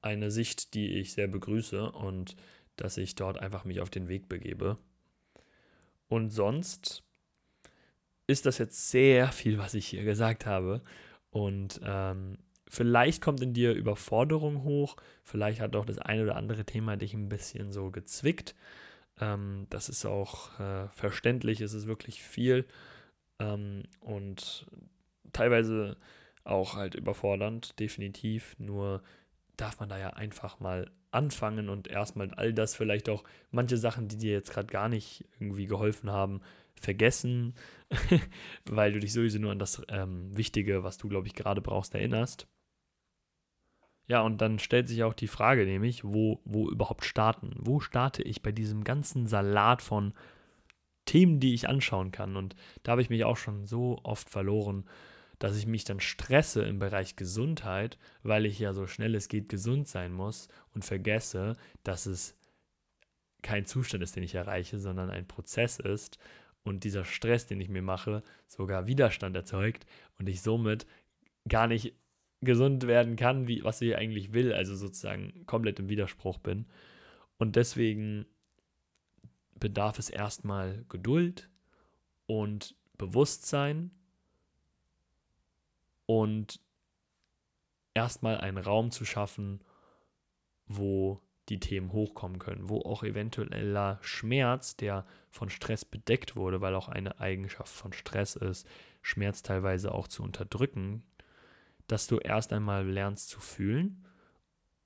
eine 0.00 0.30
Sicht, 0.30 0.74
die 0.74 0.94
ich 0.98 1.12
sehr 1.12 1.28
begrüße 1.28 1.90
und 1.92 2.36
dass 2.76 2.96
ich 2.96 3.14
dort 3.14 3.38
einfach 3.38 3.64
mich 3.64 3.80
auf 3.80 3.90
den 3.90 4.08
Weg 4.08 4.28
begebe. 4.28 4.78
Und 6.08 6.30
sonst 6.30 7.02
ist 8.26 8.46
das 8.46 8.58
jetzt 8.58 8.90
sehr 8.90 9.28
viel, 9.32 9.58
was 9.58 9.74
ich 9.74 9.88
hier 9.88 10.04
gesagt 10.04 10.46
habe. 10.46 10.82
Und 11.30 11.80
ähm, 11.82 12.38
Vielleicht 12.68 13.22
kommt 13.22 13.40
in 13.42 13.54
dir 13.54 13.72
Überforderung 13.72 14.62
hoch, 14.62 14.96
vielleicht 15.24 15.60
hat 15.60 15.74
auch 15.74 15.86
das 15.86 15.98
eine 15.98 16.22
oder 16.22 16.36
andere 16.36 16.64
Thema 16.64 16.96
dich 16.96 17.14
ein 17.14 17.28
bisschen 17.28 17.72
so 17.72 17.90
gezwickt. 17.90 18.54
Ähm, 19.20 19.66
das 19.70 19.88
ist 19.88 20.04
auch 20.04 20.58
äh, 20.60 20.88
verständlich, 20.88 21.60
es 21.60 21.72
ist 21.72 21.86
wirklich 21.86 22.22
viel 22.22 22.66
ähm, 23.38 23.84
und 24.00 24.66
teilweise 25.32 25.96
auch 26.44 26.74
halt 26.74 26.94
überfordernd, 26.94 27.78
definitiv. 27.78 28.56
Nur 28.58 29.02
darf 29.56 29.80
man 29.80 29.88
da 29.88 29.98
ja 29.98 30.10
einfach 30.10 30.60
mal 30.60 30.90
anfangen 31.10 31.68
und 31.68 31.88
erstmal 31.88 32.32
all 32.34 32.52
das 32.52 32.74
vielleicht 32.74 33.08
auch, 33.08 33.24
manche 33.50 33.76
Sachen, 33.76 34.08
die 34.08 34.16
dir 34.16 34.32
jetzt 34.32 34.50
gerade 34.50 34.66
gar 34.66 34.88
nicht 34.88 35.24
irgendwie 35.38 35.66
geholfen 35.66 36.10
haben, 36.10 36.40
vergessen, 36.74 37.54
weil 38.66 38.92
du 38.92 39.00
dich 39.00 39.12
sowieso 39.12 39.38
nur 39.38 39.52
an 39.52 39.58
das 39.58 39.82
ähm, 39.88 40.36
Wichtige, 40.36 40.84
was 40.84 40.98
du, 40.98 41.08
glaube 41.08 41.26
ich, 41.26 41.34
gerade 41.34 41.60
brauchst, 41.60 41.94
erinnerst. 41.94 42.46
Ja, 44.08 44.22
und 44.22 44.40
dann 44.40 44.58
stellt 44.58 44.88
sich 44.88 45.04
auch 45.04 45.12
die 45.12 45.28
Frage, 45.28 45.66
nämlich, 45.66 46.02
wo, 46.02 46.40
wo 46.44 46.68
überhaupt 46.70 47.04
starten? 47.04 47.54
Wo 47.58 47.78
starte 47.78 48.22
ich 48.22 48.42
bei 48.42 48.52
diesem 48.52 48.82
ganzen 48.82 49.26
Salat 49.26 49.82
von 49.82 50.14
Themen, 51.04 51.40
die 51.40 51.52
ich 51.52 51.68
anschauen 51.68 52.10
kann? 52.10 52.34
Und 52.34 52.56
da 52.82 52.92
habe 52.92 53.02
ich 53.02 53.10
mich 53.10 53.24
auch 53.24 53.36
schon 53.36 53.66
so 53.66 54.00
oft 54.04 54.30
verloren, 54.30 54.86
dass 55.38 55.58
ich 55.58 55.66
mich 55.66 55.84
dann 55.84 56.00
stresse 56.00 56.62
im 56.62 56.78
Bereich 56.78 57.16
Gesundheit, 57.16 57.98
weil 58.22 58.46
ich 58.46 58.58
ja 58.58 58.72
so 58.72 58.86
schnell 58.86 59.14
es 59.14 59.28
geht 59.28 59.50
gesund 59.50 59.88
sein 59.88 60.12
muss 60.12 60.48
und 60.74 60.86
vergesse, 60.86 61.56
dass 61.84 62.06
es 62.06 62.34
kein 63.42 63.66
Zustand 63.66 64.02
ist, 64.02 64.16
den 64.16 64.22
ich 64.22 64.34
erreiche, 64.34 64.78
sondern 64.78 65.10
ein 65.10 65.28
Prozess 65.28 65.78
ist 65.78 66.18
und 66.64 66.82
dieser 66.84 67.04
Stress, 67.04 67.46
den 67.46 67.60
ich 67.60 67.68
mir 67.68 67.82
mache, 67.82 68.22
sogar 68.46 68.86
Widerstand 68.86 69.36
erzeugt 69.36 69.86
und 70.18 70.28
ich 70.28 70.40
somit 70.42 70.86
gar 71.46 71.66
nicht 71.66 71.94
gesund 72.40 72.86
werden 72.86 73.16
kann, 73.16 73.48
wie, 73.48 73.64
was 73.64 73.80
ich 73.80 73.96
eigentlich 73.96 74.32
will, 74.32 74.52
also 74.52 74.76
sozusagen 74.76 75.44
komplett 75.46 75.78
im 75.78 75.88
Widerspruch 75.88 76.38
bin. 76.38 76.66
Und 77.38 77.56
deswegen 77.56 78.26
bedarf 79.54 79.98
es 79.98 80.10
erstmal 80.10 80.84
Geduld 80.88 81.48
und 82.26 82.76
Bewusstsein 82.96 83.90
und 86.06 86.60
erstmal 87.94 88.38
einen 88.38 88.58
Raum 88.58 88.90
zu 88.90 89.04
schaffen, 89.04 89.60
wo 90.66 91.20
die 91.48 91.60
Themen 91.60 91.92
hochkommen 91.92 92.38
können, 92.38 92.68
wo 92.68 92.80
auch 92.80 93.02
eventueller 93.02 93.98
Schmerz, 94.02 94.76
der 94.76 95.06
von 95.30 95.50
Stress 95.50 95.84
bedeckt 95.84 96.36
wurde, 96.36 96.60
weil 96.60 96.74
auch 96.74 96.88
eine 96.88 97.20
Eigenschaft 97.20 97.72
von 97.72 97.92
Stress 97.92 98.36
ist, 98.36 98.66
Schmerz 99.02 99.42
teilweise 99.42 99.92
auch 99.92 100.08
zu 100.08 100.22
unterdrücken, 100.22 101.02
dass 101.88 102.06
du 102.06 102.18
erst 102.18 102.52
einmal 102.52 102.86
lernst 102.86 103.28
zu 103.28 103.40
fühlen 103.40 104.04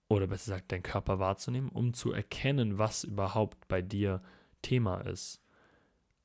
oder 0.09 0.27
besser 0.27 0.55
gesagt 0.55 0.73
deinen 0.73 0.83
Körper 0.83 1.19
wahrzunehmen, 1.19 1.69
um 1.69 1.95
zu 1.95 2.13
erkennen, 2.13 2.79
was 2.79 3.05
überhaupt 3.05 3.69
bei 3.69 3.83
dir 3.83 4.23
Thema 4.63 5.01
ist. 5.01 5.43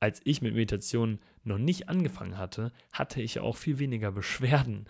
Als 0.00 0.20
ich 0.24 0.42
mit 0.42 0.54
Meditation 0.54 1.18
noch 1.42 1.58
nicht 1.58 1.88
angefangen 1.88 2.38
hatte, 2.38 2.72
hatte 2.92 3.20
ich 3.20 3.40
auch 3.40 3.56
viel 3.56 3.78
weniger 3.78 4.12
Beschwerden. 4.12 4.86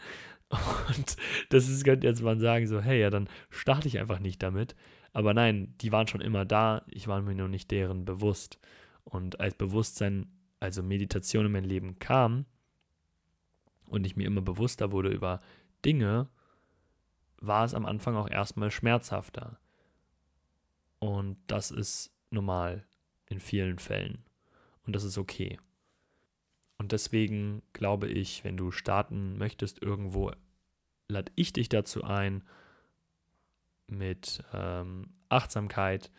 Und 0.89 1.17
das 1.49 1.69
ist, 1.69 1.85
könnte 1.85 2.07
jetzt 2.07 2.23
man 2.23 2.41
sagen, 2.41 2.67
so, 2.67 2.81
hey, 2.81 3.01
ja, 3.01 3.11
dann 3.11 3.29
starte 3.51 3.89
ich 3.89 3.99
einfach 3.99 4.19
nicht 4.19 4.43
damit. 4.43 4.77
Aber 5.13 5.33
nein, 5.33 5.75
die 5.81 5.93
waren 5.93 6.09
schon 6.09 6.21
immer 6.21 6.45
da, 6.45 6.85
ich 6.89 7.09
war 7.09 7.23
mir 7.23 7.35
nur 7.35 7.49
nicht 7.49 7.71
deren 7.71 8.05
bewusst. 8.05 8.59
Und 9.05 9.41
als 9.41 9.55
Bewusstsein, 9.55 10.27
also 10.61 10.83
Meditation 10.83 11.47
in 11.47 11.53
mein 11.53 11.65
Leben 11.65 11.99
kam 11.99 12.45
und 13.89 14.07
ich 14.07 14.17
mir 14.17 14.27
immer 14.27 14.43
bewusster 14.43 14.93
wurde 14.93 15.11
über 15.11 15.41
Dinge, 15.85 16.29
war 17.41 17.65
es 17.65 17.75
am 17.75 17.87
Anfang 17.87 18.17
auch 18.17 18.29
erstmal 18.29 18.71
schmerzhafter. 18.71 19.59
Und 20.99 21.39
das 21.47 21.71
ist 21.71 22.13
normal 22.31 22.85
in 23.27 23.41
vielen 23.41 23.79
Fällen. 23.79 24.25
Und 24.85 24.97
das 24.97 25.05
ist 25.05 25.19
okay. 25.19 25.59
Und 26.79 26.93
deswegen 26.93 27.63
glaube 27.73 28.09
ich, 28.09 28.45
wenn 28.45 28.57
du 28.57 28.71
starten 28.71 29.37
möchtest 29.39 29.83
irgendwo, 29.83 30.33
lade 31.09 31.33
ich 31.35 31.53
dich 31.53 31.69
dazu 31.69 32.05
ein, 32.05 32.43
mit 33.87 34.45
ähm, 34.53 35.09
Achtsamkeit 35.29 36.11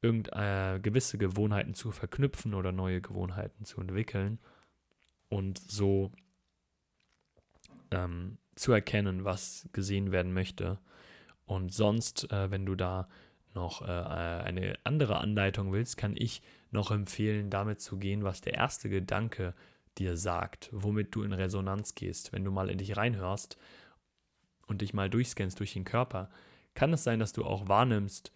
irgendeine 0.00 0.80
gewisse 0.80 1.16
Gewohnheiten 1.16 1.74
zu 1.74 1.92
verknüpfen 1.92 2.54
oder 2.54 2.72
neue 2.72 3.00
Gewohnheiten 3.00 3.64
zu 3.64 3.80
entwickeln 3.80 4.40
und 5.28 5.58
so 5.58 6.12
ähm, 7.92 8.38
zu 8.54 8.72
erkennen, 8.72 9.24
was 9.24 9.68
gesehen 9.72 10.12
werden 10.12 10.32
möchte. 10.32 10.78
Und 11.46 11.72
sonst, 11.72 12.30
äh, 12.32 12.50
wenn 12.50 12.66
du 12.66 12.74
da 12.74 13.08
noch 13.54 13.82
äh, 13.82 13.84
eine 13.84 14.78
andere 14.84 15.18
Anleitung 15.18 15.72
willst, 15.72 15.96
kann 15.96 16.14
ich 16.16 16.42
noch 16.70 16.90
empfehlen, 16.90 17.50
damit 17.50 17.80
zu 17.80 17.98
gehen, 17.98 18.24
was 18.24 18.40
der 18.40 18.54
erste 18.54 18.88
Gedanke 18.88 19.54
dir 19.98 20.16
sagt, 20.16 20.70
womit 20.72 21.14
du 21.14 21.22
in 21.22 21.32
Resonanz 21.32 21.94
gehst. 21.94 22.32
Wenn 22.32 22.44
du 22.44 22.50
mal 22.50 22.70
in 22.70 22.78
dich 22.78 22.96
reinhörst 22.96 23.58
und 24.66 24.80
dich 24.80 24.94
mal 24.94 25.10
durchscannst 25.10 25.60
durch 25.60 25.74
den 25.74 25.84
Körper, 25.84 26.30
kann 26.74 26.92
es 26.92 27.04
sein, 27.04 27.18
dass 27.18 27.34
du 27.34 27.44
auch 27.44 27.68
wahrnimmst, 27.68 28.32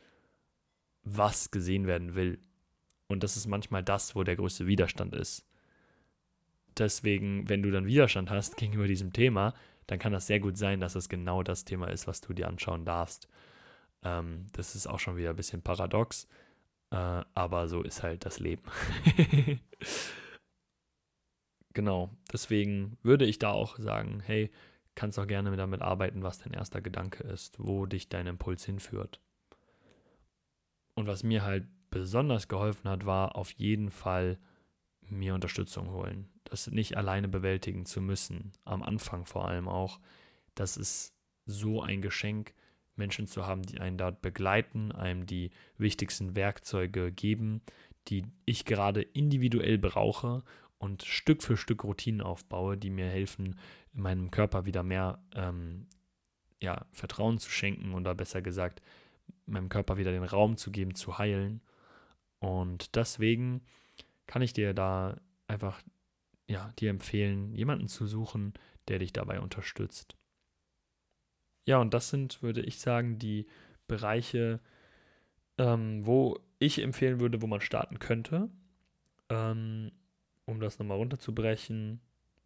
was 1.02 1.50
gesehen 1.50 1.86
werden 1.86 2.14
will. 2.14 2.38
Und 3.06 3.22
das 3.22 3.36
ist 3.36 3.46
manchmal 3.46 3.82
das, 3.82 4.14
wo 4.14 4.24
der 4.24 4.36
größte 4.36 4.66
Widerstand 4.66 5.14
ist. 5.14 5.46
Deswegen, 6.76 7.48
wenn 7.48 7.62
du 7.62 7.70
dann 7.70 7.86
Widerstand 7.86 8.28
hast 8.28 8.56
gegenüber 8.56 8.86
diesem 8.86 9.12
Thema, 9.12 9.54
dann 9.86 9.98
kann 9.98 10.12
das 10.12 10.26
sehr 10.26 10.40
gut 10.40 10.56
sein, 10.56 10.80
dass 10.80 10.94
es 10.94 11.08
genau 11.08 11.42
das 11.42 11.64
Thema 11.64 11.88
ist, 11.88 12.06
was 12.06 12.20
du 12.20 12.32
dir 12.32 12.48
anschauen 12.48 12.84
darfst. 12.84 13.28
Ähm, 14.02 14.46
das 14.52 14.74
ist 14.74 14.86
auch 14.86 14.98
schon 14.98 15.16
wieder 15.16 15.30
ein 15.30 15.36
bisschen 15.36 15.62
paradox, 15.62 16.26
äh, 16.90 17.22
aber 17.34 17.68
so 17.68 17.82
ist 17.82 18.02
halt 18.02 18.24
das 18.24 18.40
Leben. 18.40 18.64
genau, 21.74 22.10
deswegen 22.32 22.98
würde 23.02 23.24
ich 23.24 23.38
da 23.38 23.50
auch 23.52 23.78
sagen, 23.78 24.20
hey, 24.24 24.50
kannst 24.94 25.18
auch 25.18 25.26
gerne 25.26 25.54
damit 25.56 25.82
arbeiten, 25.82 26.22
was 26.22 26.38
dein 26.38 26.52
erster 26.52 26.80
Gedanke 26.80 27.22
ist, 27.24 27.58
wo 27.58 27.86
dich 27.86 28.08
dein 28.08 28.26
Impuls 28.26 28.64
hinführt. 28.64 29.20
Und 30.94 31.06
was 31.06 31.22
mir 31.22 31.42
halt 31.44 31.66
besonders 31.90 32.48
geholfen 32.48 32.88
hat, 32.88 33.06
war 33.06 33.36
auf 33.36 33.52
jeden 33.52 33.90
Fall 33.90 34.38
mir 35.02 35.34
Unterstützung 35.34 35.90
holen. 35.90 36.28
Das 36.48 36.68
nicht 36.70 36.96
alleine 36.96 37.28
bewältigen 37.28 37.86
zu 37.86 38.00
müssen, 38.00 38.52
am 38.64 38.82
Anfang 38.82 39.26
vor 39.26 39.48
allem 39.48 39.68
auch. 39.68 40.00
Das 40.54 40.76
ist 40.76 41.12
so 41.44 41.82
ein 41.82 42.02
Geschenk, 42.02 42.54
Menschen 42.94 43.26
zu 43.26 43.46
haben, 43.46 43.62
die 43.62 43.80
einen 43.80 43.98
dort 43.98 44.22
begleiten, 44.22 44.92
einem 44.92 45.26
die 45.26 45.50
wichtigsten 45.76 46.34
Werkzeuge 46.34 47.12
geben, 47.12 47.60
die 48.08 48.24
ich 48.44 48.64
gerade 48.64 49.02
individuell 49.02 49.76
brauche 49.76 50.44
und 50.78 51.02
Stück 51.02 51.42
für 51.42 51.56
Stück 51.56 51.84
Routinen 51.84 52.20
aufbaue, 52.20 52.76
die 52.76 52.90
mir 52.90 53.08
helfen, 53.08 53.58
meinem 53.92 54.30
Körper 54.30 54.64
wieder 54.64 54.82
mehr 54.82 55.22
ähm, 55.34 55.86
ja, 56.60 56.86
Vertrauen 56.92 57.38
zu 57.38 57.50
schenken 57.50 57.92
oder 57.94 58.14
besser 58.14 58.40
gesagt, 58.40 58.82
meinem 59.46 59.68
Körper 59.68 59.96
wieder 59.96 60.12
den 60.12 60.24
Raum 60.24 60.56
zu 60.56 60.70
geben, 60.70 60.94
zu 60.94 61.18
heilen. 61.18 61.60
Und 62.38 62.94
deswegen 62.96 63.62
kann 64.26 64.42
ich 64.42 64.52
dir 64.52 64.74
da 64.74 65.18
einfach 65.48 65.80
ja, 66.48 66.72
dir 66.78 66.90
empfehlen, 66.90 67.52
jemanden 67.54 67.88
zu 67.88 68.06
suchen, 68.06 68.54
der 68.88 68.98
dich 68.98 69.12
dabei 69.12 69.40
unterstützt. 69.40 70.16
Ja, 71.64 71.78
und 71.78 71.92
das 71.94 72.10
sind, 72.10 72.42
würde 72.42 72.62
ich 72.62 72.78
sagen, 72.78 73.18
die 73.18 73.46
Bereiche, 73.88 74.60
ähm, 75.58 76.06
wo 76.06 76.38
ich 76.58 76.80
empfehlen 76.80 77.20
würde, 77.20 77.42
wo 77.42 77.46
man 77.46 77.60
starten 77.60 77.98
könnte. 77.98 78.48
Ähm, 79.28 79.90
um 80.44 80.60
das 80.60 80.78
nochmal 80.78 80.98
runterzubrechen, 80.98 82.00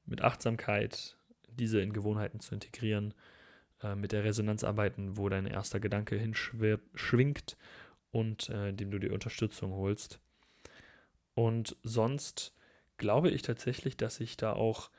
mit 0.07 0.23
Achtsamkeit 0.23 1.19
diese 1.49 1.81
in 1.81 1.93
Gewohnheiten 1.93 2.41
zu 2.41 2.55
integrieren, 2.55 3.13
äh, 3.83 3.95
mit 3.95 4.13
der 4.13 4.25
Resonanz 4.25 4.65
arbeiten, 4.65 5.19
wo 5.19 5.29
dein 5.29 5.47
erster 5.47 5.81
Gedanke 5.81 6.17
hinschwingt 6.17 7.57
und 8.11 8.49
äh, 8.49 8.73
dem 8.73 8.91
du 8.91 8.99
die 8.99 9.11
Unterstützung 9.11 9.73
holst. 9.73 10.21
Und 11.35 11.77
sonst 11.83 12.55
glaube 13.01 13.31
ich 13.31 13.43
tatsächlich, 13.43 13.97
dass 13.97 14.21
ich 14.21 14.37
da 14.37 14.53
auch 14.53 14.91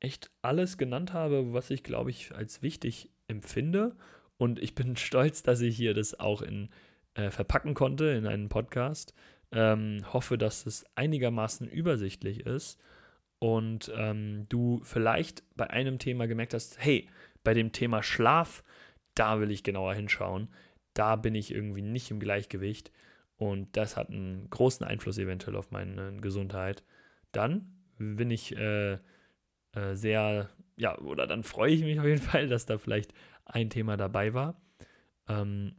echt 0.00 0.30
alles 0.40 0.78
genannt 0.78 1.12
habe, 1.12 1.52
was 1.52 1.70
ich, 1.70 1.82
glaube 1.82 2.10
ich, 2.10 2.34
als 2.34 2.62
wichtig 2.62 3.10
empfinde. 3.28 3.96
Und 4.38 4.58
ich 4.58 4.74
bin 4.74 4.96
stolz, 4.96 5.42
dass 5.42 5.60
ich 5.60 5.76
hier 5.76 5.92
das 5.92 6.18
auch 6.18 6.40
in, 6.40 6.70
äh, 7.14 7.30
verpacken 7.30 7.74
konnte 7.74 8.06
in 8.06 8.26
einen 8.26 8.48
Podcast. 8.48 9.12
Ähm, 9.52 10.04
hoffe, 10.12 10.38
dass 10.38 10.66
es 10.66 10.84
einigermaßen 10.94 11.68
übersichtlich 11.68 12.40
ist 12.46 12.80
und 13.38 13.92
ähm, 13.94 14.46
du 14.48 14.80
vielleicht 14.82 15.44
bei 15.54 15.70
einem 15.70 15.98
Thema 15.98 16.26
gemerkt 16.26 16.54
hast, 16.54 16.78
hey, 16.80 17.08
bei 17.44 17.54
dem 17.54 17.70
Thema 17.70 18.02
Schlaf, 18.02 18.64
da 19.14 19.38
will 19.38 19.50
ich 19.50 19.62
genauer 19.62 19.94
hinschauen. 19.94 20.48
Da 20.94 21.14
bin 21.16 21.34
ich 21.34 21.52
irgendwie 21.52 21.82
nicht 21.82 22.10
im 22.10 22.20
Gleichgewicht 22.20 22.90
und 23.36 23.76
das 23.76 23.96
hat 23.96 24.10
einen 24.10 24.48
großen 24.50 24.86
Einfluss 24.86 25.18
eventuell 25.18 25.56
auf 25.56 25.70
meine 25.70 26.16
Gesundheit. 26.18 26.84
Dann 27.32 27.74
bin 27.98 28.30
ich 28.30 28.56
äh, 28.56 28.98
äh, 29.72 29.94
sehr, 29.94 30.50
ja, 30.76 30.96
oder 30.98 31.26
dann 31.26 31.42
freue 31.42 31.72
ich 31.72 31.82
mich 31.82 31.98
auf 31.98 32.06
jeden 32.06 32.22
Fall, 32.30 32.48
dass 32.48 32.66
da 32.66 32.78
vielleicht 32.78 33.12
ein 33.44 33.70
Thema 33.70 33.96
dabei 33.96 34.34
war. 34.34 34.60
Ähm, 35.28 35.74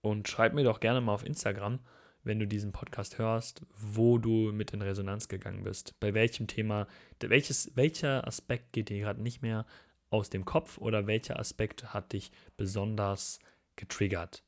und 0.00 0.28
schreib 0.28 0.54
mir 0.54 0.62
doch 0.62 0.78
gerne 0.78 1.00
mal 1.00 1.14
auf 1.14 1.26
Instagram, 1.26 1.80
wenn 2.22 2.38
du 2.38 2.46
diesen 2.46 2.72
Podcast 2.72 3.18
hörst, 3.18 3.62
wo 3.76 4.18
du 4.18 4.52
mit 4.52 4.72
in 4.72 4.82
Resonanz 4.82 5.28
gegangen 5.28 5.64
bist. 5.64 5.98
Bei 6.00 6.14
welchem 6.14 6.46
Thema, 6.46 6.86
welches, 7.20 7.76
welcher 7.76 8.26
Aspekt 8.26 8.72
geht 8.72 8.88
dir 8.88 9.00
gerade 9.00 9.22
nicht 9.22 9.42
mehr 9.42 9.66
aus 10.10 10.30
dem 10.30 10.44
Kopf 10.44 10.78
oder 10.78 11.06
welcher 11.06 11.38
Aspekt 11.38 11.92
hat 11.92 12.12
dich 12.12 12.30
besonders 12.56 13.40
getriggert, 13.74 14.44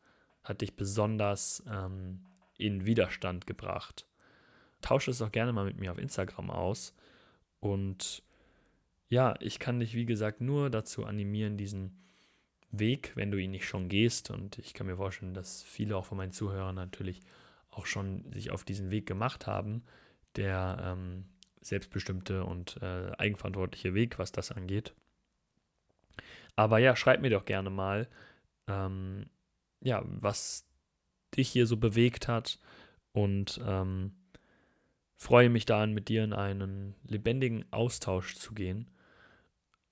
hat 0.48 0.62
dich 0.62 0.74
besonders 0.74 1.62
ähm, 1.70 2.20
in 2.56 2.86
Widerstand 2.86 3.46
gebracht. 3.46 4.06
Tausche 4.80 5.10
es 5.10 5.20
auch 5.20 5.30
gerne 5.30 5.52
mal 5.52 5.66
mit 5.66 5.78
mir 5.78 5.92
auf 5.92 5.98
Instagram 5.98 6.50
aus. 6.50 6.94
Und 7.60 8.22
ja, 9.08 9.34
ich 9.40 9.58
kann 9.58 9.80
dich, 9.80 9.94
wie 9.94 10.06
gesagt, 10.06 10.40
nur 10.40 10.70
dazu 10.70 11.04
animieren, 11.04 11.56
diesen 11.56 12.02
Weg, 12.70 13.12
wenn 13.14 13.30
du 13.30 13.38
ihn 13.38 13.50
nicht 13.50 13.66
schon 13.66 13.88
gehst. 13.88 14.30
Und 14.30 14.58
ich 14.58 14.72
kann 14.72 14.86
mir 14.86 14.96
vorstellen, 14.96 15.34
dass 15.34 15.62
viele 15.62 15.96
auch 15.96 16.06
von 16.06 16.16
meinen 16.16 16.32
Zuhörern 16.32 16.74
natürlich 16.74 17.20
auch 17.70 17.86
schon 17.86 18.32
sich 18.32 18.50
auf 18.50 18.64
diesen 18.64 18.90
Weg 18.90 19.06
gemacht 19.06 19.46
haben, 19.46 19.82
der 20.36 20.78
ähm, 20.82 21.26
selbstbestimmte 21.60 22.44
und 22.44 22.78
äh, 22.80 23.12
eigenverantwortliche 23.18 23.94
Weg, 23.94 24.18
was 24.18 24.32
das 24.32 24.50
angeht. 24.50 24.94
Aber 26.56 26.78
ja, 26.78 26.96
schreib 26.96 27.20
mir 27.20 27.30
doch 27.30 27.44
gerne 27.44 27.70
mal, 27.70 28.08
ähm, 28.66 29.26
ja, 29.80 30.02
was 30.04 30.66
dich 31.36 31.48
hier 31.48 31.66
so 31.66 31.76
bewegt 31.76 32.28
hat. 32.28 32.58
Und 33.12 33.60
ähm, 33.64 34.12
freue 35.16 35.50
mich 35.50 35.66
dann, 35.66 35.92
mit 35.92 36.08
dir 36.08 36.24
in 36.24 36.32
einen 36.32 36.94
lebendigen 37.04 37.64
Austausch 37.72 38.36
zu 38.36 38.54
gehen. 38.54 38.90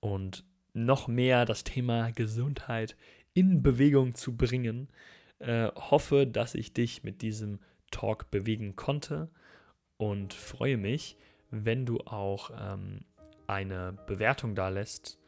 Und 0.01 0.45
noch 0.72 1.09
mehr 1.09 1.47
das 1.47 1.64
Thema 1.64 2.11
Gesundheit 2.12 2.97
in 3.32 3.62
Bewegung 3.62 4.14
zu 4.14 4.37
bringen. 4.37 4.89
Äh, 5.39 5.70
hoffe, 5.74 6.26
dass 6.26 6.55
ich 6.55 6.72
dich 6.72 7.03
mit 7.03 7.22
diesem 7.22 7.59
Talk 7.91 8.30
bewegen 8.30 8.76
konnte. 8.76 9.30
Und 9.97 10.34
freue 10.34 10.76
mich, 10.76 11.16
wenn 11.51 11.87
du 11.87 12.01
auch 12.01 12.51
ähm, 12.59 13.05
eine 13.47 13.97
Bewertung 14.07 14.55
da 14.55 14.68
lässt, 14.68 15.18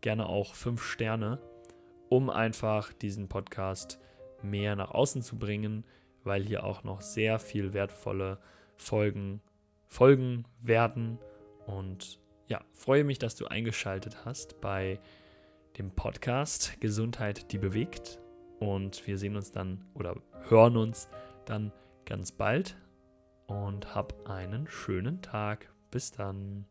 gerne 0.00 0.26
auch 0.26 0.54
fünf 0.54 0.84
Sterne, 0.84 1.40
um 2.12 2.28
einfach 2.28 2.92
diesen 2.92 3.28
Podcast 3.28 3.98
mehr 4.42 4.76
nach 4.76 4.90
außen 4.90 5.22
zu 5.22 5.38
bringen, 5.38 5.86
weil 6.24 6.42
hier 6.42 6.62
auch 6.62 6.84
noch 6.84 7.00
sehr 7.00 7.38
viel 7.38 7.72
wertvolle 7.72 8.38
Folgen 8.76 9.40
folgen 9.86 10.44
werden. 10.60 11.18
Und 11.66 12.18
ja, 12.48 12.60
freue 12.74 13.04
mich, 13.04 13.18
dass 13.18 13.34
du 13.34 13.46
eingeschaltet 13.46 14.26
hast 14.26 14.60
bei 14.60 15.00
dem 15.78 15.90
Podcast 15.90 16.78
Gesundheit, 16.82 17.50
die 17.50 17.58
bewegt. 17.58 18.20
Und 18.60 19.06
wir 19.06 19.16
sehen 19.16 19.34
uns 19.34 19.50
dann 19.50 19.82
oder 19.94 20.14
hören 20.50 20.76
uns 20.76 21.08
dann 21.46 21.72
ganz 22.04 22.30
bald 22.30 22.76
und 23.46 23.94
hab 23.94 24.28
einen 24.28 24.68
schönen 24.68 25.22
Tag. 25.22 25.72
Bis 25.90 26.10
dann. 26.10 26.66